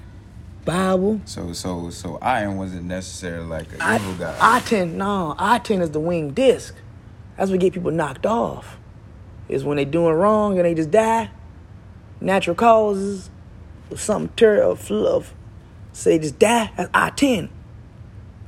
Bible. 0.66 1.22
So 1.26 1.54
so 1.54 1.90
so 1.92 2.18
Aten 2.18 2.58
wasn't 2.58 2.86
necessarily 2.86 3.46
like 3.46 3.72
an 3.74 3.82
I, 3.82 3.96
evil 3.96 4.16
guy. 4.16 4.58
Aten, 4.58 4.98
no, 4.98 5.36
Aten 5.40 5.82
is 5.82 5.92
the 5.92 6.00
winged 6.00 6.36
disc. 6.36 6.76
That's 7.38 7.52
what 7.52 7.60
get 7.60 7.74
people 7.74 7.92
knocked 7.92 8.26
off. 8.26 8.78
Is 9.48 9.64
when 9.64 9.78
they 9.78 9.86
doing 9.86 10.16
wrong 10.16 10.58
and 10.58 10.66
they 10.66 10.74
just 10.74 10.92
die. 10.92 11.30
Natural 12.20 12.56
causes, 12.56 13.30
or 13.92 13.98
something 13.98 14.34
terrible, 14.36 14.76
fluff. 14.76 15.34
So 15.94 16.10
they 16.10 16.20
just 16.20 16.40
die. 16.40 16.72
That's 16.76 16.90
Aten. 16.96 17.50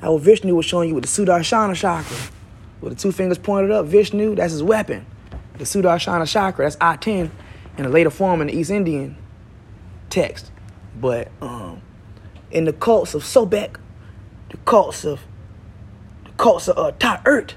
How 0.01 0.17
Vishnu 0.17 0.55
was 0.55 0.65
showing 0.65 0.89
you 0.89 0.95
with 0.95 1.05
the 1.05 1.09
Sudarshana 1.25 1.75
chakra, 1.75 2.17
with 2.81 2.95
the 2.95 2.99
two 2.99 3.11
fingers 3.11 3.37
pointed 3.37 3.71
up. 3.71 3.85
Vishnu, 3.85 4.35
that's 4.35 4.53
his 4.53 4.63
weapon. 4.63 5.05
The 5.57 5.63
Sudarshana 5.63 6.27
chakra, 6.31 6.65
that's 6.65 6.77
Aten, 6.81 7.31
in 7.77 7.85
a 7.85 7.89
later 7.89 8.09
form 8.09 8.41
in 8.41 8.47
the 8.47 8.55
East 8.55 8.71
Indian 8.71 9.17
text. 10.09 10.51
But 10.99 11.29
um, 11.41 11.81
in 12.51 12.65
the 12.65 12.73
cults 12.73 13.13
of 13.13 13.23
Sobek, 13.23 13.77
the 14.49 14.57
cults 14.57 15.05
of 15.05 15.21
the 16.25 16.31
cults 16.31 16.67
of 16.67 16.77
uh, 16.77 16.91
Ta'ert. 16.99 17.55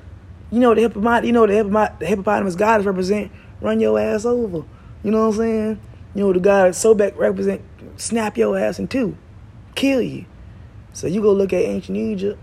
You 0.50 0.60
know 0.60 0.74
the 0.74 0.82
hippopotamus. 0.82 1.26
You 1.26 1.32
know 1.32 1.46
the 1.46 1.96
the 1.98 2.06
hippopotamus 2.06 2.56
goddess 2.56 2.86
represent 2.86 3.30
run 3.60 3.80
your 3.80 3.98
ass 3.98 4.24
over. 4.24 4.64
You 5.02 5.10
know 5.10 5.28
what 5.28 5.34
I'm 5.34 5.38
saying? 5.38 5.80
You 6.14 6.24
know 6.24 6.32
the 6.32 6.40
god 6.40 6.72
Sobek 6.72 7.16
represent 7.16 7.62
snap 7.96 8.36
your 8.36 8.58
ass 8.58 8.78
in 8.78 8.88
two, 8.88 9.16
kill 9.74 10.02
you. 10.02 10.24
So 10.92 11.06
you 11.06 11.22
go 11.22 11.32
look 11.32 11.52
at 11.52 11.62
ancient 11.62 11.96
Egypt. 11.96 12.38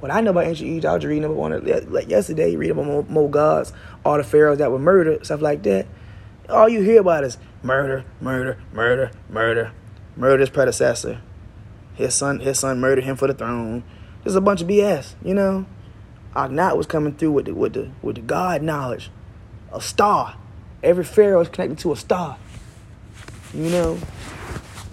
What 0.00 0.10
I 0.10 0.20
know 0.20 0.30
about 0.30 0.44
ancient 0.44 0.68
Egypt, 0.68 0.86
I 0.86 0.94
was 0.94 1.04
reading 1.04 1.24
up 1.24 1.36
on 1.38 1.52
it 1.52 1.90
like 1.90 2.08
yesterday. 2.08 2.50
You 2.50 2.58
read 2.58 2.70
about 2.70 2.86
more, 2.86 3.04
more 3.04 3.30
gods, 3.30 3.72
all 4.04 4.18
the 4.18 4.24
pharaohs 4.24 4.58
that 4.58 4.70
were 4.70 4.78
murdered, 4.78 5.24
stuff 5.24 5.40
like 5.40 5.62
that. 5.62 5.86
All 6.48 6.68
you 6.68 6.82
hear 6.82 7.00
about 7.00 7.24
is 7.24 7.38
murder, 7.62 8.04
murder, 8.20 8.58
murder, 8.72 9.10
murder, 9.30 9.72
murder 10.16 10.40
his 10.40 10.50
predecessor. 10.50 11.22
His 11.94 12.14
son, 12.14 12.40
his 12.40 12.58
son 12.58 12.80
murdered 12.80 13.04
him 13.04 13.16
for 13.16 13.28
the 13.28 13.34
throne. 13.34 13.84
Just 14.24 14.36
a 14.36 14.40
bunch 14.40 14.62
of 14.62 14.68
BS, 14.68 15.14
you 15.24 15.34
know. 15.34 15.66
Akhnat 16.34 16.76
was 16.76 16.86
coming 16.86 17.14
through 17.14 17.32
with 17.32 17.46
the 17.46 17.54
with 17.54 17.74
the 17.74 17.90
with 18.02 18.16
the 18.16 18.22
God 18.22 18.62
knowledge, 18.62 19.10
a 19.72 19.80
star. 19.80 20.36
Every 20.82 21.04
pharaoh 21.04 21.40
is 21.40 21.48
connected 21.48 21.78
to 21.80 21.92
a 21.92 21.96
star. 21.96 22.36
You 23.54 23.70
know, 23.70 23.98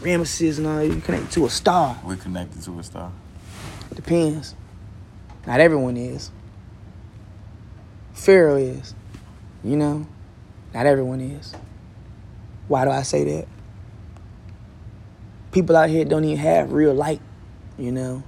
Ramesses 0.01 0.57
and 0.57 0.67
all 0.67 0.83
you 0.83 0.99
connected 1.01 1.31
to 1.31 1.45
a 1.45 1.49
star. 1.49 1.99
We're 2.03 2.15
connected 2.15 2.61
to 2.63 2.79
a 2.79 2.83
star. 2.83 3.11
Depends. 3.93 4.55
Not 5.45 5.59
everyone 5.59 5.95
is. 5.95 6.31
Pharaoh 8.13 8.55
is. 8.55 8.95
You 9.63 9.77
know? 9.77 10.07
Not 10.73 10.85
everyone 10.85 11.21
is. 11.21 11.53
Why 12.67 12.85
do 12.85 12.91
I 12.91 13.03
say 13.03 13.23
that? 13.25 13.47
People 15.51 15.75
out 15.75 15.89
here 15.89 16.05
don't 16.05 16.23
even 16.23 16.37
have 16.37 16.71
real 16.71 16.93
light, 16.93 17.21
you 17.77 17.91
know. 17.91 18.23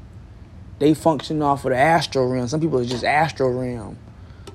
They 0.79 0.93
function 0.93 1.41
off 1.41 1.65
of 1.65 1.71
the 1.71 1.77
astral 1.77 2.27
realm. 2.27 2.47
Some 2.47 2.59
people 2.59 2.79
are 2.79 2.85
just 2.85 3.03
astral 3.03 3.53
realm, 3.53 3.97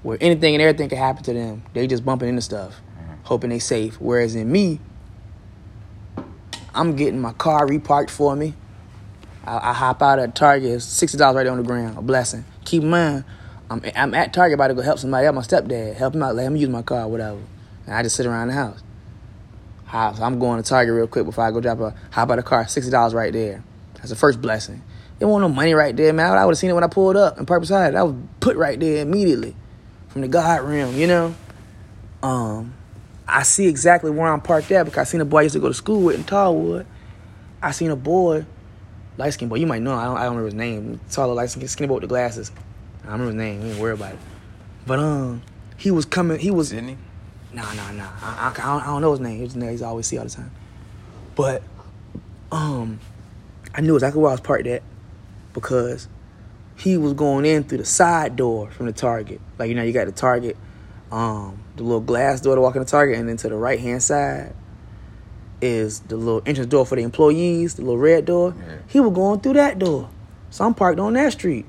where 0.02 0.18
anything 0.20 0.54
and 0.54 0.62
everything 0.62 0.88
can 0.88 0.98
happen 0.98 1.22
to 1.24 1.32
them. 1.32 1.62
They 1.72 1.86
just 1.86 2.04
bumping 2.04 2.28
into 2.28 2.42
stuff, 2.42 2.80
mm-hmm. 2.98 3.14
hoping 3.24 3.50
they 3.50 3.58
safe. 3.58 4.00
Whereas 4.00 4.34
in 4.34 4.50
me, 4.50 4.80
I'm 6.74 6.96
getting 6.96 7.20
my 7.20 7.32
car 7.32 7.66
reparked 7.66 8.10
for 8.10 8.36
me. 8.36 8.54
I, 9.46 9.70
I 9.70 9.72
hop 9.72 10.02
out 10.02 10.18
at 10.18 10.34
Target, 10.34 10.72
it's 10.72 10.84
sixty 10.84 11.16
dollars 11.16 11.36
right 11.36 11.44
there 11.44 11.52
on 11.52 11.58
the 11.58 11.64
ground, 11.64 11.96
a 11.96 12.02
blessing. 12.02 12.44
Keep 12.64 12.82
in 12.82 12.90
mind, 12.90 13.24
I'm 13.70 13.82
I'm 13.96 14.14
at 14.14 14.34
Target 14.34 14.54
about 14.54 14.68
to 14.68 14.74
go 14.74 14.82
help 14.82 14.98
somebody 14.98 15.26
out, 15.26 15.34
my 15.34 15.40
stepdad, 15.40 15.94
help 15.94 16.14
him 16.14 16.22
out, 16.22 16.34
let 16.34 16.46
him 16.46 16.56
use 16.56 16.68
my 16.68 16.82
car, 16.82 17.08
whatever. 17.08 17.40
And 17.86 17.94
I 17.94 18.02
just 18.02 18.16
sit 18.16 18.26
around 18.26 18.48
the 18.48 18.54
house. 18.54 18.82
So 19.90 20.22
I'm 20.22 20.38
going 20.38 20.62
to 20.62 20.68
Target 20.68 20.94
real 20.94 21.06
quick 21.06 21.24
before 21.24 21.44
I 21.44 21.50
go 21.50 21.60
drop 21.60 21.80
a 21.80 21.94
hop 22.10 22.30
out 22.30 22.36
the 22.36 22.42
car, 22.42 22.66
sixty 22.68 22.90
dollars 22.90 23.14
right 23.14 23.32
there. 23.32 23.62
That's 23.94 24.10
the 24.10 24.16
first 24.16 24.40
blessing. 24.40 24.82
There 25.18 25.26
wasn't 25.26 25.50
no 25.50 25.54
money 25.54 25.74
right 25.74 25.96
there, 25.96 26.12
man. 26.12 26.36
I 26.36 26.44
would 26.44 26.52
have 26.52 26.58
seen 26.58 26.70
it 26.70 26.74
when 26.74 26.84
I 26.84 26.88
pulled 26.88 27.16
up 27.16 27.38
and 27.38 27.46
purpose 27.46 27.70
had 27.70 27.94
it. 27.94 27.96
I 27.96 28.04
was 28.04 28.14
put 28.38 28.56
right 28.56 28.78
there 28.78 29.02
immediately 29.02 29.56
from 30.08 30.20
the 30.20 30.28
God 30.28 30.60
realm, 30.62 30.94
you 30.94 31.06
know. 31.06 31.34
Um, 32.22 32.74
I 33.26 33.42
see 33.42 33.66
exactly 33.66 34.10
where 34.10 34.28
I'm 34.28 34.40
parked 34.40 34.70
at 34.70 34.84
because 34.84 34.98
I 35.00 35.04
seen 35.04 35.20
a 35.20 35.24
boy 35.24 35.38
I 35.38 35.42
used 35.42 35.54
to 35.54 35.60
go 35.60 35.68
to 35.68 35.74
school 35.74 36.02
with 36.02 36.16
in 36.16 36.24
Tallwood. 36.24 36.86
I 37.60 37.72
seen 37.72 37.90
a 37.90 37.96
boy, 37.96 38.46
light 39.16 39.30
skinned 39.30 39.50
boy. 39.50 39.56
You 39.56 39.66
might 39.66 39.82
know. 39.82 39.94
I 39.94 40.04
don't, 40.04 40.16
I 40.16 40.24
don't 40.24 40.36
remember 40.36 40.46
his 40.46 40.54
name. 40.54 41.00
Taller, 41.10 41.34
light 41.34 41.50
skinned, 41.50 41.68
skinny 41.68 41.88
boy 41.88 41.94
with 41.94 42.02
the 42.02 42.08
glasses. 42.08 42.52
I 43.04 43.12
remember 43.12 43.26
his 43.26 43.34
name. 43.34 43.62
We 43.62 43.70
ain't 43.70 43.80
worry 43.80 43.94
about 43.94 44.12
it. 44.12 44.18
But 44.86 45.00
um, 45.00 45.42
he 45.76 45.90
was 45.90 46.04
coming. 46.04 46.38
He 46.38 46.50
was 46.50 46.68
Sydney? 46.68 46.98
Nah, 47.52 47.72
nah, 47.74 47.90
nah. 47.92 48.08
I, 48.22 48.48
I, 48.48 48.50
I, 48.50 48.54
don't, 48.54 48.82
I 48.82 48.86
don't 48.86 49.02
know 49.02 49.10
his 49.12 49.20
name. 49.20 49.40
His 49.40 49.56
name 49.56 49.70
he's 49.70 49.82
always 49.82 50.06
see 50.06 50.18
all 50.18 50.24
the 50.24 50.30
time. 50.30 50.50
But 51.34 51.62
um, 52.52 53.00
I 53.74 53.80
knew 53.80 53.94
exactly 53.94 54.20
where 54.20 54.30
I 54.30 54.34
was 54.34 54.40
parked 54.40 54.66
at 54.66 54.82
because 55.52 56.08
he 56.76 56.96
was 56.96 57.12
going 57.14 57.44
in 57.44 57.64
through 57.64 57.78
the 57.78 57.84
side 57.84 58.36
door 58.36 58.70
from 58.70 58.86
the 58.86 58.92
Target. 58.92 59.40
Like 59.58 59.68
you 59.68 59.74
know, 59.74 59.82
you 59.82 59.92
got 59.92 60.06
the 60.06 60.12
Target, 60.12 60.56
um, 61.10 61.62
the 61.76 61.82
little 61.82 62.00
glass 62.00 62.40
door 62.40 62.54
to 62.54 62.60
walk 62.60 62.76
in 62.76 62.82
the 62.82 62.88
Target, 62.88 63.18
and 63.18 63.28
then 63.28 63.36
to 63.38 63.48
the 63.48 63.56
right 63.56 63.80
hand 63.80 64.02
side 64.02 64.54
is 65.60 66.00
the 66.00 66.16
little 66.16 66.42
entrance 66.46 66.70
door 66.70 66.86
for 66.86 66.96
the 66.96 67.02
employees, 67.02 67.74
the 67.74 67.82
little 67.82 67.98
red 67.98 68.24
door. 68.24 68.54
Yeah. 68.56 68.76
He 68.86 69.00
was 69.00 69.12
going 69.12 69.40
through 69.40 69.54
that 69.54 69.78
door, 69.78 70.08
so 70.50 70.64
I'm 70.64 70.74
parked 70.74 71.00
on 71.00 71.14
that 71.14 71.32
street. 71.32 71.66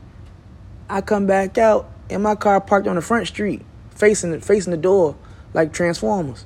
I 0.90 1.02
come 1.02 1.26
back 1.26 1.58
out, 1.58 1.90
and 2.10 2.24
my 2.24 2.36
car 2.36 2.62
parked 2.62 2.88
on 2.88 2.96
the 2.96 3.02
front 3.02 3.28
street, 3.28 3.64
facing 3.92 4.32
the, 4.32 4.42
facing 4.42 4.72
the 4.72 4.78
door 4.78 5.16
like 5.54 5.74
Transformers. 5.74 6.45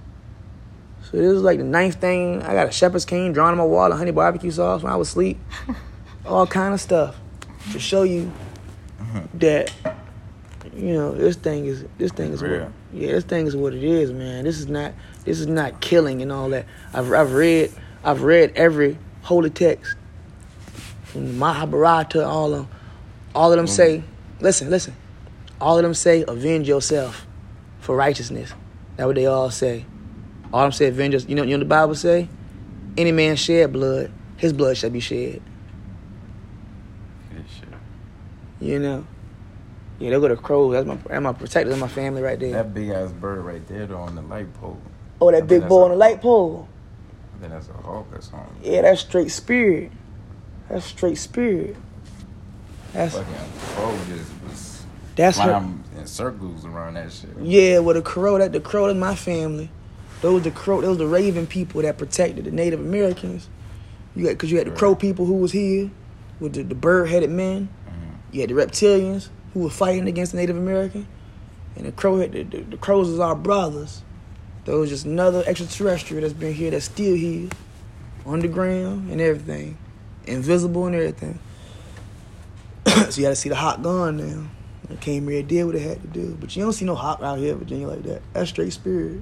So 1.03 1.17
this 1.17 1.31
is 1.31 1.41
like 1.41 1.57
the 1.57 1.65
ninth 1.65 1.95
thing. 1.95 2.41
I 2.43 2.53
got 2.53 2.67
a 2.67 2.71
shepherd's 2.71 3.05
cane 3.05 3.33
drawn 3.33 3.51
on 3.51 3.57
my 3.57 3.65
wall, 3.65 3.91
a 3.91 3.95
honey 3.95 4.11
barbecue 4.11 4.51
sauce 4.51 4.81
when 4.83 4.91
I 4.91 4.95
was 4.95 5.09
asleep, 5.09 5.37
all 6.25 6.47
kind 6.47 6.73
of 6.73 6.81
stuff 6.81 7.19
to 7.71 7.79
show 7.79 8.03
you 8.03 8.31
mm-hmm. 8.99 9.37
that 9.37 9.71
you 10.75 10.93
know 10.93 11.11
this 11.11 11.35
thing 11.35 11.65
is 11.65 11.85
this 11.97 12.11
thing 12.11 12.31
is 12.31 12.41
what, 12.41 12.51
yeah 12.51 13.11
this 13.11 13.23
thing 13.23 13.47
is 13.47 13.55
what 13.55 13.73
it 13.73 13.83
is, 13.83 14.11
man. 14.11 14.43
This 14.43 14.59
is 14.59 14.67
not 14.67 14.93
this 15.25 15.39
is 15.39 15.47
not 15.47 15.81
killing 15.81 16.21
and 16.21 16.31
all 16.31 16.49
that. 16.49 16.65
I've 16.93 17.11
I've 17.11 17.33
read 17.33 17.71
I've 18.03 18.21
read 18.21 18.53
every 18.55 18.97
holy 19.21 19.49
text 19.49 19.95
from 21.05 21.37
Mahabharata, 21.37 22.25
all 22.25 22.53
of 22.53 22.59
them, 22.59 22.67
all 23.35 23.51
of 23.51 23.57
them 23.57 23.65
mm-hmm. 23.65 23.75
say, 23.75 24.03
listen, 24.39 24.69
listen, 24.69 24.95
all 25.61 25.77
of 25.77 25.83
them 25.83 25.93
say, 25.93 26.25
avenge 26.27 26.67
yourself 26.67 27.25
for 27.79 27.95
righteousness. 27.95 28.53
That's 28.95 29.07
what 29.07 29.15
they 29.15 29.25
all 29.25 29.49
say. 29.49 29.85
All 30.51 30.63
them 30.63 30.71
say, 30.71 30.87
avenge 30.87 31.15
us. 31.15 31.25
You 31.27 31.35
know, 31.35 31.43
you 31.43 31.51
know 31.51 31.57
what 31.57 31.59
the 31.59 31.65
Bible 31.65 31.95
say? 31.95 32.29
Any 32.95 33.11
man 33.11 33.35
shed 33.35 33.73
blood, 33.73 34.11
his 34.37 34.53
blood 34.53 34.77
shall 34.77 34.91
be 34.91 34.99
shed. 34.99 35.41
You 38.59 38.79
know. 38.79 39.05
Yeah, 39.99 40.11
they 40.11 40.19
go 40.19 40.27
to 40.27 40.35
crows. 40.35 40.73
That's 40.73 40.87
my 40.87 40.95
that's 40.95 41.21
my 41.21 41.33
protector, 41.33 41.69
that's 41.69 41.81
my 41.81 41.87
family 41.87 42.21
right 42.21 42.39
there. 42.39 42.51
That 42.51 42.73
big 42.73 42.89
ass 42.89 43.11
bird 43.11 43.45
right 43.45 43.65
there 43.67 43.87
though 43.87 43.97
on 43.97 44.15
the 44.15 44.21
light 44.21 44.53
pole. 44.55 44.79
oh, 45.21 45.31
that 45.31 45.47
think 45.47 45.63
big 45.63 45.71
a 45.71 45.73
on 45.73 45.91
the 45.91 45.95
light 45.95 46.21
pole. 46.21 46.67
I 47.35 47.39
think 47.39 47.51
that's 47.51 47.69
a 47.69 47.73
hawk 47.73 48.07
or 48.11 48.21
something. 48.21 48.55
Yeah, 48.63 48.81
that's 48.81 49.01
straight 49.01 49.31
spirit. 49.31 49.91
That's 50.69 50.85
straight 50.85 51.17
spirit. 51.17 51.75
That's 52.93 53.15
Fucking 53.15 53.33
crow 53.75 53.97
just 54.07 54.31
was 54.47 54.85
that's 55.15 55.37
her. 55.39 55.63
In 56.03 56.07
circles 56.07 56.65
around 56.65 56.95
that 56.95 57.11
shit. 57.11 57.29
Yeah, 57.41 57.79
well, 57.79 57.95
the 57.95 58.01
crow, 58.01 58.37
that 58.37 58.51
the 58.51 58.59
crow 58.59 58.87
is 58.87 58.95
my 58.95 59.15
family. 59.15 59.69
Those 60.21 60.43
the 60.43 60.51
crow, 60.51 60.81
those 60.81 60.97
the 60.97 61.07
Raven 61.07 61.47
people 61.47 61.81
that 61.81 61.97
protected 61.97 62.45
the 62.45 62.51
Native 62.51 62.79
Americans. 62.79 63.49
You 64.15 64.25
got, 64.27 64.37
cause 64.37 64.51
you 64.51 64.57
had 64.57 64.67
the 64.67 64.71
crow 64.71 64.95
people 64.95 65.25
who 65.25 65.33
was 65.33 65.51
here 65.51 65.89
with 66.39 66.53
the, 66.53 66.63
the 66.63 66.75
bird-headed 66.75 67.29
men. 67.29 67.69
Mhm. 67.87 68.15
You 68.31 68.41
had 68.41 68.49
the 68.49 68.53
reptilians 68.53 69.29
who 69.53 69.61
were 69.61 69.69
fighting 69.69 70.07
against 70.07 70.33
the 70.33 70.37
Native 70.37 70.57
American, 70.57 71.07
and 71.75 71.85
the 71.85 71.91
crow, 71.91 72.17
the, 72.17 72.43
the, 72.43 72.61
the 72.61 72.77
crows 72.77 73.09
is 73.09 73.19
our 73.19 73.35
brothers. 73.35 74.01
Those 74.65 74.89
just 74.89 75.05
another 75.05 75.43
extraterrestrial 75.45 76.21
that's 76.21 76.33
been 76.33 76.53
here, 76.53 76.71
that's 76.71 76.85
still 76.85 77.15
here, 77.15 77.49
underground 78.25 79.11
and 79.11 79.19
everything, 79.19 79.77
invisible 80.25 80.85
and 80.85 80.95
everything. 80.95 81.39
so 82.87 83.19
you 83.19 83.23
got 83.23 83.29
to 83.29 83.35
see 83.35 83.49
the 83.49 83.55
hot 83.55 83.81
gun 83.81 84.17
now. 84.17 84.49
It 84.89 84.99
came 84.99 85.27
here, 85.27 85.41
did 85.41 85.63
what 85.65 85.75
it 85.75 85.81
had 85.81 86.01
to 86.01 86.07
do. 86.07 86.37
But 86.39 86.55
you 86.55 86.63
don't 86.63 86.73
see 86.73 86.85
no 86.85 86.95
hot 86.95 87.23
out 87.23 87.39
here 87.39 87.53
in 87.53 87.59
Virginia 87.59 87.87
like 87.87 88.03
that. 88.03 88.21
That's 88.33 88.49
straight 88.49 88.73
spirit. 88.73 89.21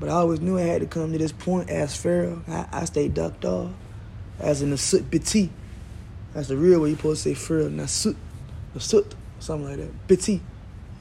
But 0.00 0.08
I 0.08 0.14
always 0.14 0.40
knew 0.40 0.58
I 0.58 0.62
had 0.62 0.80
to 0.80 0.86
come 0.86 1.12
to 1.12 1.18
this 1.18 1.32
point 1.32 1.70
as 1.70 1.94
Pharaoh. 1.96 2.42
I, 2.48 2.66
I 2.72 2.84
stayed 2.86 3.14
ducked 3.14 3.44
off. 3.44 3.70
As 4.40 4.62
in 4.62 4.70
the 4.70 4.78
soot 4.78 5.10
biti. 5.10 5.50
That's 6.34 6.48
the 6.48 6.56
real 6.56 6.80
way 6.80 6.90
you 6.90 6.96
supposed 6.96 7.22
to 7.22 7.28
say 7.28 7.34
Pharaoh, 7.34 7.68
not 7.68 7.90
soot. 7.90 8.16
The 8.74 8.80
soot, 8.80 9.14
something 9.38 9.68
like 9.68 9.76
that. 9.76 10.08
Biti. 10.08 10.40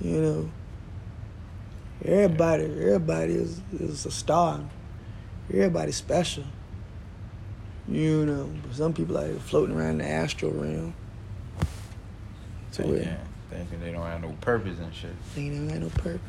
You 0.02 0.22
know. 0.22 0.52
Everybody, 2.04 2.66
everybody 2.66 3.34
is, 3.34 3.62
is 3.80 4.06
a 4.06 4.12
star. 4.12 4.60
Everybody's 5.50 5.96
special. 5.96 6.44
You 7.88 8.26
know. 8.26 8.50
Some 8.74 8.94
people 8.94 9.18
are 9.18 9.34
floating 9.40 9.76
around 9.76 10.00
the 10.00 10.08
astral 10.08 10.52
realm. 10.52 10.94
To 12.74 12.84
where- 12.84 12.98
Thinking, 13.00 13.18
thinking 13.50 13.80
they 13.82 13.92
don't 13.92 14.06
have 14.06 14.22
no 14.22 14.32
purpose 14.42 14.80
and 14.80 14.94
shit. 14.94 15.12
They 15.36 15.50
don't 15.50 15.70
have 15.70 15.82
no 15.82 15.90
purpose. 15.90 16.20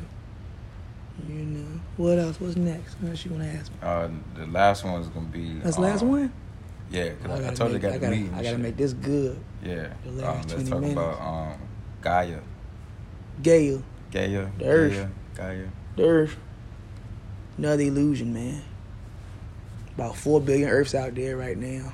You 1.27 1.35
know. 1.35 1.79
What 1.97 2.17
else? 2.19 2.39
What's 2.41 2.55
next? 2.55 2.95
What 2.95 3.11
else 3.11 3.23
you 3.23 3.31
gonna 3.31 3.45
ask 3.45 3.71
me? 3.71 3.77
Uh, 3.81 4.09
the 4.35 4.45
last 4.47 4.83
one 4.83 4.99
is 5.01 5.07
gonna 5.09 5.27
be. 5.27 5.59
That's 5.59 5.75
the 5.75 5.83
um, 5.83 5.89
last 5.89 6.01
one? 6.03 6.33
Yeah, 6.91 7.09
cause 7.23 7.39
I, 7.41 7.49
I 7.49 7.53
told 7.53 7.69
you 7.71 7.75
make- 7.75 7.81
got 7.83 7.91
I 7.93 7.97
gotta. 7.97 8.15
I 8.35 8.43
gotta 8.43 8.57
make 8.57 8.77
this 8.77 8.93
good. 8.93 9.39
Yeah. 9.63 9.93
the 10.03 10.09
Um, 10.29 10.37
let's 10.41 10.53
20 10.53 10.69
talk 10.69 10.79
minutes. 10.81 10.99
about 10.99 11.21
um, 11.21 11.59
Gaia. 12.01 12.39
Gaia, 13.41 13.77
Gaia. 14.11 14.49
The 14.57 14.65
Earth. 14.65 14.93
Gaia. 15.35 15.53
Gaia. 15.53 15.67
the 15.95 16.03
Earth. 16.03 16.37
Another 17.57 17.83
illusion, 17.83 18.33
man. 18.33 18.61
About 19.95 20.15
four 20.15 20.41
billion 20.41 20.69
Earths 20.69 20.95
out 20.95 21.13
there 21.15 21.37
right 21.37 21.57
now. 21.57 21.93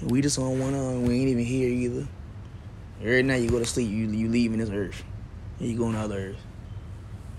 And 0.00 0.10
we 0.10 0.20
just 0.20 0.38
on 0.38 0.58
one 0.58 0.74
of 0.74 0.80
them. 0.80 1.04
We 1.06 1.20
ain't 1.20 1.28
even 1.28 1.44
here 1.44 1.68
either. 1.68 2.06
Every 3.00 3.22
night 3.22 3.42
you 3.42 3.50
go 3.50 3.58
to 3.58 3.66
sleep, 3.66 3.90
you 3.90 4.06
you 4.06 4.28
leaving 4.28 4.58
this 4.58 4.70
Earth. 4.70 5.04
And 5.58 5.68
you 5.68 5.76
go 5.76 5.86
on 5.86 5.94
other 5.94 6.30
Earth. 6.30 6.36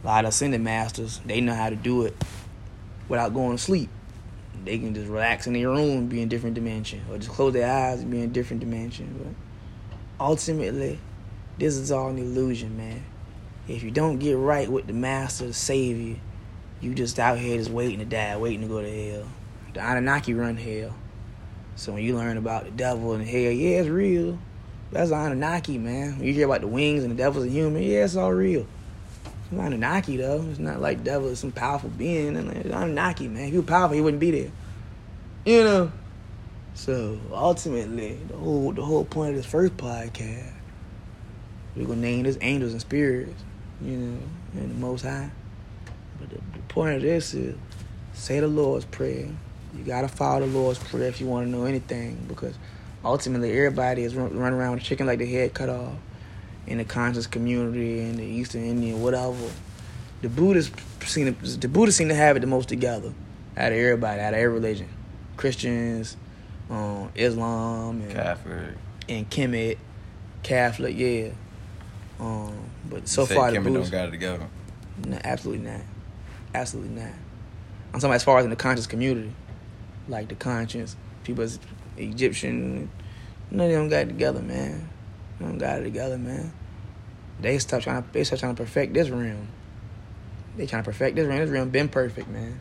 A 0.03 0.07
lot 0.07 0.25
of 0.25 0.29
ascended 0.29 0.61
masters, 0.61 1.19
they 1.25 1.41
know 1.41 1.53
how 1.53 1.69
to 1.69 1.75
do 1.75 2.03
it 2.03 2.15
without 3.09 3.33
going 3.33 3.57
to 3.57 3.61
sleep. 3.61 3.89
They 4.63 4.77
can 4.77 4.93
just 4.93 5.07
relax 5.07 5.47
in 5.47 5.53
their 5.53 5.69
room 5.69 6.07
be 6.07 6.21
in 6.21 6.29
different 6.29 6.55
dimension. 6.55 7.01
Or 7.09 7.17
just 7.17 7.31
close 7.31 7.53
their 7.53 7.71
eyes 7.71 8.01
and 8.01 8.11
be 8.11 8.21
in 8.21 8.31
different 8.31 8.59
dimension. 8.59 9.15
But 9.17 10.23
ultimately, 10.23 10.99
this 11.57 11.75
is 11.75 11.91
all 11.91 12.09
an 12.09 12.17
illusion, 12.17 12.77
man. 12.77 13.03
If 13.67 13.83
you 13.83 13.91
don't 13.91 14.19
get 14.19 14.37
right 14.37 14.69
with 14.69 14.87
the 14.87 14.93
master, 14.93 15.47
the 15.47 15.53
savior, 15.53 16.17
you 16.79 16.93
just 16.93 17.19
out 17.19 17.39
here 17.39 17.57
just 17.57 17.71
waiting 17.71 17.99
to 17.99 18.05
die, 18.05 18.37
waiting 18.37 18.61
to 18.61 18.67
go 18.67 18.81
to 18.81 19.11
hell. 19.11 19.27
The 19.73 19.81
Anunnaki 19.81 20.33
run 20.33 20.57
hell. 20.57 20.95
So 21.75 21.93
when 21.93 22.03
you 22.03 22.15
learn 22.15 22.37
about 22.37 22.65
the 22.65 22.71
devil 22.71 23.13
and 23.13 23.27
hell, 23.27 23.51
yeah, 23.51 23.79
it's 23.79 23.89
real. 23.89 24.39
That's 24.91 25.11
Anunnaki, 25.11 25.77
man. 25.77 26.23
You 26.23 26.33
hear 26.33 26.45
about 26.45 26.61
the 26.61 26.67
wings 26.67 27.03
and 27.03 27.11
the 27.11 27.15
devil's 27.15 27.45
a 27.45 27.49
human, 27.49 27.83
yeah, 27.83 28.05
it's 28.05 28.15
all 28.15 28.31
real. 28.33 28.65
It's 29.25 29.59
Anunnaki 29.59 30.17
though. 30.17 30.45
It's 30.49 30.59
not 30.59 30.81
like 30.81 31.03
devil 31.03 31.29
is 31.29 31.39
some 31.39 31.51
powerful 31.51 31.89
being. 31.89 32.35
And 32.35 32.49
Anunnaki, 32.65 33.27
man. 33.27 33.45
If 33.45 33.51
he 33.51 33.57
was 33.57 33.65
powerful, 33.65 33.95
he 33.95 34.01
wouldn't 34.01 34.21
be 34.21 34.31
there. 34.31 34.51
You 35.45 35.63
know. 35.63 35.91
So 36.73 37.19
ultimately, 37.31 38.19
the 38.27 38.37
whole 38.37 38.71
the 38.71 38.83
whole 38.83 39.03
point 39.03 39.31
of 39.31 39.35
this 39.37 39.45
first 39.45 39.75
podcast, 39.77 40.51
we're 41.75 41.87
gonna 41.87 42.01
name 42.01 42.23
this 42.23 42.37
angels 42.41 42.71
and 42.71 42.79
spirits, 42.81 43.43
you 43.81 43.97
know, 43.97 44.19
and 44.53 44.71
the 44.71 44.75
Most 44.75 45.01
High. 45.01 45.31
But 46.19 46.29
the, 46.29 46.35
the 46.35 46.63
point 46.67 46.97
of 46.97 47.01
this 47.01 47.33
is 47.33 47.55
say 48.13 48.39
the 48.39 48.47
Lord's 48.47 48.85
prayer. 48.85 49.27
You 49.75 49.83
gotta 49.85 50.07
follow 50.07 50.41
the 50.41 50.47
Lord's 50.47 50.79
prayer 50.79 51.07
if 51.07 51.19
you 51.19 51.27
want 51.27 51.47
to 51.47 51.51
know 51.51 51.65
anything, 51.65 52.23
because 52.27 52.55
ultimately 53.07 53.51
everybody 53.51 54.03
is 54.03 54.15
run, 54.15 54.37
running 54.37 54.59
around 54.59 54.73
with 54.73 54.83
chicken 54.83 55.07
like 55.07 55.19
the 55.19 55.25
head 55.25 55.53
cut 55.53 55.69
off 55.69 55.93
in 56.67 56.77
the 56.77 56.83
conscious 56.83 57.25
community 57.27 58.01
in 58.01 58.17
the 58.17 58.23
Eastern 58.23 58.63
Indian, 58.63 59.01
whatever. 59.01 59.35
The 60.21 60.29
Buddhists 60.29 60.75
seem 61.05 61.33
to, 61.33 61.57
the 61.57 61.67
Buddhists 61.67 61.97
seem 61.97 62.09
to 62.09 62.15
have 62.15 62.35
it 62.37 62.41
the 62.41 62.47
most 62.47 62.69
together 62.69 63.13
out 63.55 63.71
of 63.71 63.77
everybody, 63.77 64.19
out 64.19 64.33
of 64.33 64.39
every 64.39 64.53
religion. 64.53 64.89
Christians, 65.37 66.17
um, 66.69 67.09
Islam, 67.15 68.01
and 68.01 68.11
Catholic. 68.11 68.75
and 69.07 69.29
Kemet, 69.29 69.77
Catholic, 70.43 70.95
yeah. 70.97 71.29
Um, 72.19 72.69
but 72.89 73.07
so 73.07 73.25
far 73.25 73.51
the 73.51 73.57
Kemet 73.57 73.63
don't 73.63 73.73
Buddhists, 73.73 73.91
got 73.91 74.07
it 74.07 74.11
together. 74.11 74.47
no, 75.05 75.19
absolutely 75.23 75.65
not, 75.65 75.81
absolutely 76.53 76.95
not. 76.95 77.11
I'm 77.93 77.99
talking 77.99 78.09
about 78.09 78.15
as 78.15 78.23
far 78.23 78.39
as 78.39 78.43
in 78.45 78.49
the 78.49 78.55
conscious 78.57 78.87
community, 78.87 79.31
like 80.09 80.27
the 80.27 80.35
conscience 80.35 80.95
people, 81.23 81.43
as 81.43 81.59
Egyptian, 81.97 82.89
none 83.51 83.67
of 83.67 83.73
them 83.73 83.89
got 83.89 84.03
it 84.03 84.07
together, 84.07 84.41
man. 84.41 84.89
They 85.39 85.45
don't 85.45 85.57
got 85.57 85.79
it 85.79 85.83
together, 85.83 86.17
man. 86.17 86.51
They 87.39 87.59
stop 87.59 87.81
trying 87.81 88.03
to 88.03 88.09
they 88.11 88.23
start 88.23 88.39
trying 88.39 88.55
to 88.55 88.63
perfect 88.63 88.93
this 88.93 89.09
realm. 89.09 89.47
They 90.55 90.65
trying 90.65 90.83
to 90.83 90.87
perfect 90.87 91.15
this 91.15 91.27
realm. 91.27 91.39
This 91.39 91.49
realm 91.49 91.69
been 91.69 91.89
perfect, 91.89 92.27
man. 92.27 92.59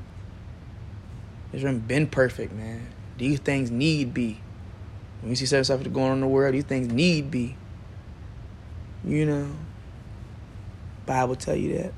This 1.52 1.62
realm 1.62 1.78
been 1.78 2.06
perfect, 2.06 2.52
man. 2.52 2.88
These 3.16 3.40
things 3.40 3.70
need 3.70 4.12
be. 4.12 4.40
When 5.20 5.30
you 5.30 5.36
see 5.36 5.46
certain 5.46 5.64
stuff 5.64 5.82
going 5.92 6.10
on 6.10 6.14
in 6.14 6.20
the 6.20 6.26
world, 6.26 6.54
these 6.54 6.64
things 6.64 6.92
need 6.92 7.30
be. 7.30 7.56
You 9.04 9.24
know. 9.26 9.48
Bible 11.06 11.36
tell 11.36 11.56
you 11.56 11.78
that. 11.78 11.92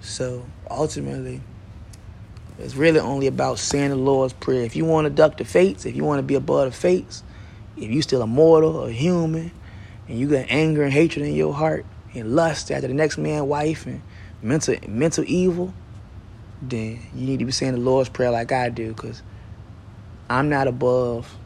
So 0.00 0.46
ultimately, 0.70 1.42
it's 2.58 2.76
really 2.76 3.00
only 3.00 3.26
about 3.26 3.58
saying 3.58 3.90
the 3.90 3.96
Lord's 3.96 4.32
Prayer. 4.32 4.62
If 4.62 4.76
you 4.76 4.84
want 4.84 5.06
to 5.06 5.10
duck 5.10 5.36
the 5.36 5.44
fates, 5.44 5.84
if 5.84 5.96
you 5.96 6.04
want 6.04 6.20
to 6.20 6.22
be 6.22 6.36
above 6.36 6.70
the 6.70 6.76
fates, 6.76 7.22
if 7.76 7.90
you 7.90 8.02
still 8.02 8.22
a 8.22 8.26
mortal 8.26 8.76
or 8.76 8.90
human, 8.90 9.52
and 10.08 10.18
you 10.18 10.28
got 10.28 10.46
anger 10.48 10.82
and 10.82 10.92
hatred 10.92 11.26
in 11.26 11.34
your 11.34 11.52
heart 11.52 11.84
and 12.14 12.34
lust 12.34 12.70
after 12.70 12.88
the 12.88 12.94
next 12.94 13.18
man, 13.18 13.46
wife, 13.46 13.86
and 13.86 14.02
mental 14.42 14.76
mental 14.88 15.24
evil, 15.26 15.74
then 16.62 17.00
you 17.14 17.26
need 17.26 17.38
to 17.38 17.44
be 17.44 17.52
saying 17.52 17.72
the 17.72 17.80
Lord's 17.80 18.08
Prayer 18.08 18.30
like 18.30 18.52
I 18.52 18.68
do, 18.68 18.92
because 18.92 19.22
I'm 20.30 20.48
not 20.48 20.68
above 20.68 21.36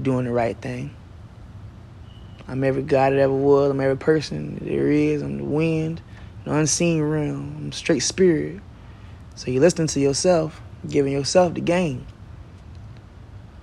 doing 0.00 0.26
the 0.26 0.32
right 0.32 0.56
thing. 0.56 0.94
I'm 2.46 2.64
every 2.64 2.82
God 2.82 3.12
that 3.12 3.18
ever 3.18 3.32
was. 3.32 3.70
I'm 3.70 3.80
every 3.80 3.96
person 3.96 4.58
there 4.62 4.90
is. 4.90 5.22
I'm 5.22 5.38
the 5.38 5.44
wind, 5.44 6.00
the 6.44 6.54
unseen 6.54 7.02
realm. 7.02 7.56
I'm 7.58 7.72
straight 7.72 8.00
spirit. 8.00 8.60
So 9.34 9.50
you're 9.50 9.60
listening 9.60 9.88
to 9.88 10.00
yourself, 10.00 10.60
giving 10.88 11.12
yourself 11.12 11.54
the 11.54 11.60
game. 11.60 12.06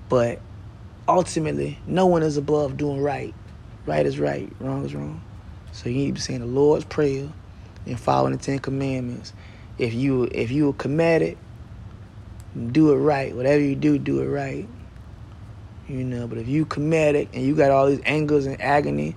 But 0.08 0.40
ultimately, 1.08 1.80
no 1.86 2.06
one 2.06 2.24
is 2.24 2.38
above 2.38 2.78
doing 2.78 3.02
right. 3.02 3.34
Right 3.86 4.06
is 4.06 4.20
right, 4.20 4.52
wrong 4.60 4.86
is 4.86 4.96
wrong. 4.96 5.22
So 5.72 5.90
you 5.90 5.96
need 5.96 6.08
to 6.08 6.14
be 6.14 6.20
saying 6.20 6.40
the 6.40 6.48
Lord's 6.48 6.86
Prayer 6.86 7.30
and 7.86 8.00
following 8.00 8.34
the 8.34 8.40
Ten 8.40 8.60
Commandments. 8.60 9.34
If 9.78 9.94
you 9.94 10.28
if 10.32 10.50
you 10.52 10.74
commit 10.74 11.22
it, 11.22 11.38
do 12.72 12.92
it 12.92 12.98
right. 12.98 13.36
Whatever 13.36 13.62
you 13.62 13.76
do, 13.76 13.98
do 14.00 14.22
it 14.22 14.28
right. 14.28 14.68
You 15.88 16.04
know, 16.04 16.28
but 16.28 16.40
if 16.40 16.48
you 16.48 16.66
comedic 16.66 17.30
and 17.34 17.44
you 17.44 17.56
got 17.56 17.70
all 17.70 17.88
these 17.88 18.02
angers 18.06 18.48
and 18.48 18.60
agony, 18.60 19.16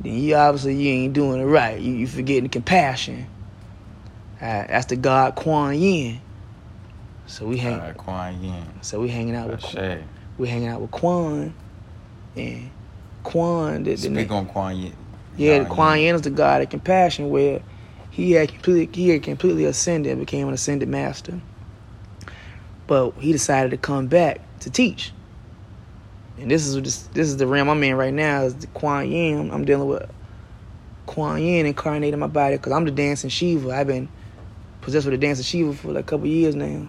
then 0.00 0.14
you 0.14 0.34
obviously 0.34 0.76
you 0.76 0.90
ain't 0.92 1.12
doing 1.12 1.40
it 1.40 1.44
right. 1.44 1.78
You 1.78 1.92
you 1.92 2.06
forgetting 2.06 2.44
the 2.44 2.48
compassion. 2.48 3.26
Uh, 4.40 4.64
that's 4.68 4.86
the 4.86 4.96
God 4.96 5.34
Kuan 5.34 5.78
Yin. 5.78 6.20
So 7.26 7.46
we 7.46 7.58
hang. 7.58 7.80
Uh, 7.80 7.92
Kuan 7.94 8.42
Yin. 8.42 8.66
So 8.80 9.00
we 9.00 9.08
hanging 9.08 9.34
out 9.34 9.50
with. 9.50 10.15
We 10.38 10.48
hanging 10.48 10.68
out 10.68 10.80
with 10.80 10.90
Quan, 10.90 11.54
and 12.36 12.70
Quan. 13.22 13.84
The, 13.84 13.94
the 13.94 13.98
Speak 13.98 14.30
on 14.30 14.46
Kuan 14.46 14.76
Yin. 14.76 14.96
yeah, 15.36 15.58
the 15.60 15.64
Kuan 15.64 15.76
Kuan 15.76 16.00
Yin 16.00 16.14
is 16.14 16.22
the 16.22 16.30
God 16.30 16.62
of 16.62 16.70
compassion, 16.70 17.30
where 17.30 17.62
he 18.10 18.32
had 18.32 18.48
completely 18.48 19.02
he 19.02 19.10
had 19.10 19.22
completely 19.22 19.64
ascended 19.64 20.10
and 20.10 20.20
became 20.20 20.48
an 20.48 20.54
ascended 20.54 20.88
master. 20.88 21.40
But 22.86 23.12
he 23.18 23.32
decided 23.32 23.70
to 23.72 23.76
come 23.76 24.06
back 24.06 24.40
to 24.60 24.70
teach. 24.70 25.12
And 26.38 26.50
this 26.50 26.66
is 26.66 26.80
this, 26.82 27.02
this 27.08 27.28
is 27.28 27.38
the 27.38 27.46
realm 27.46 27.68
I'm 27.68 27.82
in 27.82 27.96
right 27.96 28.12
now. 28.12 28.42
Is 28.42 28.54
the 28.54 28.68
Yin. 29.06 29.50
I'm 29.50 29.64
dealing 29.64 29.88
with 29.88 30.08
Kuan 31.06 31.42
Yin 31.42 31.66
incarnated 31.66 32.14
in 32.14 32.20
my 32.20 32.26
body 32.26 32.56
because 32.56 32.72
I'm 32.72 32.84
the 32.84 32.90
dancing 32.90 33.30
Shiva. 33.30 33.70
I've 33.70 33.86
been 33.86 34.08
possessed 34.82 35.06
with 35.06 35.18
the 35.18 35.26
dancing 35.26 35.44
Shiva 35.44 35.74
for 35.74 35.92
like 35.92 36.04
a 36.04 36.06
couple 36.06 36.26
years 36.26 36.54
now. 36.54 36.88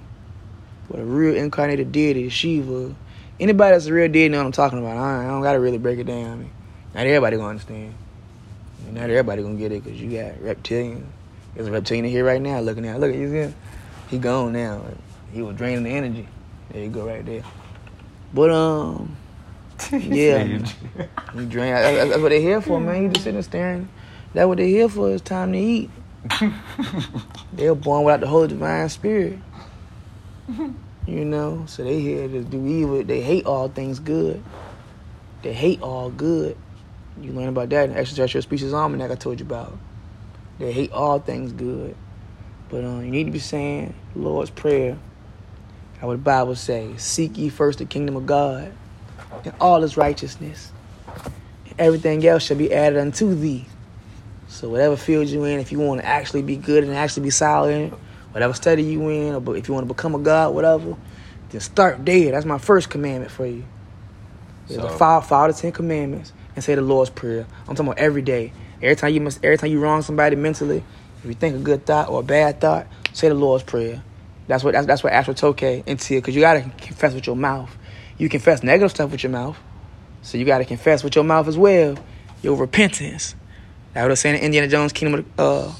But 0.89 0.99
a 0.99 1.03
real 1.03 1.35
incarnated 1.35 1.91
deity, 1.91 2.29
Shiva. 2.29 2.95
Anybody 3.39 3.73
that's 3.73 3.85
a 3.85 3.93
real 3.93 4.07
deity 4.11 4.29
know 4.29 4.39
what 4.39 4.45
I'm 4.47 4.51
talking 4.51 4.79
about. 4.79 4.97
I, 4.97 5.25
I 5.25 5.27
don't 5.27 5.41
gotta 5.41 5.59
really 5.59 5.77
break 5.77 5.99
it 5.99 6.05
down. 6.05 6.25
I 6.25 6.35
mean, 6.35 6.51
not 6.93 7.05
everybody 7.05 7.37
gonna 7.37 7.49
understand. 7.49 7.93
I 7.93 8.85
mean, 8.85 8.95
not 8.95 9.09
everybody 9.09 9.43
gonna 9.43 9.55
get 9.55 9.71
it 9.71 9.83
because 9.83 10.01
you 10.01 10.17
got 10.17 10.41
reptilian. 10.41 11.05
There's 11.53 11.67
a 11.67 11.71
reptilian 11.71 12.05
here 12.05 12.25
right 12.25 12.41
now 12.41 12.59
looking 12.59 12.85
at. 12.87 12.99
Look 12.99 13.11
at 13.11 13.17
you 13.17 13.29
see 13.29 13.35
him? 13.37 13.55
He 14.09 14.17
gone 14.17 14.53
now. 14.53 14.83
He 15.31 15.41
was 15.41 15.55
draining 15.55 15.83
the 15.83 15.89
energy. 15.89 16.27
There 16.71 16.83
you 16.83 16.89
go, 16.89 17.05
right 17.05 17.25
there. 17.25 17.43
But 18.33 18.51
um, 18.51 19.15
yeah, 19.91 20.43
he 20.43 21.45
drain. 21.45 21.73
That's, 21.73 22.09
that's 22.09 22.21
what 22.21 22.29
they're 22.29 22.41
here 22.41 22.61
for, 22.61 22.79
man. 22.79 23.03
You 23.03 23.09
just 23.09 23.21
sitting 23.23 23.35
there 23.35 23.43
staring. 23.43 23.89
That's 24.33 24.47
what 24.47 24.57
they're 24.57 24.67
here 24.67 24.89
for. 24.89 25.11
It's 25.11 25.21
time 25.21 25.53
to 25.53 25.59
eat. 25.59 25.89
They 27.53 27.67
were 27.69 27.75
born 27.75 28.03
without 28.03 28.19
the 28.19 28.27
Holy 28.27 28.47
Divine 28.49 28.87
Spirit. 28.89 29.39
You 31.07 31.23
know, 31.23 31.63
so 31.67 31.85
they 31.85 32.01
here 32.01 32.27
to 32.27 32.43
do 32.43 32.67
evil. 32.67 33.01
They 33.01 33.21
hate 33.21 33.45
all 33.45 33.69
things 33.69 33.97
good. 33.99 34.43
They 35.41 35.53
hate 35.53 35.81
all 35.81 36.09
good. 36.09 36.57
You 37.21 37.31
learn 37.31 37.47
about 37.47 37.69
that 37.69 37.89
in 37.89 37.95
Extraterrestrial 37.95 38.41
Species 38.41 38.73
Almanac 38.73 39.09
I 39.11 39.15
told 39.15 39.39
you 39.39 39.45
about. 39.45 39.77
They 40.59 40.73
hate 40.73 40.91
all 40.91 41.19
things 41.19 41.53
good. 41.53 41.95
But 42.69 42.83
um, 42.83 43.05
you 43.05 43.11
need 43.11 43.23
to 43.23 43.31
be 43.31 43.39
saying 43.39 43.93
Lord's 44.15 44.49
Prayer. 44.49 44.97
How 45.99 46.11
the 46.11 46.17
Bible 46.17 46.55
say? 46.55 46.93
Seek 46.97 47.37
ye 47.37 47.47
first 47.47 47.79
the 47.79 47.85
kingdom 47.85 48.17
of 48.17 48.25
God 48.25 48.73
and 49.45 49.53
all 49.61 49.81
his 49.81 49.95
righteousness. 49.95 50.73
And 51.67 51.75
everything 51.79 52.25
else 52.27 52.43
shall 52.43 52.57
be 52.57 52.73
added 52.73 52.99
unto 52.99 53.33
thee. 53.33 53.65
So 54.49 54.67
whatever 54.67 54.97
field 54.97 55.27
you 55.27 55.45
in, 55.45 55.59
if 55.59 55.71
you 55.71 55.79
want 55.79 56.01
to 56.01 56.05
actually 56.05 56.41
be 56.41 56.57
good 56.57 56.83
and 56.83 56.93
actually 56.93 57.23
be 57.23 57.29
solid 57.29 57.93
whatever 58.37 58.53
study 58.53 58.83
you 58.83 59.09
in, 59.09 59.33
or 59.33 59.57
if 59.57 59.67
you 59.67 59.73
want 59.73 59.87
to 59.87 59.91
become 59.91 60.13
a 60.13 60.19
God, 60.19 60.53
whatever, 60.53 60.95
then 61.49 61.59
start 61.59 62.05
there. 62.05 62.33
That's 62.33 62.45
my 62.45 62.59
first 62.59 62.87
commandment 62.87 63.31
for 63.31 63.47
you. 63.47 63.65
So- 64.67 64.87
follow, 64.89 65.21
follow 65.21 65.51
the 65.51 65.57
Ten 65.59 65.71
Commandments 65.71 66.33
and 66.53 66.63
say 66.63 66.75
the 66.75 66.83
Lord's 66.83 67.09
Prayer. 67.09 67.47
I'm 67.61 67.73
talking 67.73 67.87
about 67.87 67.97
every 67.97 68.21
day. 68.21 68.53
Every 68.79 68.95
time 68.95 69.11
you 69.11 69.21
must, 69.21 69.43
every 69.43 69.57
time 69.57 69.71
you 69.71 69.79
wrong 69.79 70.03
somebody 70.03 70.35
mentally, 70.35 70.83
if 71.17 71.25
you 71.25 71.33
think 71.33 71.55
a 71.55 71.59
good 71.59 71.87
thought 71.87 72.09
or 72.09 72.19
a 72.19 72.23
bad 72.23 72.61
thought, 72.61 72.85
say 73.11 73.27
the 73.27 73.33
Lord's 73.33 73.63
Prayer. 73.63 74.03
That's 74.45 74.63
what 74.63 74.73
that's, 74.73 74.85
that's 74.85 75.03
what 75.03 75.13
Astro 75.13 75.33
Toke 75.33 75.63
entail 75.63 76.19
because 76.19 76.35
you 76.35 76.41
gotta 76.41 76.61
confess 76.77 77.15
with 77.15 77.25
your 77.25 77.35
mouth. 77.35 77.75
You 78.19 78.29
confess 78.29 78.61
negative 78.61 78.91
stuff 78.91 79.09
with 79.09 79.23
your 79.23 79.31
mouth, 79.31 79.57
so 80.21 80.37
you 80.37 80.45
gotta 80.45 80.65
confess 80.65 81.03
with 81.03 81.15
your 81.15 81.23
mouth 81.23 81.47
as 81.47 81.57
well. 81.57 81.97
Your 82.43 82.55
repentance. 82.55 83.33
That's 83.95 84.03
what 84.03 84.11
I'm 84.11 84.15
saying 84.15 84.35
in 84.35 84.43
Indiana 84.43 84.67
Jones 84.67 84.93
Kingdom 84.93 85.25
of 85.39 85.69
uh, 85.69 85.73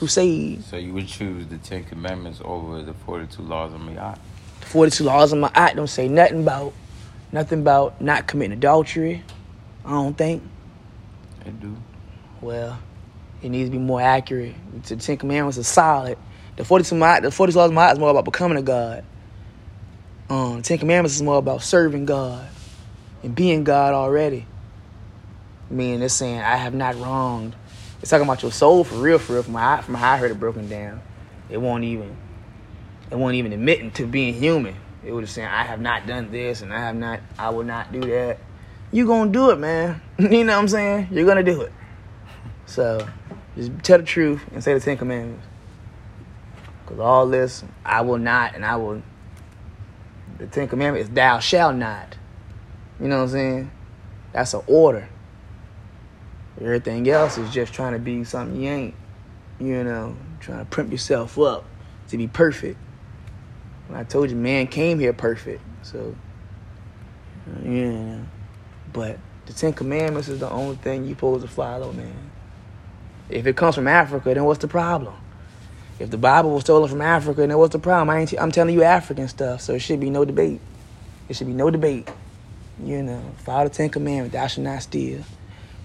Crusade. 0.00 0.64
So 0.64 0.78
you 0.78 0.94
would 0.94 1.08
choose 1.08 1.46
the 1.48 1.58
Ten 1.58 1.84
Commandments 1.84 2.40
over 2.42 2.82
the 2.82 2.94
Forty-Two 2.94 3.42
Laws 3.42 3.74
of 3.74 3.82
Ma'at? 3.82 4.18
The 4.60 4.66
42 4.66 5.04
laws 5.04 5.34
of 5.34 5.40
Ma'at 5.40 5.76
don't 5.76 5.88
say 5.88 6.08
nothing 6.08 6.40
about 6.40 6.72
nothing 7.32 7.60
about 7.60 8.00
not 8.00 8.26
committing 8.26 8.56
adultery. 8.56 9.22
I 9.84 9.90
don't 9.90 10.16
think. 10.16 10.42
They 11.44 11.50
do. 11.50 11.76
Well, 12.40 12.78
it 13.42 13.50
needs 13.50 13.68
to 13.68 13.72
be 13.72 13.78
more 13.78 14.00
accurate. 14.00 14.54
The 14.84 14.96
Ten 14.96 15.18
Commandments 15.18 15.58
are 15.58 15.64
solid. 15.64 16.16
The 16.56 16.64
42 16.64 16.94
my 16.94 17.20
the 17.20 17.30
42 17.30 17.58
laws 17.58 17.68
of 17.68 17.76
Ma'at 17.76 17.92
is 17.92 17.98
more 17.98 18.10
about 18.10 18.24
becoming 18.24 18.56
a 18.56 18.62
God. 18.62 19.04
Um, 20.30 20.56
the 20.56 20.62
Ten 20.62 20.78
Commandments 20.78 21.14
is 21.14 21.22
more 21.22 21.36
about 21.36 21.62
serving 21.62 22.06
God 22.06 22.48
and 23.22 23.34
being 23.34 23.64
God 23.64 23.92
already. 23.92 24.46
Meaning 25.68 26.00
it's 26.00 26.14
saying 26.14 26.40
I 26.40 26.56
have 26.56 26.72
not 26.72 26.98
wronged. 26.98 27.54
It's 28.00 28.10
talking 28.10 28.24
about 28.26 28.42
your 28.42 28.52
soul 28.52 28.82
for 28.84 28.94
real, 28.96 29.18
for 29.18 29.34
real. 29.34 29.42
From 29.42 29.54
how, 29.54 29.82
from 29.82 29.94
how 29.94 30.12
I 30.12 30.16
heard 30.16 30.30
it 30.30 30.40
broken 30.40 30.68
down, 30.68 31.02
it 31.50 31.58
won't 31.58 31.84
even 31.84 32.16
it 33.10 33.16
won't 33.16 33.34
even 33.34 33.52
admitting 33.52 33.90
to 33.92 34.06
being 34.06 34.34
human. 34.34 34.76
It 35.04 35.12
was 35.12 35.24
just 35.24 35.34
saying 35.34 35.48
I 35.48 35.64
have 35.64 35.80
not 35.80 36.06
done 36.06 36.30
this 36.30 36.62
and 36.62 36.72
I 36.72 36.78
have 36.78 36.96
not 36.96 37.20
I 37.38 37.50
will 37.50 37.64
not 37.64 37.92
do 37.92 38.00
that. 38.00 38.38
You 38.90 39.06
gonna 39.06 39.30
do 39.30 39.50
it, 39.50 39.58
man. 39.58 40.00
you 40.18 40.44
know 40.44 40.54
what 40.54 40.62
I'm 40.62 40.68
saying? 40.68 41.08
You're 41.10 41.26
gonna 41.26 41.42
do 41.42 41.62
it. 41.62 41.72
So 42.66 43.06
just 43.56 43.72
tell 43.82 43.98
the 43.98 44.04
truth 44.04 44.42
and 44.52 44.64
say 44.64 44.72
the 44.72 44.80
Ten 44.80 44.96
Commandments. 44.96 45.46
Cause 46.86 46.98
all 46.98 47.26
this 47.26 47.64
I 47.84 48.00
will 48.00 48.18
not 48.18 48.54
and 48.54 48.64
I 48.64 48.76
will. 48.76 49.02
The 50.38 50.46
Ten 50.46 50.68
Commandments 50.68 51.10
is 51.10 51.14
thou 51.14 51.38
shalt 51.38 51.76
not. 51.76 52.16
You 52.98 53.08
know 53.08 53.18
what 53.18 53.24
I'm 53.24 53.28
saying? 53.28 53.70
That's 54.32 54.54
an 54.54 54.62
order. 54.66 55.08
Everything 56.60 57.08
else 57.08 57.38
is 57.38 57.50
just 57.50 57.72
trying 57.72 57.92
to 57.92 57.98
be 57.98 58.24
something 58.24 58.60
you 58.60 58.68
ain't. 58.68 58.94
You 59.58 59.84
know, 59.84 60.16
trying 60.40 60.64
to 60.64 60.70
primp 60.70 60.90
yourself 60.90 61.38
up 61.38 61.64
to 62.08 62.16
be 62.16 62.26
perfect. 62.26 62.78
When 63.88 63.98
I 63.98 64.04
told 64.04 64.30
you, 64.30 64.36
man 64.36 64.66
came 64.66 64.98
here 64.98 65.12
perfect. 65.12 65.62
So, 65.82 66.14
yeah. 67.64 68.20
But 68.92 69.18
the 69.46 69.52
Ten 69.52 69.72
Commandments 69.72 70.28
is 70.28 70.40
the 70.40 70.50
only 70.50 70.76
thing 70.76 71.04
you 71.04 71.14
supposed 71.14 71.42
to 71.42 71.48
follow, 71.48 71.92
man. 71.92 72.30
If 73.28 73.46
it 73.46 73.56
comes 73.56 73.74
from 73.74 73.88
Africa, 73.88 74.34
then 74.34 74.44
what's 74.44 74.60
the 74.60 74.68
problem? 74.68 75.14
If 75.98 76.10
the 76.10 76.18
Bible 76.18 76.50
was 76.50 76.62
stolen 76.62 76.88
from 76.88 77.02
Africa, 77.02 77.46
then 77.46 77.58
what's 77.58 77.72
the 77.72 77.78
problem? 77.78 78.10
I 78.10 78.20
ain't 78.20 78.30
t- 78.30 78.38
I'm 78.38 78.50
telling 78.50 78.74
you 78.74 78.82
African 78.82 79.28
stuff, 79.28 79.60
so 79.60 79.74
it 79.74 79.80
should 79.80 80.00
be 80.00 80.10
no 80.10 80.24
debate. 80.24 80.60
It 81.28 81.36
should 81.36 81.46
be 81.46 81.52
no 81.52 81.70
debate. 81.70 82.08
You 82.82 83.02
know, 83.02 83.22
follow 83.44 83.68
the 83.68 83.74
Ten 83.74 83.90
Commandments. 83.90 84.32
Thou 84.32 84.46
shalt 84.46 84.64
not 84.64 84.82
steal. 84.82 85.22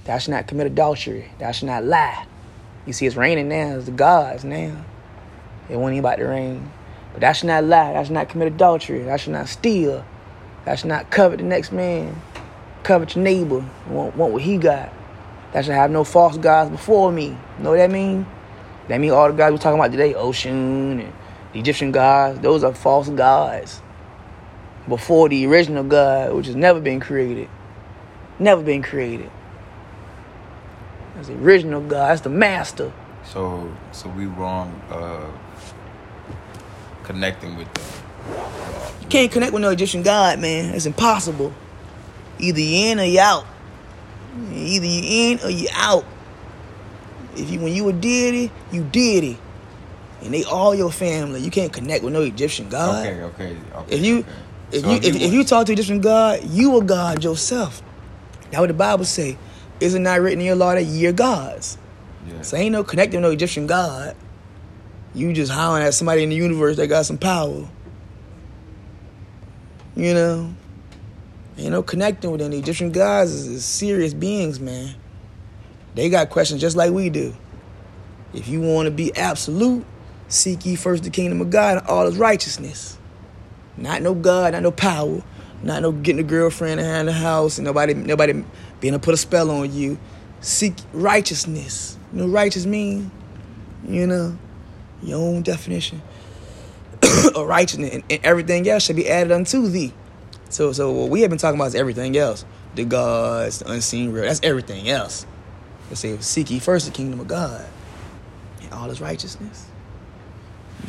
Thou 0.06 0.20
shalt 0.20 0.36
not 0.36 0.47
commit 0.47 0.68
adultery. 0.68 1.32
Thou 1.39 1.51
shalt 1.51 1.68
not 1.68 1.84
lie. 1.84 2.28
You 2.86 2.93
see, 2.93 3.08
it's 3.08 3.16
raining 3.16 3.49
now. 3.49 3.78
It's 3.78 3.86
the 3.86 3.91
gods 3.91 4.43
now. 4.45 4.86
It 5.68 5.78
wasn't 5.78 5.99
about 5.99 6.18
to 6.18 6.26
rain. 6.26 6.72
But 7.12 7.22
thou 7.22 7.32
shalt 7.32 7.47
not 7.47 7.64
lie. 7.64 7.93
Thou 7.93 8.03
shalt 8.03 8.14
not 8.14 8.30
commit 8.30 8.49
adultery. 8.49 9.01
Thou 9.01 9.18
shalt 9.18 9.34
not 9.34 9.49
steal. 9.49 10.06
Thou 10.64 10.76
shalt 10.76 10.89
not 10.89 11.10
covet 11.10 11.39
the 11.39 11.43
next 11.43 11.72
man. 11.72 12.22
Covet 12.84 13.16
your 13.16 13.24
neighbor. 13.24 13.66
Want, 13.89 14.16
want 14.16 14.34
what 14.34 14.43
he 14.43 14.60
got. 14.60 14.93
Thou 15.53 15.64
shalt 15.64 15.76
have 15.76 15.89
no 15.89 16.03
false 16.03 16.38
gods 16.38 16.70
before 16.70 17.12
me. 17.12 17.36
Know 17.58 17.72
what 17.72 17.78
that 17.78 17.89
mean? 17.89 18.28
That 18.88 18.99
mean 18.99 19.10
all 19.10 19.28
the 19.28 19.34
gods 19.34 19.53
we're 19.53 19.58
talking 19.58 19.80
about 19.80 19.91
today, 19.91 20.14
Oshun 20.14 21.01
and 21.01 21.14
the 21.53 21.60
Egyptian 21.60 21.91
gods, 21.91 22.39
those 22.41 22.64
are 22.64 22.76
false 22.76 23.10
gods. 23.10 23.82
Before 24.88 25.30
the 25.30 25.47
original 25.47 25.84
God, 25.84 26.34
which 26.34 26.45
has 26.45 26.56
never 26.56 26.80
been 26.80 26.99
created. 26.99 27.49
Never 28.38 28.62
been 28.62 28.84
created. 28.84 29.32
That's 31.16 31.28
the 31.28 31.36
original 31.36 31.82
God. 31.82 32.09
That's 32.09 32.22
the 32.22 32.30
master. 32.30 32.91
So, 33.24 33.72
so 33.91 34.09
we 34.09 34.26
wrong 34.26 34.70
uh, 34.89 35.32
connecting 37.03 37.55
with 37.57 37.74
them. 37.74 37.86
You 39.01 39.07
can't 39.07 39.32
connect 39.32 39.53
with 39.53 39.61
no 39.61 39.70
Egyptian 39.70 40.03
God, 40.03 40.39
man. 40.39 40.74
It's 40.76 40.86
impossible. 40.86 41.53
Either 42.39 42.59
you 42.59 42.91
in 42.91 42.99
or 42.99 43.03
you 43.03 43.20
out. 43.20 43.45
Either 44.53 44.86
you 44.86 45.01
in 45.05 45.39
or 45.43 45.49
you 45.49 45.68
out. 45.74 46.05
If 47.36 47.49
you 47.49 47.59
when 47.59 47.74
you 47.74 47.88
a 47.89 47.93
deity, 47.93 48.51
you 48.72 48.84
deity. 48.84 49.38
And 50.22 50.34
they 50.34 50.43
all 50.43 50.74
your 50.74 50.91
family. 50.91 51.39
You 51.41 51.51
can't 51.51 51.72
connect 51.72 52.03
with 52.03 52.13
no 52.13 52.22
Egyptian 52.22 52.68
God. 52.70 53.05
Okay, 53.05 53.22
okay, 53.22 53.57
okay. 53.76 53.95
If 53.95 54.03
you 54.03 54.20
okay. 54.20 54.30
if 54.72 54.82
So 54.82 54.89
you 54.89 54.95
if, 54.97 55.05
if 55.05 55.22
want- 55.22 55.34
you 55.34 55.43
talk 55.43 55.66
to 55.68 55.74
Egyptian 55.74 56.01
God, 56.01 56.43
you 56.43 56.78
a 56.78 56.84
God 56.84 57.24
yourself. 57.24 57.82
That's 58.51 58.59
what 58.59 58.68
the 58.68 58.74
Bible 58.74 59.05
say. 59.05 59.38
Is 59.80 59.94
it 59.96 60.00
not 60.00 60.22
written 60.22 60.40
in 60.40 60.46
your 60.46 60.56
law 60.56 60.74
that 60.74 60.84
ye 60.84 61.06
are 61.08 61.12
gods? 61.12 61.78
yeah. 62.28 62.42
So 62.42 62.58
ain't 62.58 62.72
no 62.72 62.84
connecting 62.84 63.22
no 63.22 63.32
Egyptian 63.32 63.68
God. 63.68 64.16
You 65.14 65.32
just 65.34 65.52
hollering 65.52 65.86
at 65.86 65.94
somebody 65.94 66.24
in 66.24 66.30
the 66.30 66.36
universe 66.36 66.76
that 66.78 66.88
got 66.88 67.06
some 67.06 67.18
power. 67.18 67.68
You 69.96 70.14
know? 70.14 70.54
Ain't 71.58 71.72
no 71.72 71.84
connecting 71.84 72.32
with 72.32 72.42
any 72.42 72.60
Egyptian 72.60 72.92
gods 72.92 73.32
is, 73.32 73.48
is 73.48 73.66
serious 73.66 74.14
beings, 74.14 74.60
man. 74.60 74.96
They 75.94 76.10
got 76.10 76.30
questions 76.30 76.60
just 76.60 76.76
like 76.76 76.92
we 76.92 77.10
do. 77.10 77.34
If 78.34 78.50
you 78.50 78.60
want 78.60 78.88
to 78.88 78.92
be 78.92 79.16
absolute, 79.16 79.86
seek 80.28 80.66
ye 80.66 80.76
first 80.76 81.04
the 81.04 81.10
kingdom 81.10 81.40
of 81.40 81.50
God 81.50 81.78
and 81.78 81.88
all 81.88 82.06
his 82.06 82.18
righteousness. 82.18 82.98
Not 83.78 84.02
no 84.02 84.14
God, 84.14 84.52
not 84.52 84.64
no 84.64 84.72
power, 84.72 85.24
not 85.64 85.82
no 85.82 85.94
getting 85.94 86.20
a 86.20 86.28
girlfriend 86.28 86.82
around 86.82 87.06
the 87.06 87.14
house 87.14 87.58
and 87.58 87.66
nobody 87.66 87.94
nobody 87.94 88.44
able 88.88 89.00
to 89.00 89.06
put 89.06 89.14
a 89.14 89.18
spell 89.18 89.52
on 89.52 89.74
you. 89.74 89.98
Seek 90.42 90.76
righteousness. 90.94 91.98
You 92.14 92.22
know 92.22 92.28
righteous 92.28 92.66
mean? 92.66 93.12
You 93.88 94.08
know, 94.08 94.38
your 95.02 95.20
own 95.20 95.42
definition 95.42 96.02
of 97.36 97.48
righteousness 97.48 97.94
and, 97.94 98.04
and 98.10 98.20
everything 98.24 98.68
else 98.68 98.84
should 98.84 98.96
be 98.96 99.10
added 99.10 99.32
unto 99.32 99.68
thee. 99.68 99.94
So 100.50 100.72
so 100.72 100.92
what 100.92 101.10
we 101.10 101.22
have 101.22 101.30
been 101.30 101.40
talking 101.40 101.60
about 101.60 101.68
is 101.68 101.76
everything 101.76 102.18
else. 102.18 102.46
The 102.76 102.86
gods, 102.86 103.60
the 103.60 103.72
unseen 103.72 104.12
real, 104.12 104.24
that's 104.24 104.42
everything 104.44 104.90
else. 104.90 105.26
Let's 105.90 106.02
say 106.02 106.18
seek 106.20 106.50
ye 106.52 106.60
first 106.60 106.86
the 106.86 106.92
kingdom 106.92 107.20
of 107.20 107.28
God 107.28 107.66
and 108.62 108.74
all 108.74 108.90
his 108.90 109.02
righteousness. 109.02 109.68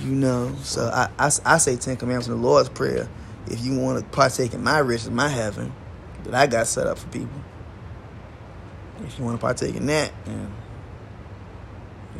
You 0.03 0.13
know, 0.13 0.55
so 0.63 0.87
I, 0.93 1.09
I, 1.19 1.31
I 1.45 1.59
say 1.59 1.77
Ten 1.77 1.97
Commandments 1.97 2.29
in 2.29 2.35
the 2.35 2.47
Lord's 2.47 2.69
Prayer. 2.69 3.09
If 3.47 3.65
you 3.65 3.79
want 3.79 3.99
to 3.99 4.11
partake 4.11 4.53
in 4.53 4.63
my 4.63 4.79
riches, 4.79 5.11
my 5.11 5.29
heaven 5.29 5.73
that 6.25 6.35
I 6.35 6.47
got 6.47 6.67
set 6.67 6.87
up 6.87 6.99
for 6.99 7.09
people. 7.09 7.41
If 9.05 9.19
you 9.19 9.25
want 9.25 9.39
to 9.39 9.45
partake 9.45 9.77
in 9.77 9.87
that, 9.87 10.13
then, 10.25 10.53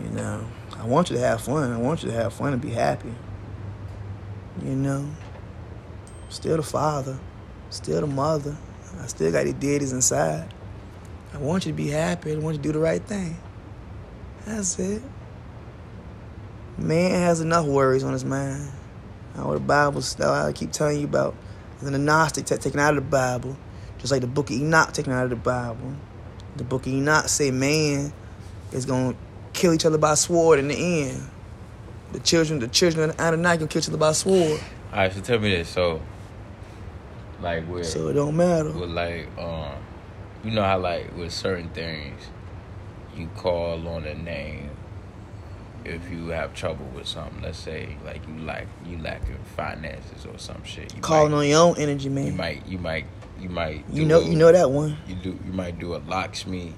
you 0.03 0.11
know, 0.11 0.47
I 0.79 0.85
want 0.85 1.11
you 1.11 1.17
to 1.17 1.23
have 1.23 1.41
fun. 1.41 1.73
I 1.73 1.79
want 1.79 2.03
you 2.03 2.11
to 2.11 2.15
have 2.15 2.35
fun 2.35 2.53
and 2.53 2.61
be 2.61 2.71
happy. 2.71 3.15
You 4.63 4.75
know, 4.75 5.09
still 6.29 6.57
the 6.57 6.63
father, 6.63 7.19
still 7.71 8.01
the 8.01 8.07
mother. 8.07 8.57
I 9.01 9.07
still 9.07 9.31
got 9.33 9.45
the 9.45 9.53
deities 9.53 9.93
inside. 9.93 10.53
I 11.35 11.39
want 11.39 11.67
you 11.67 11.73
to 11.73 11.77
be 11.77 11.89
happy. 11.89 12.33
I 12.33 12.37
want 12.37 12.57
you 12.57 12.63
to 12.63 12.69
do 12.69 12.73
the 12.73 12.79
right 12.79 13.03
thing. 13.03 13.37
That's 14.47 14.79
it. 14.79 15.03
Man 16.79 17.11
has 17.11 17.41
enough 17.41 17.67
worries 17.67 18.05
on 18.05 18.13
his 18.13 18.25
mind. 18.25 18.71
How 19.35 19.53
the 19.53 19.61
Bible, 19.61 20.01
stuff 20.03 20.47
I 20.47 20.53
keep 20.53 20.73
telling 20.73 20.99
you 21.01 21.05
about, 21.05 21.35
and 21.81 21.95
the 21.95 21.99
Gnostic 21.99 22.47
t- 22.47 22.57
taken 22.57 22.81
out 22.81 22.97
of 22.97 23.05
the 23.05 23.11
Bible, 23.11 23.57
just 23.99 24.11
like 24.11 24.23
the 24.23 24.27
Book 24.27 24.51
of 24.51 24.57
Enoch 24.57 24.93
taken 24.93 25.13
out 25.13 25.25
of 25.25 25.31
the 25.31 25.37
Bible. 25.37 25.95
The 26.57 26.65
Book 26.65 26.87
of 26.87 26.93
Enoch 26.93 27.29
say 27.29 27.51
man 27.51 28.13
is 28.73 28.87
gonna 28.87 29.15
kill 29.53 29.73
each 29.73 29.85
other 29.85 29.99
by 29.99 30.15
sword 30.15 30.59
in 30.59 30.69
the 30.69 30.75
end. 30.75 31.31
The 32.13 32.21
children, 32.21 32.61
the 32.61 32.69
children 32.69 33.11
of 33.11 33.21
Anunnaki 33.21 33.59
gonna 33.59 33.69
kill 33.69 33.81
each 33.81 33.89
other 33.89 33.99
by 33.99 34.13
sword, 34.13 34.61
All 34.93 34.99
right, 34.99 35.13
so 35.13 35.21
tell 35.21 35.39
me 35.39 35.51
this. 35.51 35.69
So, 35.69 36.01
like 37.41 37.69
with 37.69 37.87
so 37.87 38.09
it 38.09 38.15
don't 38.15 38.37
matter. 38.37 38.71
with 38.71 38.91
like 38.91 39.29
um, 39.39 39.73
you 40.45 40.51
know 40.51 40.63
how 40.63 40.79
like 40.79 41.15
with 41.17 41.33
certain 41.33 41.69
things, 41.71 42.23
you 43.17 43.29
call 43.37 43.87
on 43.89 44.05
a 44.05 44.15
name 44.15 44.71
if 45.85 46.11
you 46.11 46.29
have 46.29 46.55
trouble 46.55 46.87
with 46.95 47.07
something. 47.07 47.43
Let's 47.43 47.59
say 47.59 47.97
like 48.05 48.27
you 48.27 48.39
lack 48.45 48.67
you 48.87 48.99
lacking 48.99 49.39
finances 49.57 50.25
or 50.27 50.39
some 50.39 50.65
shit. 50.65 50.95
You 50.95 51.03
Calling 51.03 51.33
might, 51.33 51.39
on 51.39 51.49
your 51.49 51.61
own 51.61 51.77
energy, 51.79 52.09
man. 52.09 52.27
You 52.27 52.33
might 52.33 52.67
you 52.67 52.79
might 52.79 53.07
you 53.41 53.49
might 53.49 53.85
You 53.93 54.05
know, 54.05 54.21
a- 54.21 54.25
you 54.25 54.37
know 54.37 54.51
that 54.53 54.71
one. 54.71 54.97
you 55.07 55.15
do 55.17 55.39
you 55.47 55.53
might 55.53 55.79
do 55.79 55.95
a 55.95 55.99
Lakshmi 56.07 56.75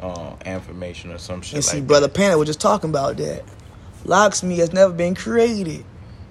uh, 0.00 0.34
affirmation 0.46 1.12
or 1.12 1.18
some 1.18 1.42
shit 1.42 1.54
And 1.56 1.64
see, 1.64 1.76
like 1.78 1.86
Brother 1.86 2.06
that. 2.08 2.14
Panda 2.14 2.38
was 2.38 2.46
just 2.46 2.60
talking 2.60 2.90
about 2.90 3.16
that. 3.18 3.44
Lakshmi 4.04 4.56
has 4.56 4.72
never 4.72 4.92
been 4.92 5.14
created. 5.14 5.84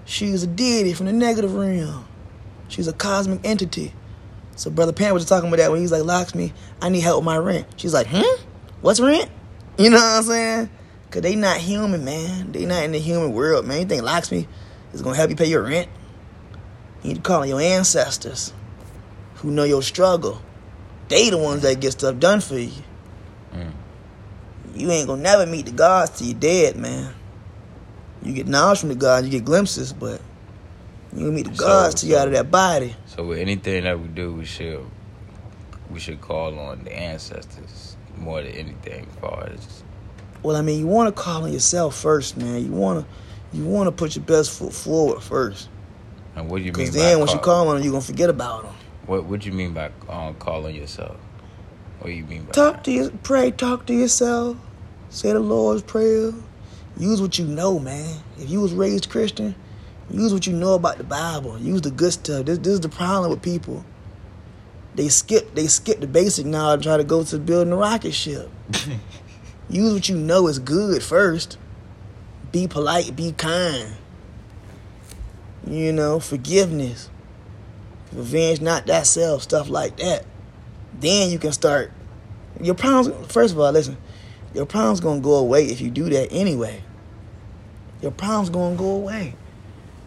She's 0.05 0.41
a 0.43 0.47
deity 0.47 0.93
from 0.93 1.05
the 1.05 1.13
negative 1.13 1.53
realm. 1.53 2.05
She's 2.67 2.88
a 2.88 2.93
cosmic 2.93 3.41
entity. 3.43 3.93
So 4.55 4.70
Brother 4.72 4.91
Panda 4.91 5.13
was 5.13 5.24
just 5.24 5.30
talking 5.30 5.47
about 5.49 5.57
that 5.57 5.72
when 5.72 5.80
he's 5.82 5.91
was 5.91 6.01
like, 6.01 6.07
Lakshmi, 6.07 6.51
I 6.82 6.89
need 6.89 7.01
help 7.01 7.20
with 7.20 7.26
my 7.26 7.38
rent. 7.38 7.67
She's 7.78 7.93
like, 7.93 8.07
hmm? 8.09 8.43
What's 8.82 8.99
rent? 8.99 9.30
You 9.78 9.89
know 9.89 9.95
what 9.95 10.03
I'm 10.17 10.24
saying? 10.24 10.70
Cause 11.09 11.22
they 11.22 11.36
not 11.38 11.55
human, 11.57 12.03
man. 12.03 12.51
They 12.51 12.65
not 12.65 12.84
in 12.84 12.91
the 12.91 12.99
human 12.99 13.32
world, 13.32 13.65
man. 13.65 13.80
You 13.80 13.86
think 13.86 14.03
Lakshmi 14.03 14.45
is 14.93 15.01
gonna 15.01 15.15
help 15.15 15.30
you 15.30 15.38
pay 15.38 15.45
your 15.45 15.63
rent? 15.63 15.88
You 17.01 17.09
need 17.09 17.15
to 17.15 17.22
call 17.22 17.43
on 17.43 17.47
your 17.47 17.61
ancestors 17.61 18.51
who 19.41 19.51
know 19.51 19.63
your 19.63 19.81
struggle. 19.81 20.41
They 21.07 21.29
the 21.29 21.37
ones 21.37 21.61
that 21.63 21.79
get 21.79 21.91
stuff 21.93 22.19
done 22.19 22.39
for 22.41 22.57
you. 22.57 22.71
Mm. 23.53 23.71
You 24.75 24.91
ain't 24.91 25.07
gonna 25.07 25.21
never 25.21 25.45
meet 25.45 25.65
the 25.65 25.71
gods 25.71 26.11
till 26.17 26.27
you're 26.27 26.39
dead, 26.39 26.75
man. 26.75 27.13
You 28.21 28.33
get 28.33 28.47
knowledge 28.47 28.79
from 28.79 28.89
the 28.89 28.95
gods, 28.95 29.25
you 29.25 29.31
get 29.31 29.45
glimpses, 29.45 29.93
but 29.93 30.21
you 31.13 31.21
gonna 31.21 31.31
meet 31.31 31.47
the 31.47 31.55
So- 31.55 31.65
gods 31.65 31.95
till 31.95 32.09
you 32.09 32.17
out 32.17 32.27
of 32.27 32.33
that 32.33 32.51
body. 32.51 32.95
So 33.07 33.23
with 33.25 33.39
anything 33.39 33.83
that 33.85 33.99
we 33.99 34.07
do, 34.09 34.33
we 34.33 34.45
should 34.45 34.85
we 35.89 35.99
should 35.99 36.21
call 36.21 36.57
on 36.59 36.83
the 36.83 36.93
ancestors 36.95 37.95
more 38.15 38.43
than 38.43 38.51
anything, 38.51 39.07
as 39.11 39.19
far 39.19 39.49
as 39.51 39.83
Well, 40.43 40.55
I 40.55 40.61
mean, 40.61 40.79
you 40.79 40.85
want 40.85 41.13
to 41.13 41.19
call 41.21 41.43
on 41.45 41.51
yourself 41.51 41.95
first, 41.95 42.37
man. 42.37 42.63
You 42.63 42.71
wanna, 42.71 43.05
you 43.51 43.65
wanna 43.65 43.91
put 43.91 44.15
your 44.15 44.23
best 44.23 44.51
foot 44.51 44.71
forward 44.71 45.23
first, 45.23 45.67
and 46.35 46.47
what 46.47 46.57
do 46.59 46.63
you 46.63 46.65
mean? 46.65 46.73
because 46.73 46.91
then 46.93 47.17
once 47.19 47.31
you 47.31 47.39
call- 47.39 47.63
call 47.65 47.69
on 47.69 47.75
them, 47.77 47.83
you 47.85 47.89
gonna 47.91 48.01
forget 48.01 48.29
about 48.29 48.63
them. 48.65 48.73
What 49.10 49.26
What 49.26 49.39
do 49.39 49.49
you 49.49 49.53
mean 49.53 49.74
by 49.74 49.89
um, 50.07 50.36
calling 50.36 50.76
yourself? 50.76 51.18
What 51.97 52.12
do 52.12 52.14
you 52.14 52.26
mean 52.26 52.43
by 52.43 52.51
Talk 52.51 52.76
that? 52.76 52.84
to 52.84 52.91
you, 52.91 53.20
pray, 53.24 53.49
talk 53.49 53.88
to 53.88 53.93
yourself. 53.93 54.55
Say 55.10 55.34
the 55.34 55.39
Lord's 55.39 55.82
prayer. 55.82 56.32
Use 56.95 57.20
what 57.20 57.39
you 57.39 57.45
know, 57.45 57.80
man. 57.80 58.20
If 58.38 58.51
you 58.51 58.62
was 58.62 58.72
raised 58.72 59.10
Christian, 59.10 59.55
use 60.12 60.32
what 60.32 60.45
you 60.45 60.53
know 60.53 60.76
about 60.76 60.99
the 60.99 61.03
Bible. 61.03 61.57
Use 61.57 61.82
the 61.82 61.89
good 61.89 62.14
stuff. 62.14 62.45
This, 62.45 62.60
this 62.60 62.74
is 62.74 62.82
the 62.82 62.89
problem 62.89 63.32
with 63.32 63.41
people. 63.41 63.84
They 64.93 65.10
skip, 65.10 65.55
they 65.55 65.66
skip 65.66 66.01
the 66.01 66.07
basic 66.07 66.45
knowledge 66.45 66.76
and 66.76 66.84
try 66.84 66.97
to 66.97 67.03
go 67.03 67.24
to 67.24 67.39
building 67.39 67.74
a 67.74 67.78
rocket 67.78 68.14
ship. 68.14 68.47
Use 69.70 69.91
what 69.91 70.07
you 70.07 70.18
know 70.18 70.47
is 70.47 70.60
good 70.60 71.01
first. 71.01 71.57
Be 72.51 72.68
polite, 72.68 73.16
be 73.16 73.32
kind. 73.32 73.95
You 75.66 75.93
know, 75.93 76.20
forgiveness. 76.20 77.10
Revenge 78.12 78.62
not 78.62 78.86
that 78.88 79.05
self, 79.05 79.43
stuff 79.43 79.70
like 79.70 79.97
that. 79.97 80.26
Then 80.99 81.30
you 81.30 81.39
can 81.39 81.51
start 81.51 81.91
your 82.62 82.76
problems 82.76 83.32
first 83.32 83.53
of 83.53 83.60
all, 83.60 83.72
listen, 83.72 83.97
your 84.53 84.66
problems 84.66 84.99
gonna 84.99 85.22
go 85.22 85.36
away 85.36 85.66
if 85.66 85.80
you 85.82 85.89
do 85.89 86.10
that 86.10 86.32
anyway. 86.32 86.84
Your 88.01 88.12
problems 88.12 88.49
gonna 88.49 88.76
go 88.76 88.91
away. 88.91 89.36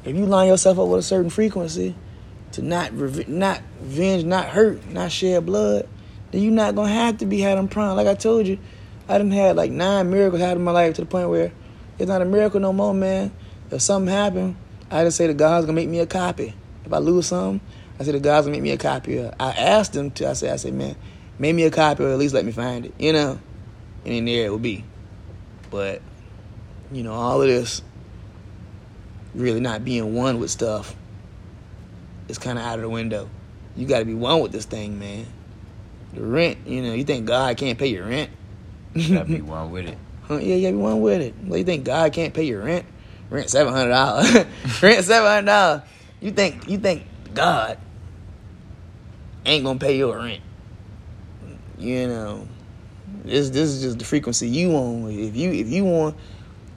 If 0.04 0.16
you 0.16 0.26
line 0.26 0.48
yourself 0.48 0.78
up 0.78 0.88
with 0.88 1.00
a 1.00 1.02
certain 1.02 1.30
frequency 1.30 1.94
to 2.52 2.62
not 2.62 2.92
not 3.28 3.62
revenge, 3.80 4.24
not 4.24 4.46
hurt, 4.46 4.88
not 4.90 5.12
shed 5.12 5.46
blood, 5.46 5.88
then 6.30 6.42
you're 6.42 6.52
not 6.52 6.74
gonna 6.74 6.92
have 6.92 7.18
to 7.18 7.26
be 7.26 7.40
having 7.40 7.68
problems. 7.68 7.96
Like 7.96 8.08
I 8.08 8.18
told 8.18 8.46
you, 8.46 8.58
I 9.08 9.18
done 9.18 9.30
had 9.30 9.56
like 9.56 9.70
nine 9.70 10.10
miracles 10.10 10.40
happen 10.40 10.58
in 10.58 10.64
my 10.64 10.72
life 10.72 10.94
to 10.94 11.02
the 11.02 11.06
point 11.06 11.28
where 11.28 11.52
It's 11.98 12.08
not 12.08 12.22
a 12.22 12.24
miracle 12.24 12.58
no 12.58 12.72
more, 12.72 12.94
man. 12.94 13.30
If 13.70 13.82
something 13.82 14.12
happened, 14.12 14.56
I 14.90 15.04
just 15.04 15.16
say 15.16 15.26
the 15.26 15.34
God's 15.34 15.66
gonna 15.66 15.76
make 15.76 15.88
me 15.88 16.00
a 16.00 16.06
copy. 16.06 16.54
If 16.84 16.92
I 16.92 16.98
lose 16.98 17.26
something, 17.28 17.60
I 17.98 18.04
said, 18.04 18.14
the 18.14 18.20
God's 18.20 18.46
gonna 18.46 18.56
make 18.56 18.62
me 18.62 18.70
a 18.70 18.78
copy. 18.78 19.18
Of. 19.18 19.34
I 19.38 19.50
asked 19.50 19.92
them 19.92 20.10
to. 20.12 20.28
I 20.28 20.32
said, 20.32 20.52
I 20.52 20.56
said, 20.56 20.74
man, 20.74 20.96
make 21.38 21.54
me 21.54 21.64
a 21.64 21.70
copy 21.70 22.04
or 22.04 22.10
at 22.10 22.18
least 22.18 22.34
let 22.34 22.44
me 22.44 22.52
find 22.52 22.86
it. 22.86 22.94
You 22.98 23.12
know, 23.12 23.38
and 24.04 24.14
in 24.14 24.24
there 24.24 24.46
it 24.46 24.52
would 24.52 24.62
be. 24.62 24.84
But 25.70 26.02
you 26.90 27.02
know, 27.02 27.12
all 27.12 27.40
of 27.40 27.48
this 27.48 27.82
really 29.34 29.60
not 29.60 29.84
being 29.84 30.14
one 30.14 30.38
with 30.38 30.50
stuff 30.50 30.94
is 32.28 32.38
kind 32.38 32.58
of 32.58 32.64
out 32.64 32.76
of 32.76 32.82
the 32.82 32.88
window. 32.88 33.28
You 33.76 33.86
got 33.86 34.00
to 34.00 34.04
be 34.04 34.14
one 34.14 34.40
with 34.40 34.52
this 34.52 34.66
thing, 34.66 34.98
man. 34.98 35.26
The 36.12 36.22
rent, 36.22 36.58
you 36.66 36.82
know, 36.82 36.92
you 36.92 37.04
think 37.04 37.26
God 37.26 37.56
can't 37.56 37.78
pay 37.78 37.86
your 37.86 38.06
rent? 38.06 38.30
You 38.94 39.14
gotta 39.14 39.28
be 39.28 39.40
one 39.40 39.70
with 39.70 39.88
it. 39.88 39.98
Huh, 40.24 40.36
yeah, 40.36 40.54
yeah, 40.54 40.70
be 40.70 40.76
one 40.76 41.00
with 41.00 41.20
it. 41.20 41.34
Well, 41.42 41.58
you 41.58 41.64
think 41.64 41.84
God 41.84 42.12
can't 42.12 42.32
pay 42.32 42.44
your 42.44 42.62
rent? 42.62 42.86
Rent 43.28 43.50
seven 43.50 43.72
hundred 43.72 43.90
dollars. 43.90 44.32
rent 44.82 45.04
seven 45.04 45.28
hundred 45.28 45.46
dollars. 45.46 45.82
You 46.20 46.30
think 46.30 46.68
you 46.68 46.78
think 46.78 47.02
God 47.34 47.78
ain't 49.44 49.64
gonna 49.64 49.78
pay 49.78 49.96
your 49.96 50.16
rent? 50.16 50.42
You 51.78 52.06
know, 52.06 52.48
this 53.24 53.50
this 53.50 53.68
is 53.70 53.82
just 53.82 53.98
the 53.98 54.04
frequency 54.04 54.48
you 54.48 54.72
on. 54.72 55.10
If 55.10 55.36
you 55.36 55.50
if 55.52 55.68
you 55.68 55.84
want, 55.84 56.16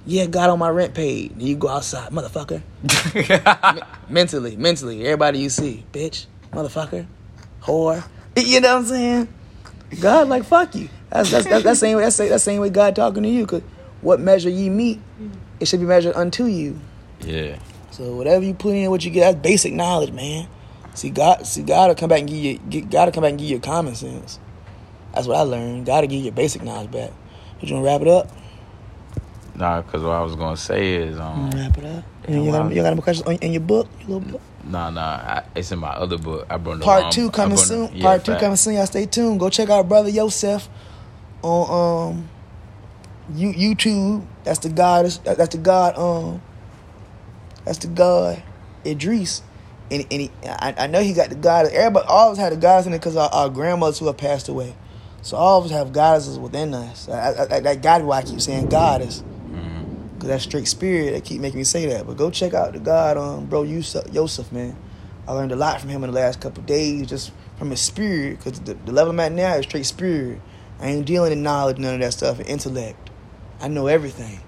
yeah, 0.06 0.26
God 0.26 0.50
on 0.50 0.60
my 0.60 0.70
rent 0.70 0.94
paid. 0.94 1.40
You 1.42 1.56
go 1.56 1.70
outside, 1.70 2.12
motherfucker. 2.12 2.62
Mentally, 4.10 4.56
mentally, 4.56 5.04
everybody 5.04 5.40
you 5.40 5.50
see, 5.50 5.84
bitch, 5.92 6.26
motherfucker, 6.52 7.06
whore. 7.62 8.08
You 8.38 8.62
know 8.62 8.76
what 8.76 8.82
I'm 8.82 8.86
saying? 8.86 9.28
God, 10.02 10.28
like 10.28 10.44
fuck 10.44 10.76
you. 10.76 10.90
That's 11.10 11.32
that's 11.32 11.46
that's, 11.46 11.64
that's 11.64 11.80
same 11.80 11.98
way 11.98 12.04
that's 12.04 12.18
that 12.18 12.42
same 12.42 12.62
way 12.62 12.70
God 12.70 12.96
talking 12.96 13.24
to 13.24 13.30
you. 13.30 13.46
Cause 13.46 13.62
what 14.02 14.20
measure 14.20 14.50
ye 14.50 14.70
meet, 14.70 15.00
it 15.60 15.68
should 15.68 15.80
be 15.80 15.86
measured 15.86 16.16
unto 16.16 16.46
you. 16.46 16.80
yeah. 17.22 17.58
So 17.96 18.14
whatever 18.14 18.44
you 18.44 18.54
put 18.54 18.76
in, 18.76 18.90
what 18.90 19.06
you 19.06 19.10
get, 19.12 19.22
that's 19.22 19.42
basic 19.42 19.72
knowledge, 19.72 20.12
man. 20.12 20.50
See 20.96 21.10
God, 21.10 21.48
see 21.48 21.64
God 21.64 21.88
will 21.88 21.96
come 21.96 22.10
back 22.10 22.20
and 22.20 22.28
give 22.28 22.38
you, 22.38 22.58
get, 22.58 22.90
God 22.90 23.06
will 23.06 23.14
come 23.14 23.22
back 23.22 23.30
and 23.30 23.40
give 23.40 23.50
you 23.50 23.58
common 23.62 23.96
sense. 23.96 24.38
That's 25.14 25.28
what 25.28 25.38
I 25.38 25.44
learned. 25.44 25.86
God 25.86 26.02
to 26.02 26.08
give 26.08 26.18
you 26.18 26.26
your 26.26 26.34
basic 26.34 26.62
knowledge 26.62 26.92
back. 26.92 27.12
You 27.62 27.74
want 27.74 27.86
to 27.86 27.90
wrap 27.90 28.02
it 28.02 28.10
up? 28.10 28.30
Nah, 29.56 29.82
cause 29.84 30.04
what 30.04 30.12
I 30.12 30.22
was 30.22 30.36
gonna 30.36 30.58
say 30.58 30.96
is 30.96 31.18
um. 31.18 31.52
Wrap 31.52 31.78
it 31.78 31.86
up. 31.86 32.04
Yeah, 32.28 32.42
you, 32.42 32.52
got, 32.52 32.74
you 32.74 32.82
got 32.82 32.92
any 32.92 33.02
questions 33.02 33.28
on, 33.30 33.36
in 33.36 33.54
your 33.54 33.62
book? 33.62 33.88
Your 34.02 34.20
little 34.20 34.32
book? 34.34 34.42
Nah, 34.66 34.90
nah. 34.90 35.02
I, 35.02 35.44
it's 35.56 35.72
in 35.72 35.80
my 35.80 35.92
other 35.92 36.18
book. 36.18 36.48
I 36.50 36.58
brought 36.58 36.80
the 36.80 36.84
Part 36.84 37.14
two 37.14 37.32
coming 37.32 37.56
soon. 37.56 37.96
yeah, 37.96 38.02
Part 38.02 38.26
two 38.26 38.34
fact. 38.34 38.42
coming 38.42 38.58
soon. 38.58 38.74
Y'all 38.74 38.88
stay 38.88 39.06
tuned. 39.06 39.40
Go 39.40 39.50
check 39.50 39.70
out 39.70 39.88
brother 39.88 40.10
Yosef 40.10 40.68
on 41.44 42.10
um 42.12 42.30
you 43.34 43.54
YouTube. 43.54 44.26
That's 44.44 44.60
the 44.60 44.68
God. 44.68 45.06
That's 45.06 45.56
the 45.56 45.62
God. 45.62 45.98
Um, 45.98 46.42
that's 47.66 47.80
the 47.80 47.88
God 47.88 48.42
Idris. 48.86 49.42
And, 49.92 50.06
and 50.12 50.22
he, 50.22 50.32
I, 50.44 50.74
I 50.78 50.88
know 50.88 51.02
he 51.02 51.14
got 51.14 51.30
the 51.30 51.36
God. 51.36 51.68
Everybody, 51.68 52.06
all 52.08 52.32
of 52.32 52.34
us 52.34 52.40
had 52.40 52.54
the 52.54 52.58
gods 52.58 52.88
in 52.88 52.94
it 52.94 52.98
because 53.00 53.16
our, 53.16 53.30
our 53.32 53.50
grandmothers 53.50 54.00
who 54.00 54.08
have 54.08 54.18
passed 54.18 54.48
away. 54.50 54.76
So 55.22 55.38
all 55.38 55.60
of 55.60 55.66
us 55.66 55.72
have 55.72 55.92
goddesses 55.94 56.40
within 56.40 56.74
us. 56.74 57.10
I, 57.10 57.56
I, 57.56 57.60
that 57.60 57.82
God, 57.82 58.04
why 58.04 58.20
I 58.20 58.22
keep 58.24 58.42
saying 58.42 58.70
goddess. 58.70 59.24
Mhm. 59.52 60.20
Cause 60.20 60.30
that 60.30 60.42
straight 60.42 60.68
spirit 60.68 61.12
that 61.12 61.24
keep 61.26 61.42
making 61.42 61.60
me 61.60 61.64
say 61.64 61.86
that. 61.88 62.08
But 62.08 62.18
go 62.18 62.32
check 62.32 62.54
out 62.54 62.74
the 62.74 62.80
God, 62.80 63.18
um, 63.18 63.46
bro 63.46 63.64
Yusuf, 63.64 64.12
Yosef, 64.14 64.52
man. 64.52 64.76
I 65.28 65.34
learned 65.34 65.52
a 65.52 65.56
lot 65.56 65.82
from 65.82 65.90
him 65.90 66.04
in 66.04 66.12
the 66.12 66.16
last 66.16 66.42
couple 66.42 66.62
of 66.62 66.68
days, 66.68 67.08
just 67.08 67.32
from 67.58 67.72
his 67.72 67.82
spirit. 67.82 68.40
Cause 68.42 68.60
the, 68.60 68.76
the 68.76 68.92
level 68.92 69.12
I'm 69.12 69.20
at 69.20 69.32
now 69.32 69.56
is 69.56 69.66
straight 69.66 69.86
spirit. 69.86 70.40
I 70.80 70.88
ain't 70.88 71.06
dealing 71.06 71.32
in 71.32 71.42
knowledge, 71.44 71.78
none 71.78 71.96
of 71.96 72.00
that 72.02 72.14
stuff, 72.14 72.40
and 72.40 72.48
intellect. 72.48 73.10
I 73.60 73.68
know 73.68 73.88
everything, 73.88 74.40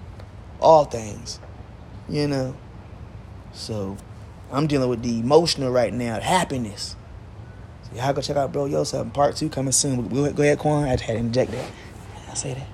all 0.60 0.84
things, 0.84 1.40
you 2.08 2.28
know. 2.28 2.54
So 3.58 3.96
I'm 4.52 4.66
dealing 4.66 4.88
with 4.88 5.02
the 5.02 5.18
emotional 5.18 5.70
right 5.70 5.92
now, 5.92 6.20
happiness. 6.20 6.96
So 7.82 7.96
y'all 7.96 8.12
go 8.12 8.22
check 8.22 8.36
out 8.36 8.52
bro 8.52 8.66
Yosef. 8.66 9.12
Part 9.12 9.36
two 9.36 9.48
coming 9.48 9.72
soon. 9.72 10.08
Go 10.08 10.32
go 10.32 10.42
ahead, 10.42 10.58
Quan. 10.58 10.84
I 10.84 10.88
had 10.88 11.00
to 11.00 11.16
inject 11.16 11.50
that. 11.50 11.70
I 12.30 12.34
say 12.34 12.54
that. 12.54 12.66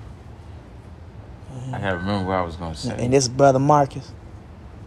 I 1.73 1.79
can't 1.79 1.97
remember 1.97 2.27
what 2.29 2.37
I 2.37 2.41
was 2.41 2.55
gonna 2.55 2.75
say. 2.75 2.95
And 2.97 3.11
this 3.11 3.27
brother 3.27 3.59
Marcus. 3.59 4.11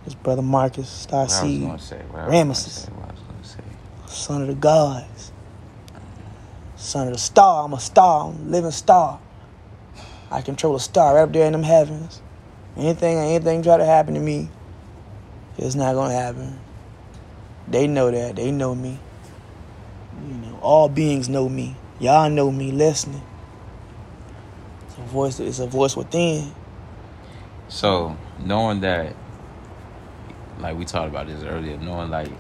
This 0.04 0.14
brother 0.14 0.42
Marcus, 0.42 0.88
Star 0.88 1.28
Seed, 1.28 1.62
gonna 1.62 1.78
say. 1.78 2.00
What 2.10 2.20
I 2.20 2.26
was 2.26 2.32
gonna 2.32 2.44
Ramesses. 2.44 2.68
say, 2.68 2.92
What 2.92 3.08
I 3.08 3.12
was 3.12 3.20
gonna 3.22 3.44
say. 3.44 3.60
son 4.06 4.42
of 4.42 4.48
the 4.48 4.54
gods. 4.54 5.32
Son 6.76 7.08
of 7.08 7.12
the 7.14 7.18
star. 7.18 7.64
I'm 7.64 7.72
a 7.72 7.80
star. 7.80 8.28
I'm 8.28 8.36
a 8.36 8.50
living 8.50 8.70
star. 8.70 9.20
I 10.30 10.42
control 10.42 10.76
a 10.76 10.80
star 10.80 11.14
right 11.16 11.22
up 11.22 11.32
there 11.32 11.46
in 11.46 11.52
them 11.52 11.64
heavens. 11.64 12.22
Anything, 12.76 13.18
anything 13.18 13.62
try 13.62 13.76
to 13.76 13.84
happen 13.84 14.14
to 14.14 14.20
me, 14.20 14.48
it's 15.58 15.74
not 15.74 15.94
gonna 15.94 16.14
happen. 16.14 16.58
They 17.66 17.86
know 17.86 18.10
that. 18.10 18.36
They 18.36 18.50
know 18.50 18.74
me. 18.74 18.98
You 20.26 20.34
know, 20.34 20.58
all 20.62 20.88
beings 20.88 21.28
know 21.28 21.48
me. 21.48 21.76
Y'all 22.00 22.30
know 22.30 22.50
me 22.50 22.72
listening. 22.72 23.22
It's 24.86 24.96
a 24.96 25.02
voice. 25.02 25.40
It's 25.40 25.58
a 25.58 25.66
voice 25.66 25.96
within. 25.96 26.52
So 27.68 28.16
knowing 28.38 28.80
that, 28.80 29.14
like 30.58 30.76
we 30.78 30.84
talked 30.84 31.10
about 31.10 31.26
this 31.26 31.42
earlier, 31.42 31.76
knowing 31.76 32.10
like 32.10 32.30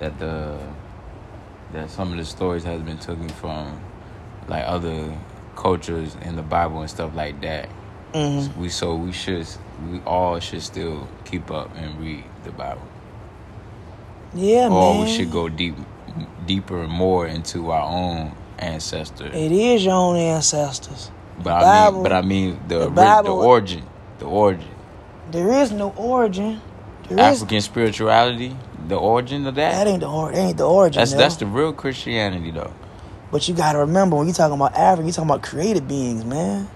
that 0.00 0.18
the 0.18 0.58
that 1.72 1.90
some 1.90 2.12
of 2.12 2.18
the 2.18 2.24
stories 2.24 2.64
has 2.64 2.80
been 2.80 2.98
taken 2.98 3.28
from 3.28 3.80
like 4.48 4.64
other 4.66 5.16
cultures 5.54 6.16
in 6.22 6.36
the 6.36 6.42
Bible 6.42 6.80
and 6.80 6.90
stuff 6.90 7.14
like 7.14 7.40
that. 7.42 7.68
Hmm 8.14 8.60
We 8.60 8.68
so 8.68 8.94
we 8.94 9.12
should 9.12 9.46
we 9.90 10.00
all 10.06 10.38
should 10.40 10.62
still 10.62 11.08
keep 11.24 11.50
up 11.50 11.70
and 11.76 12.00
read 12.00 12.24
the 12.44 12.50
Bible, 12.52 12.82
Yeah, 14.34 14.68
or 14.68 14.94
man. 14.94 15.00
we 15.02 15.06
should 15.10 15.30
go 15.30 15.48
deep 15.48 15.74
deeper 16.46 16.82
and 16.82 16.92
more 16.92 17.26
into 17.26 17.70
our 17.70 17.82
own 17.82 18.32
ancestors. 18.58 19.34
It 19.34 19.52
is 19.52 19.84
your 19.84 19.94
own 19.94 20.16
ancestors. 20.16 21.10
But 21.42 21.52
I 21.52 21.60
Bible- 21.62 21.92
mean, 21.94 22.02
but 22.02 22.12
I 22.12 22.22
mean 22.22 22.60
the 22.68 22.78
the 22.80 22.90
Bible- 22.90 23.40
the 23.40 23.46
origin, 23.46 23.82
the 24.18 24.26
origin, 24.26 24.68
There 25.30 25.52
is 25.52 25.70
no 25.70 25.92
origin. 25.96 26.60
There 27.08 27.18
is 27.18 27.36
African 27.42 27.60
spirituality, 27.60 28.56
the 28.88 28.96
origin 28.96 29.46
of 29.46 29.54
that. 29.54 29.72
that 29.72 29.86
ain't 29.86 30.00
the 30.00 30.08
or, 30.08 30.32
ain't 30.32 30.56
the 30.58 30.64
origin. 30.66 31.00
That's 31.00 31.12
though. 31.12 31.18
that's 31.18 31.36
the 31.36 31.46
real 31.46 31.72
Christianity 31.72 32.50
though. 32.50 32.72
But 33.30 33.46
you 33.46 33.54
gotta 33.54 33.78
remember 33.78 34.16
when 34.16 34.26
you 34.26 34.32
talking 34.32 34.54
about 34.56 34.74
Africa, 34.74 35.06
you 35.06 35.12
talking 35.12 35.30
about 35.30 35.42
created 35.42 35.86
beings, 35.86 36.24
man. 36.24 36.68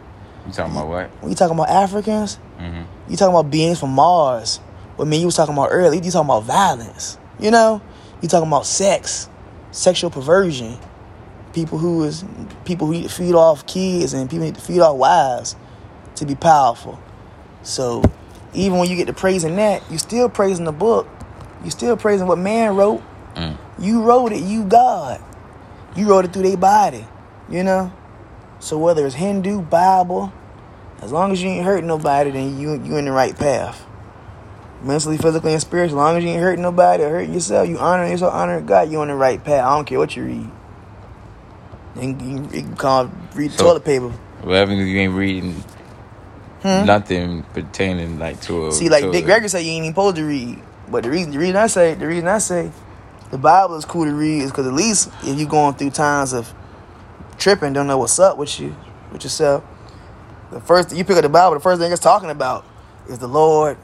You 0.47 0.53
talking 0.53 0.73
about 0.73 0.89
what? 0.89 1.11
When 1.23 1.31
you 1.31 1.37
talking 1.37 1.57
about 1.57 1.69
Africans, 1.69 2.37
hmm 2.59 2.83
you 3.09 3.17
talking 3.17 3.35
about 3.35 3.51
beings 3.51 3.81
from 3.81 3.91
Mars. 3.91 4.59
What 4.97 5.09
me 5.09 5.19
you 5.19 5.27
was 5.27 5.37
talking 5.37 5.55
about 5.55 5.69
earlier, 5.71 6.01
you 6.03 6.11
talking 6.11 6.29
about 6.29 6.45
violence. 6.45 7.19
You 7.41 7.51
know, 7.51 7.83
you 8.23 8.29
talking 8.29 8.49
about 8.49 8.65
sex, 8.65 9.29
sexual 9.71 10.11
perversion. 10.11 10.79
People 11.53 11.79
who 11.79 12.05
is 12.05 12.25
people 12.65 12.87
who 12.87 12.95
need 12.95 13.03
to 13.03 13.09
feed 13.09 13.35
off 13.35 13.67
kids 13.67 14.15
and 14.15 14.31
people 14.31 14.47
need 14.47 14.55
to 14.55 14.61
feed 14.61 14.81
off 14.81 14.97
wives 14.97 15.57
to 16.17 16.25
be 16.25 16.35
powerful. 16.35 16.99
So 17.63 18.03
even 18.55 18.79
when 18.79 18.89
you 18.89 18.97
get 18.97 19.07
to 19.07 19.13
praising 19.13 19.57
that, 19.57 19.83
you 19.91 19.99
still 19.99 20.29
praising 20.29 20.65
the 20.65 20.73
book. 20.73 21.09
You 21.65 21.71
still 21.71 21.97
praising 21.97 22.27
what 22.27 22.39
man 22.39 22.77
wrote. 22.77 23.03
Mm. 23.35 23.57
You 23.79 24.03
wrote 24.03 24.33
it, 24.33 24.43
you 24.43 24.65
God. 24.65 25.23
You 25.97 26.09
wrote 26.09 26.25
it 26.25 26.33
through 26.33 26.43
their 26.43 26.57
body, 26.57 27.07
you 27.51 27.63
know? 27.63 27.93
So 28.63 28.79
whether 28.79 29.05
it's 29.05 29.17
Hindu, 29.17 29.61
Bible, 29.63 30.33
as 31.01 31.11
long 31.11 31.33
as 31.33 31.43
you 31.43 31.49
ain't 31.51 31.65
hurting 31.67 31.89
nobody, 31.89 32.31
then 32.31 32.59
you 32.61 32.81
you 32.83 32.97
in 32.97 33.05
the 33.07 33.13
right 33.13 33.37
path. 33.37 33.85
Mentally, 34.85 35.17
physically, 35.19 35.53
and 35.53 35.61
spiritually, 35.61 36.01
as 36.01 36.05
long 36.05 36.17
as 36.17 36.23
you 36.25 36.31
ain't 36.31 36.41
hurting 36.41 36.63
nobody 36.63 37.03
or 37.03 37.11
hurting 37.11 37.35
yourself, 37.35 37.69
you 37.69 37.79
honoring 37.79 38.13
yourself, 38.13 38.33
honoring 38.33 38.65
God, 38.67 38.89
you 38.91 39.01
on 39.01 39.09
the 39.09 39.15
right 39.17 39.43
path. 39.43 39.65
I 39.65 39.75
don't 39.75 39.85
care 39.85 39.99
what 39.99 40.15
you 40.17 40.25
read. 40.25 40.51
You 41.97 42.01
can, 42.01 42.45
you 42.53 42.63
can 42.63 42.77
call 42.77 43.11
read 43.35 43.51
So- 43.53 43.65
toilet 43.65 43.85
paper. 43.85 44.09
Whatever 44.43 44.73
you 44.75 44.99
ain't 44.99 45.15
reading 45.15 45.63
Hmm? 46.63 46.85
nothing 46.87 47.43
pertaining 47.55 48.21
like 48.21 48.41
to 48.43 48.69
a 48.69 48.73
See, 48.73 48.89
like 48.89 49.11
Dick 49.11 49.25
Gregory 49.25 49.49
said, 49.49 49.61
you 49.65 49.73
ain't 49.73 49.85
even 49.85 49.93
supposed 49.95 50.15
to 50.17 50.25
read. 50.25 50.63
But 50.89 51.03
the 51.03 51.11
reason, 51.11 51.33
the 51.33 51.39
reason 51.39 51.57
I 51.57 51.67
say, 51.67 51.95
the 51.95 52.07
reason 52.07 52.29
I 52.29 52.39
say, 52.39 52.71
the 53.33 53.39
Bible 53.39 53.75
is 53.77 53.85
cool 53.85 54.05
to 54.05 54.13
read 54.15 54.43
is 54.43 54.51
because 54.53 54.69
at 54.69 54.73
least 54.73 55.09
if 55.25 55.37
you're 55.39 55.49
going 55.49 55.75
through 55.75 55.91
times 55.91 56.33
of 56.33 56.53
tripping, 57.43 57.73
don't 57.73 57.87
know 57.87 57.99
what's 57.99 58.19
up 58.19 58.39
with 58.39 58.61
you, 58.61 58.75
with 59.11 59.25
yourself. 59.25 59.65
The 60.51 60.61
first 60.61 60.95
you 60.95 61.05
pick 61.05 61.17
up 61.17 61.23
the 61.23 61.29
Bible, 61.29 61.55
the 61.55 61.61
first 61.61 61.81
thing 61.81 61.91
it's 61.91 62.01
talking 62.01 62.31
about 62.31 62.65
is 63.09 63.19
the 63.19 63.27
Lord. 63.27 63.77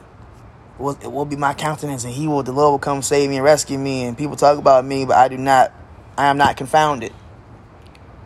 Will, 0.77 0.97
it 1.01 1.11
will 1.11 1.25
be 1.25 1.35
my 1.35 1.53
countenance, 1.53 2.05
and 2.05 2.13
He 2.13 2.27
will. 2.27 2.41
The 2.41 2.53
Lord 2.53 2.71
will 2.71 2.79
come 2.79 3.01
save 3.01 3.29
me 3.29 3.35
and 3.35 3.43
rescue 3.43 3.77
me. 3.77 4.03
And 4.03 4.17
people 4.17 4.37
talk 4.37 4.57
about 4.57 4.85
me, 4.85 5.03
but 5.03 5.17
I 5.17 5.27
do 5.27 5.37
not. 5.37 5.73
I 6.17 6.27
am 6.27 6.37
not 6.37 6.55
confounded. 6.55 7.11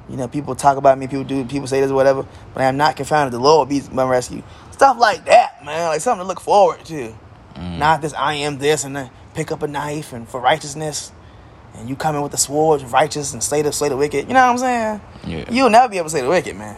You 0.08 0.18
know, 0.18 0.28
people 0.28 0.54
talk 0.54 0.78
about 0.78 1.00
me. 1.00 1.08
People 1.08 1.24
do. 1.24 1.46
People 1.46 1.68
say 1.68 1.82
this 1.82 1.90
or 1.90 1.96
whatever, 1.96 2.28
but 2.54 2.62
I 2.62 2.66
am 2.66 2.78
not 2.78 2.96
confounded. 2.96 3.34
The 3.34 3.40
Lord 3.40 3.70
will 3.70 3.80
be 3.80 3.88
my 3.92 4.08
rescue. 4.08 4.44
Stuff 4.72 5.00
like 5.00 5.26
that, 5.26 5.66
man. 5.66 5.88
Like 5.88 6.02
something 6.02 6.24
to 6.24 6.28
look 6.28 6.42
forward 6.42 6.86
to. 6.86 7.16
Mm. 7.56 7.80
Not 7.80 8.02
this. 8.02 8.14
I 8.14 8.36
am 8.36 8.60
this, 8.60 8.84
and 8.84 8.96
then 8.96 9.10
pick 9.34 9.52
up 9.52 9.64
a 9.64 9.68
knife 9.68 10.14
and 10.14 10.28
for 10.30 10.40
righteousness, 10.40 11.12
and 11.76 11.90
you 11.90 11.96
come 11.96 12.16
in 12.16 12.22
with 12.22 12.32
the 12.32 12.38
sword 12.38 12.82
righteous 12.84 13.34
and 13.34 13.44
slay 13.44 13.62
the 13.62 13.72
slay 13.72 13.90
the 13.90 13.98
wicked. 13.98 14.28
You 14.28 14.34
know 14.34 14.46
what 14.46 14.52
I'm 14.52 14.58
saying? 14.58 15.02
Yeah. 15.26 15.52
You'll 15.52 15.70
never 15.70 15.90
be 15.90 15.98
able 15.98 16.06
to 16.06 16.12
say 16.12 16.22
the 16.22 16.30
wicked, 16.30 16.56
man. 16.56 16.78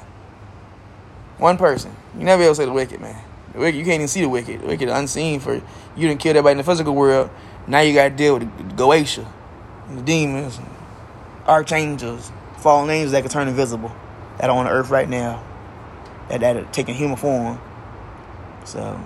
One 1.37 1.57
person. 1.57 1.95
You 2.17 2.23
never 2.23 2.41
be 2.41 2.45
able 2.45 2.55
to 2.55 2.61
say 2.61 2.65
the 2.65 2.71
wicked, 2.71 3.01
man. 3.01 3.21
The 3.53 3.59
wicked, 3.59 3.77
you 3.77 3.83
can't 3.83 3.95
even 3.95 4.07
see 4.07 4.21
the 4.21 4.29
wicked. 4.29 4.61
The 4.61 4.67
wicked 4.67 4.89
unseen 4.89 5.39
for 5.39 5.55
you 5.55 6.07
didn't 6.07 6.19
kill 6.19 6.31
everybody 6.31 6.51
in 6.51 6.57
the 6.57 6.63
physical 6.63 6.95
world. 6.95 7.29
Now 7.67 7.81
you 7.81 7.93
got 7.93 8.09
to 8.09 8.15
deal 8.15 8.37
with 8.37 8.57
the 8.57 8.75
Goetia, 8.75 9.27
and 9.87 9.97
the 9.97 10.03
demons, 10.03 10.57
and 10.57 10.67
archangels, 11.47 12.31
fallen 12.57 12.89
angels 12.89 13.11
that 13.11 13.21
can 13.21 13.31
turn 13.31 13.47
invisible, 13.47 13.93
that 14.37 14.49
are 14.49 14.57
on 14.57 14.65
the 14.65 14.71
earth 14.71 14.89
right 14.89 15.09
now, 15.09 15.43
that 16.29 16.41
that 16.41 16.55
are 16.57 16.65
taking 16.65 16.95
human 16.95 17.17
form. 17.17 17.59
So 18.65 18.99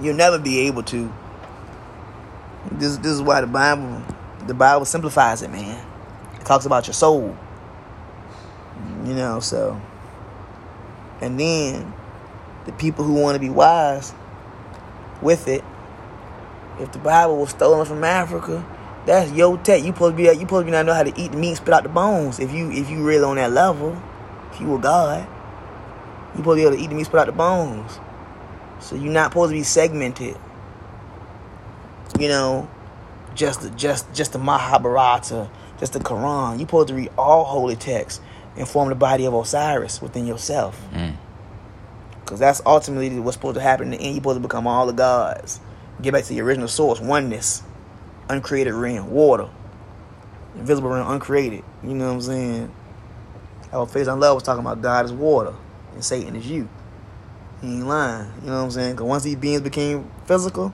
you'll 0.00 0.16
never 0.16 0.38
be 0.38 0.60
able 0.60 0.82
to. 0.84 1.12
This 2.72 2.96
this 2.98 3.12
is 3.12 3.22
why 3.22 3.40
the 3.40 3.46
Bible 3.46 4.02
the 4.48 4.54
Bible 4.54 4.86
simplifies 4.86 5.42
it, 5.42 5.50
man. 5.50 5.86
It 6.40 6.44
talks 6.44 6.64
about 6.64 6.86
your 6.86 6.94
soul. 6.94 7.36
You 9.04 9.14
know, 9.14 9.40
so 9.40 9.80
and 11.20 11.38
then 11.38 11.92
the 12.66 12.72
people 12.72 13.04
who 13.04 13.14
want 13.14 13.34
to 13.34 13.40
be 13.40 13.50
wise 13.50 14.12
with 15.20 15.48
it, 15.48 15.64
if 16.80 16.92
the 16.92 16.98
Bible 16.98 17.38
was 17.38 17.50
stolen 17.50 17.86
from 17.86 18.04
Africa, 18.04 18.64
that's 19.06 19.32
your 19.32 19.58
tech. 19.58 19.80
You 19.82 19.92
supposed 19.92 20.16
to 20.16 20.16
be 20.16 20.24
you 20.24 20.40
supposed 20.40 20.62
to 20.62 20.64
be 20.64 20.70
not 20.70 20.86
know 20.86 20.94
how 20.94 21.02
to 21.02 21.20
eat 21.20 21.32
the 21.32 21.38
meat, 21.38 21.56
spit 21.56 21.74
out 21.74 21.82
the 21.82 21.88
bones. 21.88 22.38
If 22.40 22.52
you 22.52 22.70
if 22.70 22.88
you 22.90 23.04
really 23.04 23.24
on 23.24 23.36
that 23.36 23.52
level, 23.52 24.00
if 24.52 24.60
you 24.60 24.66
were 24.66 24.78
God, 24.78 25.26
you 26.32 26.38
supposed 26.38 26.56
to 26.58 26.62
be 26.62 26.62
able 26.62 26.76
to 26.76 26.82
eat 26.82 26.88
the 26.88 26.94
meat, 26.94 27.06
spit 27.06 27.20
out 27.20 27.26
the 27.26 27.32
bones. 27.32 27.98
So 28.80 28.94
you're 28.94 29.12
not 29.12 29.32
supposed 29.32 29.50
to 29.50 29.56
be 29.56 29.62
segmented. 29.62 30.36
You 32.18 32.28
know, 32.28 32.68
just 33.38 33.62
the, 33.62 33.70
just 33.70 34.12
just 34.12 34.32
the 34.32 34.38
Mahabharata, 34.38 35.48
just 35.78 35.92
the 35.92 36.00
Quran. 36.00 36.58
You're 36.58 36.66
supposed 36.66 36.88
to 36.88 36.94
read 36.94 37.10
all 37.16 37.44
holy 37.44 37.76
texts 37.76 38.20
and 38.56 38.68
form 38.68 38.88
the 38.88 38.96
body 38.96 39.26
of 39.26 39.32
Osiris 39.32 40.02
within 40.02 40.26
yourself. 40.26 40.78
Mm. 40.92 41.14
Because 42.20 42.40
that's 42.40 42.60
ultimately 42.66 43.18
what's 43.20 43.36
supposed 43.36 43.54
to 43.54 43.62
happen 43.62 43.86
in 43.86 43.90
the 43.92 43.96
end. 43.98 44.06
You're 44.06 44.22
supposed 44.22 44.36
to 44.36 44.40
become 44.40 44.66
all 44.66 44.86
the 44.86 44.92
gods. 44.92 45.60
Get 46.02 46.12
back 46.12 46.24
to 46.24 46.28
the 46.30 46.40
original 46.40 46.68
source, 46.68 47.00
oneness, 47.00 47.62
uncreated 48.28 48.74
realm, 48.74 49.10
water, 49.10 49.48
invisible 50.56 50.90
realm, 50.90 51.08
uncreated. 51.08 51.62
You 51.82 51.94
know 51.94 52.08
what 52.08 52.14
I'm 52.14 52.20
saying? 52.20 52.74
Our 53.72 53.86
Faith 53.86 54.08
on 54.08 54.18
Love 54.18 54.34
was 54.34 54.42
talking 54.42 54.60
about 54.60 54.82
God 54.82 55.04
is 55.04 55.12
water 55.12 55.54
and 55.94 56.04
Satan 56.04 56.34
is 56.34 56.46
you. 56.46 56.68
He 57.60 57.74
ain't 57.74 57.86
lying. 57.86 58.32
You 58.42 58.48
know 58.48 58.56
what 58.56 58.64
I'm 58.64 58.70
saying? 58.72 58.92
Because 58.92 59.06
once 59.06 59.22
these 59.22 59.36
beings 59.36 59.60
became 59.60 60.10
physical, 60.26 60.72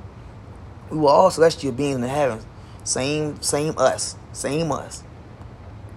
we 0.90 0.98
were 0.98 1.08
all 1.08 1.30
celestial 1.30 1.72
beings 1.72 1.96
in 1.96 2.00
the 2.00 2.08
heavens. 2.08 2.46
Same, 2.84 3.40
same 3.42 3.74
us. 3.78 4.16
Same 4.32 4.70
us. 4.70 5.02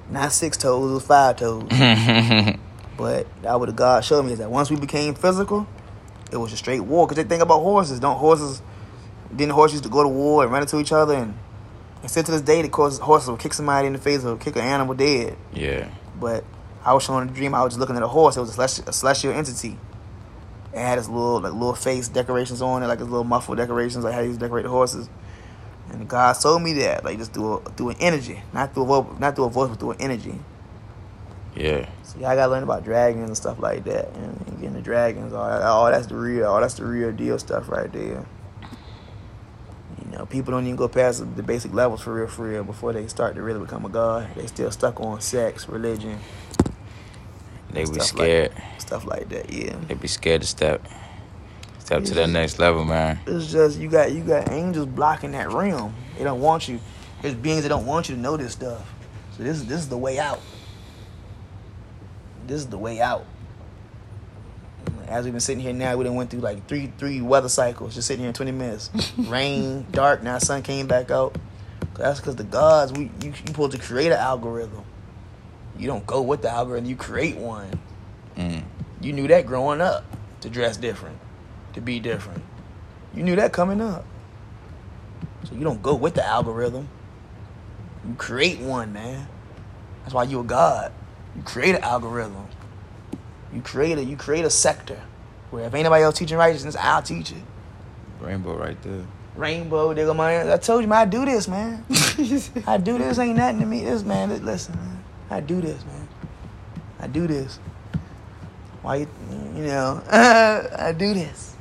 Not 0.10 0.32
six 0.32 0.58
toes, 0.58 0.90
it 0.90 0.94
was 0.94 1.06
five 1.06 1.36
toes. 1.36 1.68
But 2.98 3.28
that 3.44 3.60
what 3.60 3.74
God 3.76 4.04
showed 4.04 4.26
me 4.26 4.34
is 4.34 4.40
that 4.40 4.50
once 4.50 4.72
we 4.72 4.76
became 4.76 5.14
physical, 5.14 5.68
it 6.32 6.38
was 6.38 6.52
a 6.52 6.58
straight 6.58 6.80
war. 6.80 7.06
Because 7.06 7.24
they 7.24 7.30
think 7.30 7.44
about 7.44 7.60
horses. 7.60 8.00
Don't 8.00 8.18
horses, 8.18 8.62
didn't 9.34 9.54
horses 9.54 9.76
used 9.76 9.84
to 9.84 9.90
go 9.90 10.02
to 10.02 10.10
war 10.10 10.44
and 10.44 10.52
run 10.52 10.64
into 10.64 10.80
each 10.80 10.92
other? 10.92 11.14
And, 11.14 11.38
and 12.02 12.10
still 12.10 12.24
to 12.24 12.32
this 12.32 12.42
day, 12.42 12.64
the 12.64 12.70
course, 12.70 12.98
horses 12.98 13.30
will 13.30 13.38
kick 13.38 13.54
somebody 13.54 13.88
in 13.88 13.94
the 13.94 14.00
face 14.00 14.26
or 14.26 14.36
kick 14.36 14.56
an 14.56 14.64
animal 14.64 14.96
dead. 14.96 15.38
Yeah. 15.54 15.90
But 16.20 16.44
I 16.84 16.94
was 16.94 17.04
showing 17.04 17.30
a 17.30 17.32
dream, 17.32 17.54
I 17.54 17.64
was 17.64 17.74
just 17.74 17.80
looking 17.80 17.96
at 17.96 18.04
a 18.04 18.08
horse. 18.08 18.36
It 18.36 18.40
was 18.40 18.50
a 18.50 18.54
celestial, 18.54 18.90
a 18.90 18.94
celestial 18.94 19.34
entity. 19.34 19.78
It 20.74 20.80
had 20.80 20.98
its 20.98 21.08
little 21.08 21.40
like 21.40 21.54
little 21.54 21.76
face 21.76 22.08
decorations 22.08 22.62
on 22.62 22.82
it, 22.82 22.88
like 22.88 23.00
its 23.00 23.10
little 23.10 23.24
muffle 23.24 23.56
decorations, 23.56 24.04
like 24.04 24.14
how 24.14 24.22
you 24.22 24.36
decorate 24.36 24.64
the 24.64 24.70
horses. 24.70 25.08
And 25.92 26.08
God 26.08 26.34
told 26.34 26.62
me 26.62 26.74
that, 26.74 27.04
like 27.06 27.18
just 27.18 27.34
through 27.34 27.54
a, 27.56 27.70
through 27.72 27.90
an 27.90 27.96
energy, 28.00 28.42
not 28.54 28.74
through 28.74 28.84
a 28.84 29.02
voice, 29.04 29.20
not 29.20 29.36
through 29.36 29.46
a 29.46 29.50
voice, 29.50 29.70
but 29.70 29.80
through 29.80 29.92
an 29.92 30.02
energy. 30.02 30.36
Yeah. 31.56 31.90
So 32.04 32.20
I 32.20 32.36
gotta 32.36 32.52
learn 32.52 32.64
about 32.64 32.84
dragons 32.84 33.28
and 33.28 33.38
stuff 33.38 33.60
like 33.60 33.84
that, 33.86 34.10
and, 34.16 34.42
and 34.48 34.60
getting 34.60 34.74
the 34.74 34.82
dragons. 34.82 35.34
All, 35.34 35.48
that, 35.48 35.62
all 35.64 35.90
that's 35.90 36.08
the 36.08 36.16
real, 36.16 36.46
all 36.46 36.62
that's 36.62 36.76
the 36.76 36.86
real 36.86 37.12
deal 37.12 37.40
stuff 37.40 37.70
right 37.70 37.92
there. 37.92 38.26
You 40.06 40.12
know, 40.18 40.26
people 40.26 40.52
don't 40.52 40.66
even 40.66 40.76
go 40.76 40.88
past 40.88 41.20
the 41.36 41.44
basic 41.44 41.74
levels 41.74 42.02
for 42.02 42.14
real, 42.14 42.28
for 42.28 42.48
real, 42.48 42.64
before 42.64 42.94
they 42.94 43.08
start 43.08 43.36
to 43.36 43.42
really 43.42 43.60
become 43.60 43.86
a 43.86 43.90
god. 43.90 44.30
They 44.36 44.48
still 44.48 44.72
stuck 44.72 45.00
on 45.02 45.20
sex, 45.22 45.68
religion, 45.68 46.20
They 47.72 47.86
be 47.86 48.00
scared. 48.00 48.52
stuff 48.78 49.06
like 49.06 49.30
that. 49.30 49.52
Yeah, 49.52 49.76
They 49.88 49.96
be 49.96 50.08
scared 50.08 50.42
to 50.42 50.48
step 50.48 50.86
step 51.88 52.04
to 52.04 52.14
that 52.16 52.30
next 52.30 52.60
level, 52.60 52.84
man. 52.84 53.18
it's 53.26 53.52
just 53.52 53.80
you 53.80 53.90
got 53.90 54.12
you 54.12 54.22
got 54.22 54.52
angels 54.52 54.86
blocking 54.88 55.32
that 55.32 55.52
realm. 55.52 55.96
They 56.18 56.24
don't 56.24 56.42
want 56.42 56.68
you. 56.68 56.80
There's 57.22 57.34
beings 57.34 57.64
that 57.64 57.70
don't 57.70 57.86
want 57.86 58.10
you 58.10 58.16
to 58.16 58.22
know 58.22 58.38
this 58.38 58.52
stuff. 58.52 58.94
So 59.36 59.44
this 59.44 59.58
is 59.58 59.66
this 59.66 59.80
is 59.80 59.90
the 59.90 59.98
way 59.98 60.20
out. 60.20 60.42
This 62.46 62.58
is 62.58 62.68
the 62.68 62.78
way 62.78 63.00
out. 63.00 63.26
As 65.08 65.24
we've 65.24 65.34
been 65.34 65.40
sitting 65.40 65.64
here 65.64 65.72
now, 65.72 65.96
we 65.96 66.04
done 66.04 66.16
went 66.16 66.30
through 66.30 66.42
like 66.42 66.68
three 66.68 66.92
three 66.98 67.22
weather 67.22 67.50
cycles. 67.50 67.96
Just 67.96 68.08
sitting 68.08 68.22
here 68.22 68.30
in 68.30 68.34
20 68.34 68.52
minutes. 68.52 68.90
Rain, 69.18 69.86
dark. 69.92 70.24
Now 70.24 70.40
sun 70.40 70.64
came 70.64 70.88
back 70.88 71.10
out. 71.10 71.38
That's 71.96 72.20
because 72.20 72.36
the 72.36 72.44
gods. 72.44 72.92
We 72.92 73.06
you 73.22 73.30
you 73.30 73.34
supposed 73.34 73.72
to 73.72 73.80
create 73.80 74.12
an 74.12 74.20
algorithm. 74.20 74.84
You 75.78 75.88
don't 75.88 76.06
go 76.06 76.22
with 76.22 76.42
the 76.42 76.50
algorithm. 76.50 76.90
You 76.90 76.98
create 76.98 77.38
one. 77.38 77.80
Mm. 78.36 78.64
You 79.00 79.14
knew 79.14 79.28
that 79.30 79.46
growing 79.46 79.80
up 79.80 80.04
to 80.42 80.50
dress 80.50 80.76
different, 80.76 81.18
to 81.78 81.82
be 81.82 82.00
different. 82.00 82.44
You 83.14 83.22
knew 83.22 83.36
that 83.36 83.54
coming 83.54 83.82
up. 83.82 84.04
So 85.44 85.54
you 85.54 85.64
don't 85.64 85.82
go 85.82 85.94
with 85.94 86.16
the 86.16 86.26
algorithm. 86.26 86.90
You 88.06 88.16
create 88.16 88.60
one, 88.60 88.94
man. 88.94 89.28
That's 90.02 90.14
why 90.14 90.24
you 90.24 90.40
a 90.40 90.44
god. 90.44 90.92
You 91.36 91.44
create 91.44 91.76
an 91.76 91.84
algorithm. 91.84 92.48
You 93.54 93.62
create 93.62 94.00
a 94.00 94.04
you 94.04 94.18
create 94.18 94.44
a 94.44 94.50
sector 94.50 95.00
where 95.52 95.66
if 95.66 95.74
anybody 95.76 96.04
else 96.04 96.18
teaching 96.18 96.38
righteousness, 96.38 96.76
I'll 96.76 97.04
teach 97.04 97.32
it. 97.32 97.44
Rainbow 98.20 98.58
right 98.58 98.82
there. 98.82 99.06
Rainbow, 99.36 99.94
go 99.94 100.14
my 100.16 100.52
I 100.52 100.58
told 100.58 100.82
you, 100.82 100.88
man, 100.88 101.00
I 101.00 101.06
do 101.06 101.26
this, 101.26 101.48
man. 101.48 101.86
I 102.68 102.78
do 102.78 102.98
this. 102.98 103.20
Ain't 103.20 103.38
nothing 103.38 103.60
to 103.60 103.68
me. 103.68 103.84
This 103.84 104.04
man, 104.04 104.44
listen, 104.44 104.76
man. 104.76 105.04
I 105.30 105.42
do 105.42 105.62
this, 105.62 105.86
man. 105.86 106.08
I 107.00 107.06
do 107.06 107.28
this. 107.28 107.60
Why 108.82 108.96
you, 108.96 109.08
you 109.56 109.64
know, 109.64 110.02
I 110.10 110.92
do 110.98 111.14
this. 111.14 111.57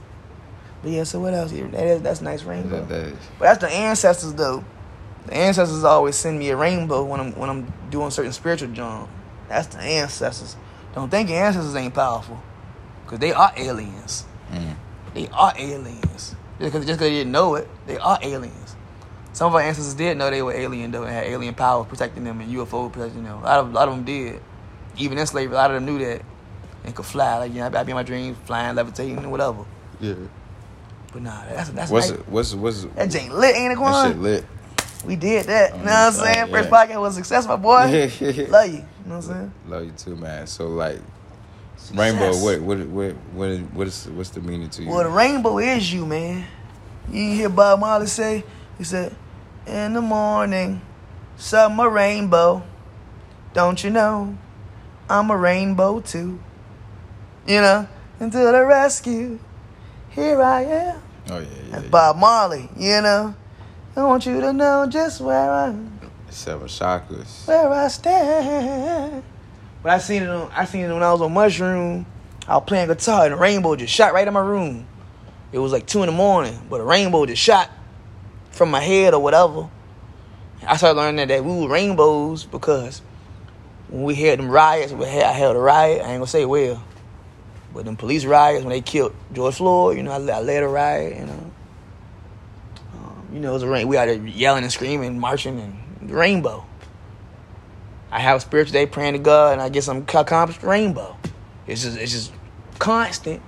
But 0.86 0.92
yeah, 0.92 1.02
so 1.02 1.18
what 1.18 1.34
else 1.34 1.50
here? 1.50 1.66
That 1.66 1.84
is, 1.84 2.00
that's 2.00 2.20
nice 2.20 2.44
rainbow. 2.44 2.78
That, 2.78 2.88
that 2.88 3.06
is. 3.06 3.18
But 3.40 3.46
that's 3.46 3.58
the 3.60 3.68
ancestors, 3.68 4.32
though. 4.34 4.64
The 5.26 5.34
ancestors 5.34 5.82
always 5.82 6.14
send 6.14 6.38
me 6.38 6.48
a 6.50 6.56
rainbow 6.56 7.02
when 7.02 7.18
I'm 7.18 7.32
when 7.32 7.50
I'm 7.50 7.72
doing 7.90 8.12
certain 8.12 8.30
spiritual 8.30 8.68
jump. 8.68 9.08
That's 9.48 9.66
the 9.66 9.80
ancestors. 9.80 10.54
Don't 10.94 11.10
think 11.10 11.28
your 11.28 11.44
ancestors 11.44 11.74
ain't 11.74 11.92
powerful, 11.92 12.40
cause 13.08 13.18
they 13.18 13.32
are 13.32 13.50
aliens. 13.56 14.26
Mm. 14.52 14.76
They 15.12 15.26
are 15.32 15.52
aliens. 15.58 16.36
Just 16.60 16.72
because 16.72 16.86
just 16.86 17.00
'cause 17.00 17.08
they 17.08 17.10
didn't 17.10 17.32
know 17.32 17.56
it, 17.56 17.68
they 17.88 17.98
are 17.98 18.20
aliens. 18.22 18.76
Some 19.32 19.48
of 19.48 19.56
our 19.56 19.62
ancestors 19.62 19.94
did 19.94 20.16
know 20.16 20.30
they 20.30 20.40
were 20.40 20.54
alien 20.54 20.92
though 20.92 21.02
and 21.02 21.10
had 21.12 21.24
alien 21.24 21.54
power 21.54 21.82
protecting 21.82 22.22
them 22.22 22.40
and 22.40 22.48
UFO 22.52 22.92
protecting 22.92 23.24
them. 23.24 23.38
A 23.38 23.42
lot 23.44 23.58
of, 23.58 23.70
a 23.70 23.72
lot 23.72 23.88
of 23.88 23.96
them 23.96 24.04
did. 24.04 24.40
Even 24.98 25.18
in 25.18 25.26
slavery, 25.26 25.56
a 25.56 25.58
lot 25.58 25.72
of 25.72 25.74
them 25.74 25.84
knew 25.84 25.98
that 26.04 26.22
and 26.84 26.94
could 26.94 27.06
fly. 27.06 27.38
Like, 27.38 27.52
you 27.52 27.58
know, 27.58 27.66
I'd 27.66 27.86
be 27.86 27.90
in 27.90 27.96
my 27.96 28.04
dreams, 28.04 28.36
flying, 28.44 28.76
levitating, 28.76 29.18
and 29.18 29.32
whatever. 29.32 29.64
Yeah. 30.00 30.14
But 31.16 31.22
nah, 31.22 31.44
that's 31.48 31.70
that's 31.70 31.90
What's 31.90 32.10
nice. 32.10 32.18
it? 32.18 32.28
What's 32.28 32.54
what's 32.54 32.84
That 32.84 33.16
ain't 33.16 33.34
lit, 33.34 33.56
ain't 33.56 33.72
it, 33.72 33.76
that 33.76 33.78
Quan? 33.78 34.12
shit 34.12 34.20
lit? 34.20 34.44
We 35.06 35.16
did 35.16 35.46
that. 35.46 35.72
Oh, 35.72 35.76
You 35.78 35.84
know 35.84 35.84
what 35.86 35.94
I'm 35.94 36.12
oh, 36.12 36.24
yeah, 36.24 36.32
saying? 36.34 36.50
First 36.50 36.68
yeah. 36.70 36.86
podcast 36.86 37.00
was 37.00 37.12
a 37.14 37.16
success, 37.16 37.46
my 37.46 37.56
boy. 37.56 37.72
Love 37.80 38.20
you. 38.20 38.28
You 38.28 38.50
know 38.50 38.82
what 39.06 39.14
I'm 39.14 39.22
saying? 39.22 39.52
Love 39.66 39.84
you 39.86 39.92
too, 39.92 40.16
man. 40.16 40.46
So 40.46 40.68
like, 40.68 41.00
rainbow. 41.94 42.32
Success. 42.32 42.44
What 42.44 42.60
what 42.60 42.86
what 42.88 43.12
what 43.32 43.48
is, 43.48 43.60
what 43.60 43.86
is 43.86 44.08
what's 44.08 44.28
the 44.28 44.42
meaning 44.42 44.68
to 44.68 44.82
you? 44.82 44.90
Well, 44.90 45.04
the 45.04 45.08
rainbow 45.08 45.56
is 45.56 45.90
you, 45.90 46.04
man. 46.04 46.44
You 47.10 47.32
hear 47.32 47.48
Bob 47.48 47.80
Marley 47.80 48.08
say? 48.08 48.44
He 48.76 48.84
said, 48.84 49.16
"In 49.66 49.94
the 49.94 50.02
morning, 50.02 50.82
summer 51.38 51.88
rainbow. 51.88 52.62
Don't 53.54 53.82
you 53.82 53.88
know, 53.88 54.36
I'm 55.08 55.30
a 55.30 55.36
rainbow 55.38 56.00
too. 56.00 56.38
You 57.46 57.62
know, 57.62 57.88
to 58.18 58.28
the 58.28 58.66
rescue, 58.66 59.38
here 60.10 60.42
I 60.42 60.64
am." 60.64 61.05
Oh 61.30 61.38
yeah, 61.38 61.40
yeah. 61.40 61.46
That's. 61.70 61.88
Bob 61.88 62.16
Marley. 62.16 62.68
You 62.76 63.00
know, 63.02 63.34
I 63.96 64.02
want 64.04 64.26
you 64.26 64.40
to 64.40 64.52
know 64.52 64.86
just 64.88 65.20
where 65.20 65.50
I 65.50 65.74
Seven 66.30 66.66
chakras. 66.68 67.46
where 67.46 67.68
I 67.72 67.88
stand. 67.88 69.22
But 69.82 69.92
I 69.92 69.98
seen 69.98 70.22
it. 70.22 70.28
On, 70.28 70.50
I 70.52 70.64
seen 70.64 70.82
it 70.84 70.92
when 70.92 71.02
I 71.02 71.12
was 71.12 71.20
on 71.22 71.32
mushroom. 71.32 72.06
I 72.48 72.56
was 72.56 72.64
playing 72.66 72.88
guitar 72.88 73.24
and 73.24 73.34
a 73.34 73.36
rainbow 73.36 73.74
just 73.76 73.92
shot 73.92 74.12
right 74.12 74.26
in 74.26 74.34
my 74.34 74.40
room. 74.40 74.86
It 75.52 75.58
was 75.58 75.72
like 75.72 75.86
two 75.86 76.02
in 76.02 76.06
the 76.06 76.12
morning, 76.12 76.58
but 76.68 76.80
a 76.80 76.84
rainbow 76.84 77.24
just 77.26 77.42
shot 77.42 77.70
from 78.50 78.70
my 78.70 78.80
head 78.80 79.14
or 79.14 79.20
whatever. 79.22 79.68
I 80.66 80.76
started 80.76 80.96
learning 80.96 81.16
that, 81.16 81.28
that 81.28 81.44
we 81.44 81.52
were 81.52 81.68
rainbows 81.68 82.44
because 82.44 83.00
when 83.88 84.02
we 84.02 84.14
had 84.16 84.38
them 84.38 84.48
riots, 84.50 84.92
we 84.92 85.04
had, 85.06 85.24
I 85.24 85.32
held 85.32 85.56
a 85.56 85.60
riot. 85.60 86.02
I 86.02 86.10
ain't 86.10 86.18
gonna 86.18 86.26
say 86.26 86.44
where, 86.44 86.78
but 87.76 87.84
them 87.84 87.96
police 87.96 88.24
riots 88.24 88.64
when 88.64 88.70
they 88.70 88.80
killed 88.80 89.14
George 89.32 89.56
Floyd. 89.56 89.98
You 89.98 90.02
know, 90.02 90.12
I, 90.12 90.16
I 90.16 90.40
led 90.40 90.62
a 90.62 90.68
riot. 90.68 91.18
You 91.18 91.26
know, 91.26 91.50
um, 92.94 93.28
you 93.32 93.38
know, 93.38 93.50
it 93.50 93.52
was 93.52 93.62
a 93.62 93.68
rain. 93.68 93.86
We 93.86 93.96
there 93.96 94.14
yelling 94.14 94.64
and 94.64 94.72
screaming, 94.72 95.20
marching, 95.20 95.60
and 95.60 96.10
rainbow. 96.10 96.64
I 98.10 98.20
have 98.20 98.38
a 98.38 98.40
spiritual 98.40 98.72
day 98.72 98.86
praying 98.86 99.12
to 99.12 99.18
God, 99.18 99.52
and 99.52 99.60
I 99.60 99.68
get 99.68 99.84
some 99.84 99.98
accomplished 100.08 100.62
rainbow. 100.62 101.16
It's 101.66 101.82
just, 101.82 101.98
it's 101.98 102.12
just 102.12 102.32
constant. 102.78 103.42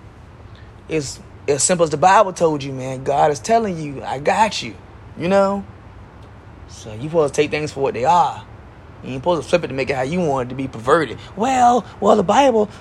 It's 0.89 1.21
as 1.49 1.63
simple 1.63 1.85
as 1.85 1.91
the 1.91 1.97
Bible 1.97 2.35
told 2.35 2.63
you, 2.63 2.73
man. 2.73 3.05
God 3.05 3.31
is 3.31 3.41
telling 3.41 3.79
you, 3.79 4.03
I 4.03 4.19
got 4.19 4.63
you. 4.63 4.77
You 5.17 5.29
know? 5.29 5.65
So 6.69 6.93
you 6.93 7.09
supposed 7.09 7.35
to 7.35 7.41
take 7.41 7.51
things 7.51 7.73
for 7.73 7.81
what 7.81 7.95
they 7.95 8.05
are. 8.05 8.45
You 9.03 9.11
ain't 9.11 9.23
supposed 9.23 9.43
to 9.43 9.49
flip 9.49 9.65
it 9.65 9.69
to 9.69 9.75
make 9.75 9.91
it 9.91 9.97
how 9.97 10.03
you 10.03 10.21
want 10.21 10.49
it 10.49 10.51
to 10.51 10.55
be 10.57 10.67
perverted. 10.67 11.19
Well, 11.37 11.87
well, 12.01 12.17
the 12.17 12.25
Bible, 12.25 12.69